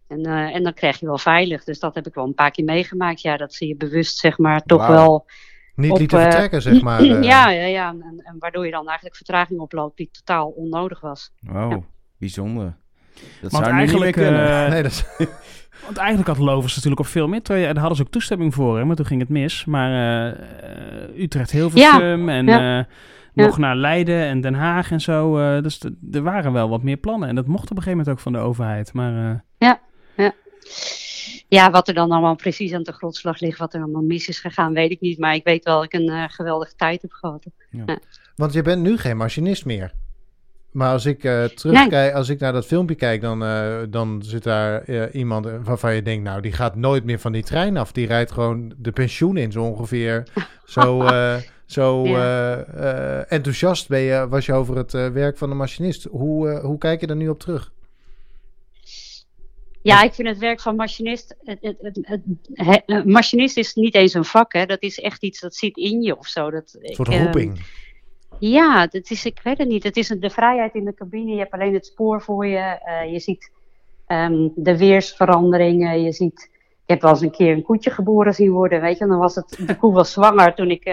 En, 0.08 0.20
eh, 0.24 0.54
en 0.54 0.62
dan 0.62 0.74
krijg 0.74 1.00
je 1.00 1.06
wel 1.06 1.18
veilig. 1.18 1.64
Dus 1.64 1.78
dat 1.78 1.94
heb 1.94 2.06
ik 2.06 2.14
wel 2.14 2.24
een 2.26 2.34
paar 2.34 2.50
keer 2.50 2.64
meegemaakt. 2.64 3.20
Ja, 3.20 3.36
dat 3.36 3.54
zie 3.54 3.68
je 3.68 3.76
bewust, 3.76 4.18
zeg 4.18 4.38
maar, 4.38 4.62
toch 4.62 4.86
wel. 4.86 5.26
Niet 5.76 5.90
Op, 5.90 5.98
lieten 5.98 6.18
eh, 6.18 6.24
vertrekken, 6.24 6.62
zeg 6.62 6.82
maar. 6.82 7.00
eh. 7.00 7.22
ja, 7.22 7.50
ja, 7.50 7.66
ja. 7.66 7.88
En, 7.88 8.20
en 8.24 8.36
waardoor 8.38 8.64
je 8.64 8.70
dan 8.70 8.86
eigenlijk 8.86 9.16
vertraging 9.16 9.60
oploopt 9.60 9.96
die 9.96 10.10
totaal 10.12 10.48
onnodig 10.48 11.00
was. 11.00 11.32
Wow, 11.40 11.70
Ja. 11.72 11.78
bijzonder. 12.18 12.76
Dat 13.40 13.52
Want 13.52 13.64
zou 13.64 13.76
nu 13.76 13.82
niet 13.82 13.92
meer 13.92 14.02
eigenlijk, 14.02 14.12
kunnen. 14.12 14.70
Nee, 14.70 14.82
dat 14.82 14.90
is- 14.90 15.04
want 15.84 15.96
eigenlijk 15.96 16.28
had 16.28 16.38
Lovers 16.38 16.74
natuurlijk 16.74 17.00
op 17.00 17.06
veel 17.06 17.28
meer 17.28 17.42
trajecten. 17.42 17.68
En 17.68 17.74
daar 17.74 17.84
hadden 17.84 17.96
ze 17.96 18.06
ook 18.06 18.12
toestemming 18.12 18.54
voor, 18.54 18.78
hè, 18.78 18.84
maar 18.84 18.96
toen 18.96 19.06
ging 19.06 19.20
het 19.20 19.28
mis. 19.28 19.64
Maar 19.64 20.36
Utrecht, 21.16 21.50
Hilversum 21.50 22.28
en 22.28 22.46
ja. 22.46 22.78
eh, 22.78 22.84
nog 23.32 23.58
naar 23.58 23.76
Leiden 23.76 24.24
en 24.24 24.40
Den 24.40 24.54
Haag 24.54 24.90
en 24.90 25.00
zo. 25.00 25.38
eh, 25.38 25.62
dus 25.62 25.80
er 26.12 26.22
waren 26.22 26.52
wel 26.52 26.68
wat 26.68 26.82
meer 26.82 26.96
plannen. 26.96 27.28
En 27.28 27.34
dat 27.34 27.46
mocht 27.46 27.70
op 27.70 27.76
een 27.76 27.82
gegeven 27.82 27.98
moment 27.98 28.16
ook 28.16 28.22
van 28.22 28.32
de 28.32 28.38
overheid. 28.38 28.92
Maar 28.92 29.40
eh, 29.58 29.72
Ja, 31.48 31.70
wat 31.70 31.88
er 31.88 31.94
dan 31.94 32.10
allemaal 32.10 32.34
precies 32.34 32.72
aan 32.72 32.82
de 32.82 32.92
grondslag 32.92 33.40
ligt, 33.40 33.58
wat 33.58 33.74
er 33.74 33.82
allemaal 33.82 34.02
mis 34.02 34.28
is 34.28 34.38
gegaan, 34.38 34.72
weet 34.72 34.90
ik 34.90 35.00
niet. 35.00 35.18
Maar 35.18 35.34
ik 35.34 35.44
weet 35.44 35.64
wel 35.64 35.74
dat 35.74 35.84
ik 35.84 35.92
een 35.92 36.08
eh, 36.08 36.24
geweldige 36.28 36.74
tijd 36.76 37.02
heb 37.02 37.12
gehad. 37.12 37.44
Want 38.36 38.52
je 38.52 38.62
bent 38.62 38.82
nu 38.82 38.98
geen 38.98 39.16
machinist 39.16 39.64
meer. 39.64 39.92
Maar 40.70 40.92
als 40.92 41.06
ik 41.06 41.24
eh, 41.24 41.44
terugkijk, 41.44 42.14
als 42.14 42.28
ik 42.28 42.40
naar 42.40 42.52
dat 42.52 42.66
filmpje 42.66 42.94
kijk, 42.94 43.20
dan, 43.20 43.44
eh, 43.44 43.76
dan 43.88 44.22
zit 44.24 44.42
daar 44.42 45.10
iemand 45.10 45.46
waarvan 45.64 45.94
je 45.94 46.02
denkt, 46.02 46.24
nou, 46.24 46.40
die 46.40 46.52
gaat 46.52 46.76
nooit 46.76 47.04
meer 47.04 47.18
van 47.18 47.32
die 47.32 47.42
trein 47.42 47.76
af. 47.76 47.92
Die 47.92 48.06
rijdt 48.06 48.32
gewoon 48.32 48.72
de 48.76 48.92
pensioen 48.92 49.36
in, 49.36 49.52
zo 49.52 49.64
ongeveer. 49.64 50.22
Zo, 50.64 51.08
zo 51.66 52.06
Ja. 52.06 52.64
enthousiast 53.28 53.88
ben 53.88 54.00
je, 54.00 54.28
was 54.28 54.46
je 54.46 54.52
over 54.52 54.76
het 54.76 54.92
werk 54.92 55.38
van 55.38 55.48
de 55.48 55.54
machinist. 55.54 56.04
Hoe, 56.10 56.58
hoe 56.60 56.78
kijk 56.78 57.00
je 57.00 57.06
er 57.06 57.16
nu 57.16 57.28
op 57.28 57.40
terug? 57.40 57.72
Ja, 59.84 60.02
ik 60.02 60.14
vind 60.14 60.28
het 60.28 60.38
werk 60.38 60.60
van 60.60 60.76
machinist. 60.76 61.36
Het, 61.44 61.58
het, 61.60 61.76
het, 61.80 61.98
het- 62.02 62.20
he- 62.52 62.82
eh, 62.86 63.02
machinist 63.04 63.56
is 63.56 63.74
niet 63.74 63.94
eens 63.94 64.14
een 64.14 64.24
vak, 64.24 64.52
hè. 64.52 64.66
Dat 64.66 64.82
is 64.82 65.00
echt 65.00 65.22
iets 65.22 65.40
dat 65.40 65.54
zit 65.54 65.76
in 65.76 66.02
je 66.02 66.18
of 66.18 66.26
zo. 66.26 66.50
Dat, 66.50 66.76
Een 66.80 66.94
soort 66.94 67.08
ik, 67.08 67.14
eh, 67.14 67.22
roeping. 67.24 67.66
Ja, 68.38 68.86
dat 68.86 69.10
is, 69.10 69.24
ik 69.24 69.40
weet 69.42 69.58
het 69.58 69.68
niet. 69.68 69.82
Het 69.82 69.96
is 69.96 70.08
de 70.08 70.30
vrijheid 70.30 70.74
in 70.74 70.84
de 70.84 70.94
cabine. 70.94 71.30
Je 71.32 71.38
hebt 71.38 71.52
alleen 71.52 71.74
het 71.74 71.86
spoor 71.86 72.22
voor 72.22 72.46
je. 72.46 72.58
Eh, 72.84 73.12
je 73.12 73.18
ziet 73.20 73.50
ehm, 74.06 74.48
de 74.54 74.78
weersveranderingen. 74.78 76.02
Je 76.02 76.12
ziet. 76.12 76.48
Ik 76.86 76.90
heb 76.90 77.02
wel 77.02 77.10
eens 77.10 77.20
een 77.20 77.30
keer 77.30 77.52
een 77.52 77.62
koetje 77.62 77.90
geboren 77.90 78.34
zien 78.34 78.50
worden, 78.50 78.80
weet 78.80 78.98
je. 78.98 79.04
En 79.04 79.10
dan 79.10 79.18
was 79.18 79.34
het, 79.34 79.58
de 79.66 79.76
koe 79.76 79.92
was 79.92 80.12
zwanger 80.12 80.54
toen 80.54 80.70
ik 80.70 80.84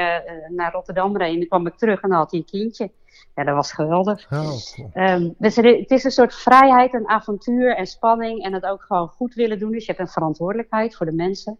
naar 0.50 0.72
Rotterdam 0.72 1.18
reed. 1.18 1.34
En 1.34 1.38
dan 1.40 1.48
kwam 1.48 1.68
ik 1.68 1.76
terug 1.78 2.02
en 2.02 2.10
dan 2.10 2.18
had 2.18 2.32
hij 2.32 2.40
een 2.40 2.46
kindje. 2.62 2.92
Ja, 3.36 3.44
dat 3.44 3.56
was 3.56 3.72
geweldig. 3.74 4.28
Oh, 4.32 4.40
cool. 4.40 4.90
Ehm, 4.94 5.30
dus 5.38 5.58
er- 5.58 5.78
het 5.78 5.92
is 5.92 6.04
een 6.04 6.12
soort 6.12 6.36
vrijheid 6.36 6.94
en 6.94 7.08
avontuur 7.10 7.76
en 7.76 7.86
spanning. 7.88 8.44
En 8.44 8.54
het 8.54 8.66
ook 8.66 8.82
gewoon 8.82 9.08
goed 9.08 9.34
willen 9.34 9.60
doen. 9.60 9.72
Dus 9.72 9.86
je 9.86 9.92
hebt 9.92 10.00
een 10.08 10.14
verantwoordelijkheid 10.14 10.96
voor 10.96 11.06
de 11.06 11.12
mensen. 11.12 11.58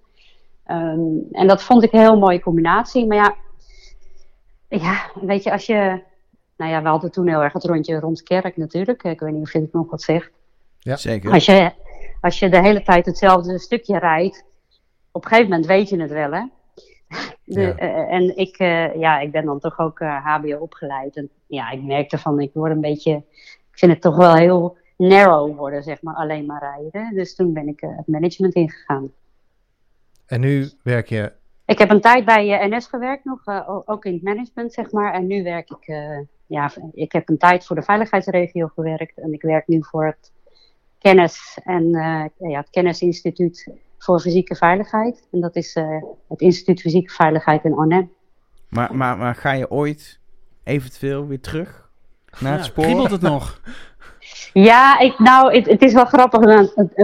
Ehm, 0.66 1.00
en 1.32 1.48
dat 1.48 1.64
vond 1.64 1.84
ik 1.84 1.94
een 1.94 2.00
heel 2.00 2.18
mooie 2.20 2.40
combinatie. 2.42 3.06
Maar 3.08 3.18
ja, 3.18 3.36
ja, 4.68 5.12
weet 5.22 5.44
je, 5.44 5.52
als 5.52 5.66
je. 5.66 6.02
Nou 6.58 6.72
ja, 6.72 6.82
we 6.82 6.88
hadden 6.88 7.12
toen 7.12 7.28
heel 7.28 7.44
erg 7.44 7.54
het 7.54 7.64
rondje 7.66 8.00
rond 8.00 8.24
Kerk 8.24 8.58
natuurlijk. 8.58 9.04
Ik 9.04 9.20
weet 9.20 9.34
niet 9.34 9.42
of 9.42 9.54
je 9.54 9.60
het 9.60 9.74
nog 9.74 9.90
wat 9.90 10.02
zegt. 10.02 10.32
Ja. 10.80 10.96
Zeker. 10.96 11.32
Als 11.32 11.46
je, 11.46 11.72
als 12.22 12.40
je 12.40 12.50
de 12.50 12.62
hele 12.62 12.82
tijd 12.84 13.06
hetzelfde 13.06 13.60
stukje 13.60 13.98
rijdt, 14.00 14.46
op 15.12 15.24
een 15.24 15.30
gegeven 15.30 15.50
moment 15.50 15.68
weet 15.68 15.90
je 15.90 16.02
het 16.02 16.12
wel, 16.12 16.32
hè? 16.32 16.44
De, 17.44 17.62
Ja. 17.62 17.76
eh, 17.76 18.14
en 18.14 18.38
ik, 18.38 18.58
eh, 18.58 18.96
ja, 18.96 19.20
ik 19.20 19.32
ben 19.32 19.46
dan 19.46 19.60
toch 19.60 19.80
ook 19.80 20.00
eh, 20.00 20.26
HBO 20.26 20.58
opgeleid. 20.58 21.16
En 21.16 21.30
ja, 21.48 21.70
ik 21.70 21.84
merkte 21.84 22.18
van, 22.18 22.40
ik 22.40 22.52
word 22.54 22.72
een 22.72 22.82
beetje. 22.82 23.24
Ik 23.72 23.78
vind 23.78 23.92
het 23.92 24.02
toch 24.02 24.16
wel 24.16 24.36
heel 24.36 24.78
narrow 24.98 25.58
worden, 25.58 25.84
zeg 25.84 26.02
maar, 26.02 26.16
alleen 26.16 26.46
maar 26.46 26.60
rijden. 26.60 27.16
Dus 27.16 27.36
toen 27.36 27.54
ben 27.54 27.68
ik 27.68 27.80
het 27.80 28.08
management 28.08 28.54
ingegaan. 28.54 29.12
En 30.26 30.40
nu 30.40 30.70
werk 30.84 31.10
je 31.10 31.32
ik 31.66 31.78
heb 31.78 31.90
een 31.90 32.02
tijd 32.02 32.26
bij 32.26 32.68
NS 32.68 32.88
gewerkt 32.88 33.26
nog, 33.26 33.42
ook 33.86 34.06
in 34.06 34.14
het 34.14 34.22
management, 34.22 34.74
zeg 34.74 34.92
maar. 34.92 35.14
En 35.14 35.28
nu 35.28 35.44
werk 35.44 35.70
ik, 35.70 35.96
ja, 36.46 36.72
ik 36.94 37.12
heb 37.12 37.30
een 37.30 37.38
tijd 37.38 37.66
voor 37.66 37.76
de 37.76 37.82
veiligheidsregio 37.82 38.68
gewerkt. 38.68 39.18
En 39.18 39.34
ik 39.34 39.42
werk 39.42 39.68
nu 39.68 39.84
voor 39.84 40.06
het 40.06 40.32
kennis 40.98 41.60
en 41.64 41.90
ja, 42.38 42.60
het 42.60 42.70
kennisinstituut 42.70 43.72
voor 44.04 44.20
fysieke 44.20 44.56
veiligheid. 44.56 45.28
En 45.32 45.40
dat 45.40 45.56
is 45.56 45.74
het 46.28 46.42
Instituut 46.42 46.82
Fysieke 46.82 47.14
Veiligheid 47.14 47.64
in 47.64 47.74
Arnhem. 47.74 48.12
Maar, 48.70 48.96
maar, 48.96 49.18
maar 49.18 49.36
ga 49.36 49.52
je 49.52 49.72
ooit 49.72 50.20
eventueel 50.64 51.28
weer 51.28 51.42
terug 51.42 51.90
naar 52.40 52.54
het 52.54 52.66
spoor? 52.66 52.84
Kriebelt 52.84 53.12
het 53.12 53.22
nog? 53.22 53.60
Ja, 54.54 55.00
ik, 55.00 55.20
nou, 55.20 55.56
het, 55.56 55.66
het 55.66 55.82
is 55.82 55.94
wel 55.94 56.06
grappig. 56.06 56.40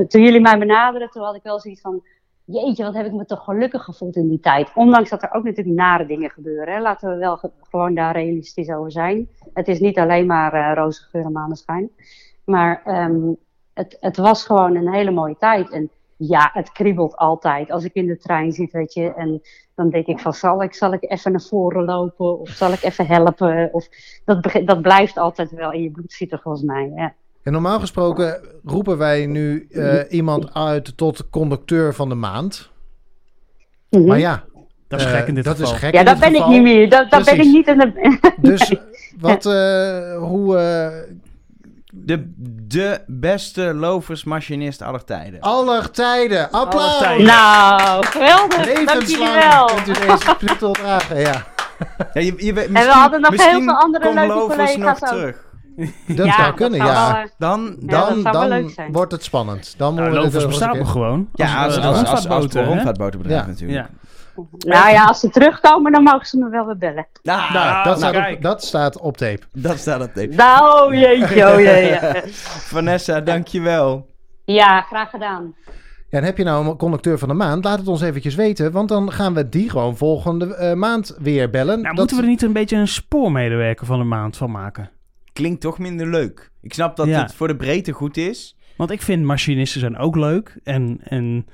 Toen 0.07 0.21
jullie 0.21 0.41
mij 0.41 0.57
benaderden, 0.59 1.09
toen 1.09 1.23
had 1.23 1.35
ik 1.35 1.43
wel 1.43 1.59
zoiets 1.59 1.81
van... 1.81 2.03
Jeetje, 2.45 2.83
wat 2.83 2.93
heb 2.93 3.05
ik 3.05 3.11
me 3.11 3.25
toch 3.25 3.43
gelukkig 3.43 3.83
gevoeld 3.83 4.15
in 4.15 4.27
die 4.27 4.39
tijd. 4.39 4.71
Ondanks 4.75 5.09
dat 5.09 5.23
er 5.23 5.31
ook 5.31 5.43
natuurlijk 5.43 5.75
nare 5.75 6.05
dingen 6.05 6.29
gebeuren. 6.29 6.73
Hè. 6.73 6.81
Laten 6.81 7.09
we 7.09 7.15
wel 7.15 7.39
gewoon 7.69 7.93
daar 7.93 8.13
realistisch 8.13 8.69
over 8.69 8.91
zijn. 8.91 9.29
Het 9.53 9.67
is 9.67 9.79
niet 9.79 9.97
alleen 9.97 10.25
maar 10.25 10.53
uh, 10.53 10.71
roze 10.75 11.03
geur 11.03 11.25
en 11.25 11.31
maneschijn. 11.31 11.89
Maar 12.43 12.81
um, 12.85 13.37
het, 13.73 13.97
het 13.99 14.17
was 14.17 14.45
gewoon 14.45 14.75
een 14.75 14.93
hele 14.93 15.11
mooie 15.11 15.37
tijd. 15.39 15.69
En 15.69 15.89
ja, 16.17 16.49
het 16.53 16.71
kriebelt 16.71 17.15
altijd. 17.15 17.71
Als 17.71 17.83
ik 17.83 17.93
in 17.93 18.07
de 18.07 18.17
trein 18.17 18.51
zit, 18.51 18.71
weet 18.71 18.93
je, 18.93 19.13
en 19.13 19.41
dan 19.75 19.89
denk 19.89 20.05
ik 20.05 20.19
van, 20.19 20.33
zal 20.33 20.63
ik, 20.63 20.73
zal 20.73 20.93
ik 20.93 21.11
even 21.11 21.31
naar 21.31 21.41
voren 21.41 21.85
lopen? 21.85 22.39
Of 22.39 22.49
zal 22.49 22.71
ik 22.71 22.83
even 22.83 23.07
helpen? 23.07 23.69
Of, 23.71 23.87
dat, 24.25 24.51
dat 24.65 24.81
blijft 24.81 25.17
altijd 25.17 25.51
wel 25.51 25.71
in 25.71 25.81
je 25.81 25.91
bloed 25.91 26.13
zitten, 26.13 26.39
volgens 26.39 26.63
mij, 26.63 26.91
ja. 26.95 27.13
En 27.43 27.53
normaal 27.53 27.79
gesproken 27.79 28.41
roepen 28.63 28.97
wij 28.97 29.25
nu 29.25 29.67
uh, 29.69 30.01
iemand 30.09 30.53
uit 30.53 30.97
tot 30.97 31.29
conducteur 31.29 31.93
van 31.93 32.09
de 32.09 32.15
maand. 32.15 32.69
Mhm. 33.89 34.05
Maar 34.05 34.19
ja, 34.19 34.43
Dat 34.87 34.99
is 34.99 35.05
gek 35.05 35.27
in 35.27 35.35
dit 35.35 35.43
dat 35.43 35.57
geval. 35.57 35.73
is 35.73 35.79
gek 35.79 35.93
Ja, 35.93 36.03
dat 36.03 36.19
ben 36.19 36.35
ik 36.35 36.47
niet 36.47 36.61
meer. 36.61 36.89
Dat, 36.89 37.11
dat 37.11 37.25
ben 37.25 37.39
ik 37.39 37.45
niet 37.45 37.67
in 37.67 37.77
de... 37.77 38.33
Dus 38.41 38.75
wat, 39.19 39.45
eh, 39.45 40.17
hoe, 40.17 40.57
eh, 40.57 41.13
De, 42.05 42.33
de 42.67 43.01
beste 43.07 43.73
loversmachinist 43.73 44.81
aller 44.81 45.03
tijden. 45.03 45.39
aller 45.41 45.91
tijden, 45.91 46.51
applaus! 46.51 46.83
Aller 46.83 46.99
tijden. 46.99 47.25
Nou, 47.25 48.05
geweldig. 48.05 48.55
Dank 48.55 48.67
jullie 48.67 48.85
Levenslang 48.85 49.43
wel. 49.53 49.65
kunt 49.65 49.87
u 49.87 49.93
deze 50.07 50.35
titel 50.37 50.71
dragen, 50.71 51.19
ja. 51.19 51.45
Ja, 52.13 52.21
je, 52.21 52.33
je, 52.37 52.53
weet- 52.53 52.69
we 52.71 52.79
hadden 52.89 53.21
nog 53.21 53.45
heel 53.45 53.61
veel 53.61 53.73
andere 53.73 54.13
leuke 54.13 54.33
collega's 54.47 54.75
nog 54.77 54.89
ook. 54.89 55.07
terug. 55.07 55.45
Dat 56.07 56.25
Ja, 56.25 56.33
zou 56.33 56.45
dat 56.47 56.55
kunnen, 56.55 56.77
zou 56.79 56.91
ja. 56.91 57.11
wel, 57.13 57.21
eh, 57.23 57.29
Dan, 57.37 57.75
Ja, 57.79 58.05
Dan, 58.09 58.23
dat 58.23 58.33
dan 58.33 58.71
wordt 58.91 59.11
het 59.11 59.23
spannend. 59.23 59.73
Dan 59.77 59.93
Nou, 59.95 60.05
worden 60.09 60.23
Lovers 60.23 60.43
het 60.43 60.51
bestaat 60.51 60.75
nog 60.77 60.91
gewoon. 60.91 61.29
ja, 61.33 61.63
als, 61.63 61.75
als, 61.77 61.85
als, 61.85 61.95
als, 61.97 62.07
rondvaartboten, 62.07 62.59
hè? 62.61 62.67
rondvaartbootenbedrijf 62.67 63.41
Ja. 63.41 63.47
natuurlijk. 63.47 63.79
Ja. 63.79 63.89
Nou 64.57 64.89
ja, 64.91 65.03
als 65.05 65.19
ze 65.19 65.29
terugkomen, 65.29 65.91
dan 65.91 66.03
mogen 66.03 66.25
ze 66.25 66.37
me 66.37 66.49
wel 66.49 66.65
weer 66.65 66.77
bellen. 66.77 67.07
Nou, 67.23 67.53
Nou, 67.53 67.83
dat, 67.83 67.97
staat 67.97 68.33
op, 68.35 68.41
dat 68.41 68.63
staat 68.63 68.99
op 68.99 69.17
tape. 69.17 69.39
dat 69.53 69.77
staat 69.77 70.01
op 70.01 70.13
tape. 70.13 70.35
Nou, 70.35 70.95
jeetje, 70.97 71.47
oh 71.53 71.59
jee. 71.59 71.97
Vanessa, 72.73 73.21
dankjewel. 73.21 74.07
ja, 74.45 74.81
graag 74.81 75.09
gedaan. 75.09 75.55
Ja, 76.09 76.17
en 76.17 76.23
heb 76.23 76.37
je 76.37 76.43
nou 76.43 76.67
een 76.67 76.77
conducteur 76.77 77.17
van 77.17 77.27
de 77.27 77.33
maand? 77.33 77.63
Laat 77.63 77.79
het 77.79 77.87
ons 77.87 78.01
eventjes 78.01 78.35
weten, 78.35 78.71
want 78.71 78.89
dan 78.89 79.11
gaan 79.11 79.33
we 79.33 79.49
die 79.49 79.69
gewoon 79.69 79.97
volgende 79.97 80.55
eh, 80.55 80.73
maand 80.73 81.15
weer 81.19 81.49
bellen. 81.49 81.75
Nou, 81.81 81.87
Dat- 81.87 81.95
moeten 81.97 82.15
we 82.17 82.21
er 82.23 82.29
niet 82.29 82.41
een 82.41 82.53
beetje 82.53 82.75
een 82.77 82.87
spoormedewerker 82.87 83.85
van 83.85 83.99
de 83.99 84.05
maand 84.05 84.37
van 84.37 84.51
maken? 84.51 84.89
Klinkt 85.33 85.61
toch 85.61 85.77
minder 85.79 86.07
leuk. 86.07 86.51
Ik 86.61 86.73
snap 86.73 86.95
dat 86.95 87.07
Ja. 87.07 87.21
het 87.21 87.33
voor 87.33 87.47
de 87.47 87.55
breedte 87.55 87.91
goed 87.91 88.17
is. 88.17 88.55
Want 88.77 88.91
ik 88.91 89.01
vind 89.01 89.23
machinisten 89.23 89.79
zijn 89.79 89.97
ook 89.97 90.15
leuk. 90.15 90.57
En, 90.63 90.99
en 91.03 91.45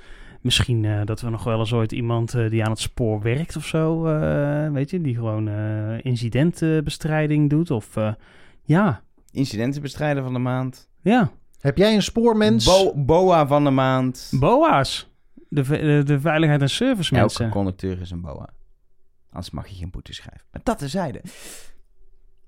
misschien 0.44 0.86
eh, 0.86 1.02
dat 1.06 1.22
we 1.22 1.30
nog 1.30 1.44
wel 1.44 1.60
eens 1.60 1.74
ooit 1.74 1.91
iemand 1.91 2.34
eh, 2.34 2.50
die 2.50 2.64
aan 2.64 2.70
het 2.72 2.80
spoor 2.80 3.22
werkt 3.22 3.56
of 3.56 3.66
zo, 3.66 4.06
eh, 4.08 4.70
weet 4.72 4.89
je, 4.89 5.02
die 5.02 5.16
gewoon 5.16 5.48
eh, 5.48 6.06
incidentenbestrijding 6.06 7.50
doet. 7.50 7.72
Of 7.72 7.96
eh, 7.98 8.14
ja, 8.64 9.02
Incidentenbestrijder 9.32 10.24
van 10.24 10.34
de 10.34 10.39
maand. 10.39 10.89
ja. 11.02 11.32
Heb 11.60 11.78
jij 11.78 11.96
een 11.96 12.02
spoormens? 12.04 12.66
Bo- 12.66 12.94
BOA 12.96 13.48
van 13.48 13.64
de 13.64 13.70
maand. 13.70 14.32
BOA's. 14.39 15.10
De, 15.50 15.62
de, 15.64 16.02
de 16.06 16.20
veiligheid 16.20 16.62
en 16.62 16.70
service 16.70 17.10
Elke 17.12 17.20
mensen. 17.20 17.50
conducteur 17.50 18.02
is 18.02 18.12
een 18.12 18.22
BOA. 18.22 18.50
Anders 19.32 19.52
mag 19.52 19.68
je 19.68 19.76
geen 19.76 19.89
boete 19.91 20.14
schrijven. 20.14 20.46
Maar 20.52 20.62
dat 20.64 20.78
terzijde. 20.78 21.22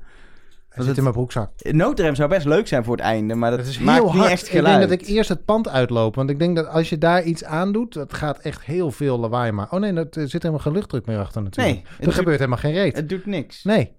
Hij 0.70 0.84
zit 0.84 0.88
het- 0.88 0.98
in 0.98 1.04
mijn 1.04 1.16
broekzak. 1.16 1.52
Een 1.58 1.76
noodrem 1.78 2.16
zou 2.16 2.30
best 2.30 2.46
leuk 2.46 2.68
zijn 2.68 2.84
voor 2.84 2.96
het 2.96 3.06
einde, 3.06 3.36
maar 3.36 3.50
dat 3.50 3.60
Het 3.60 3.68
is 3.68 3.80
maakt 3.80 3.98
heel 4.02 4.12
niet 4.12 4.20
hard. 4.20 4.32
echt 4.32 4.46
ik 4.46 4.50
geluid. 4.52 4.78
denk 4.78 4.90
dat 4.90 5.02
ik 5.02 5.16
eerst 5.16 5.30
het 5.30 5.46
pand 5.46 5.70
uitloop. 5.70 6.16
Want 6.16 6.30
ik 6.30 6.40
denk 6.40 6.56
dat 6.56 6.68
als 6.68 6.90
je 6.90 6.98
daar 6.98 7.24
iets 7.24 7.44
aan 7.44 7.72
doet, 7.72 7.94
dat 7.94 8.14
gaat 8.14 8.38
echt 8.40 8.64
heel 8.64 8.92
veel 8.92 9.20
lawaai 9.20 9.52
maken. 9.52 9.74
Oh 9.74 9.80
nee, 9.80 9.94
dat, 9.94 10.16
er 10.16 10.30
zit 10.30 10.42
helemaal 10.42 10.64
geen 10.64 10.74
luchtdruk 10.74 11.06
meer 11.06 11.20
achter 11.20 11.42
natuurlijk. 11.42 11.76
Nee, 11.76 11.84
het 11.88 11.98
er 12.00 12.06
doet- 12.06 12.14
gebeurt 12.14 12.38
helemaal 12.38 12.60
geen 12.60 12.74
reet. 12.74 12.96
Het 12.96 13.10
doet 13.10 13.26
niks. 13.26 13.64
Nee. 13.64 13.92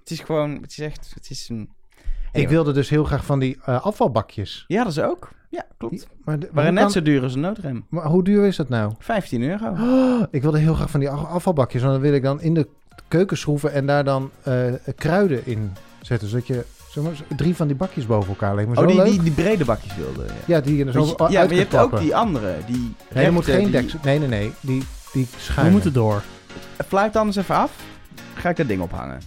Het 0.00 0.10
is 0.10 0.20
gewoon, 0.20 0.50
het 0.62 0.70
is 0.70 0.78
echt, 0.78 1.10
het 1.14 1.30
is 1.30 1.48
een... 1.48 1.70
Ik 2.32 2.48
wilde 2.48 2.72
dus 2.72 2.88
heel 2.88 3.04
graag 3.04 3.24
van 3.24 3.38
die 3.38 3.58
eh, 3.64 3.84
afvalbakjes. 3.84 4.64
Ja, 4.66 4.82
dat 4.82 4.92
is 4.92 5.00
ook. 5.00 5.28
Ja, 5.48 5.64
klopt. 5.78 5.94
Die- 5.94 6.04
maar, 6.24 6.38
de- 6.38 6.48
Maar 6.52 6.72
net 6.72 6.82
kan- 6.82 6.90
zo 6.90 7.02
duur 7.02 7.22
als 7.22 7.34
een 7.34 7.40
noodrem. 7.40 7.84
maar 7.88 8.04
hoe 8.04 8.24
duur 8.24 8.46
is 8.46 8.56
dat 8.56 8.68
nou? 8.68 8.92
15 8.98 9.42
euro. 9.42 9.66
Oh, 9.68 10.22
ik 10.30 10.42
wilde 10.42 10.58
heel 10.58 10.74
graag 10.74 10.90
van 10.90 11.00
die 11.00 11.10
af- 11.10 11.24
afvalbakjes. 11.28 11.82
Want 11.82 11.94
dan 11.94 12.02
wil 12.02 12.12
ik 12.12 12.22
dan 12.22 12.40
in 12.40 12.54
de 12.54 12.68
keuken 13.08 13.36
schroeven 13.38 13.72
en 13.72 13.86
daar 13.86 14.04
dan 14.04 14.30
eh, 14.42 14.54
kruiden 14.96 15.46
in 15.46 15.72
zetten. 16.00 16.28
Zodat 16.28 16.46
je 16.46 16.64
zeg 16.90 17.04
maar, 17.04 17.12
drie 17.36 17.56
van 17.56 17.66
die 17.66 17.76
bakjes 17.76 18.06
boven 18.06 18.28
elkaar 18.28 18.54
legt. 18.54 18.68
Maar 18.68 18.76
Oh, 18.76 18.82
zo 18.82 18.88
die, 18.88 18.96
leuk. 19.02 19.06
die, 19.12 19.22
die 19.22 19.32
brede 19.32 19.64
bakjes 19.64 19.96
wilde. 19.96 20.24
Ja, 20.24 20.32
Ja, 20.56 20.60
die 20.60 20.76
je 20.76 20.92
zo 20.92 21.00
je- 21.04 21.14
ja 21.32 21.40
maar 21.44 21.52
je 21.54 21.58
hebt 21.60 21.76
ook 21.76 21.98
die 21.98 22.16
andere. 22.16 22.54
Die 22.66 22.94
Nee, 23.14 23.24
er 23.24 23.32
moet 23.32 23.44
geen 23.44 23.62
die- 23.62 23.70
deksel. 23.72 23.98
Nee, 24.04 24.18
nee, 24.18 24.28
nee. 24.28 24.52
Die, 24.60 24.82
die 25.12 25.26
We 25.30 25.40
schuine. 25.40 25.72
moeten 25.72 25.92
door. 25.92 26.22
Fluit 26.88 27.16
anders 27.16 27.36
even 27.36 27.54
af. 27.54 27.72
Ga 28.34 28.48
ik 28.48 28.56
dat 28.56 28.68
ding 28.68 28.80
ophangen. 28.82 29.18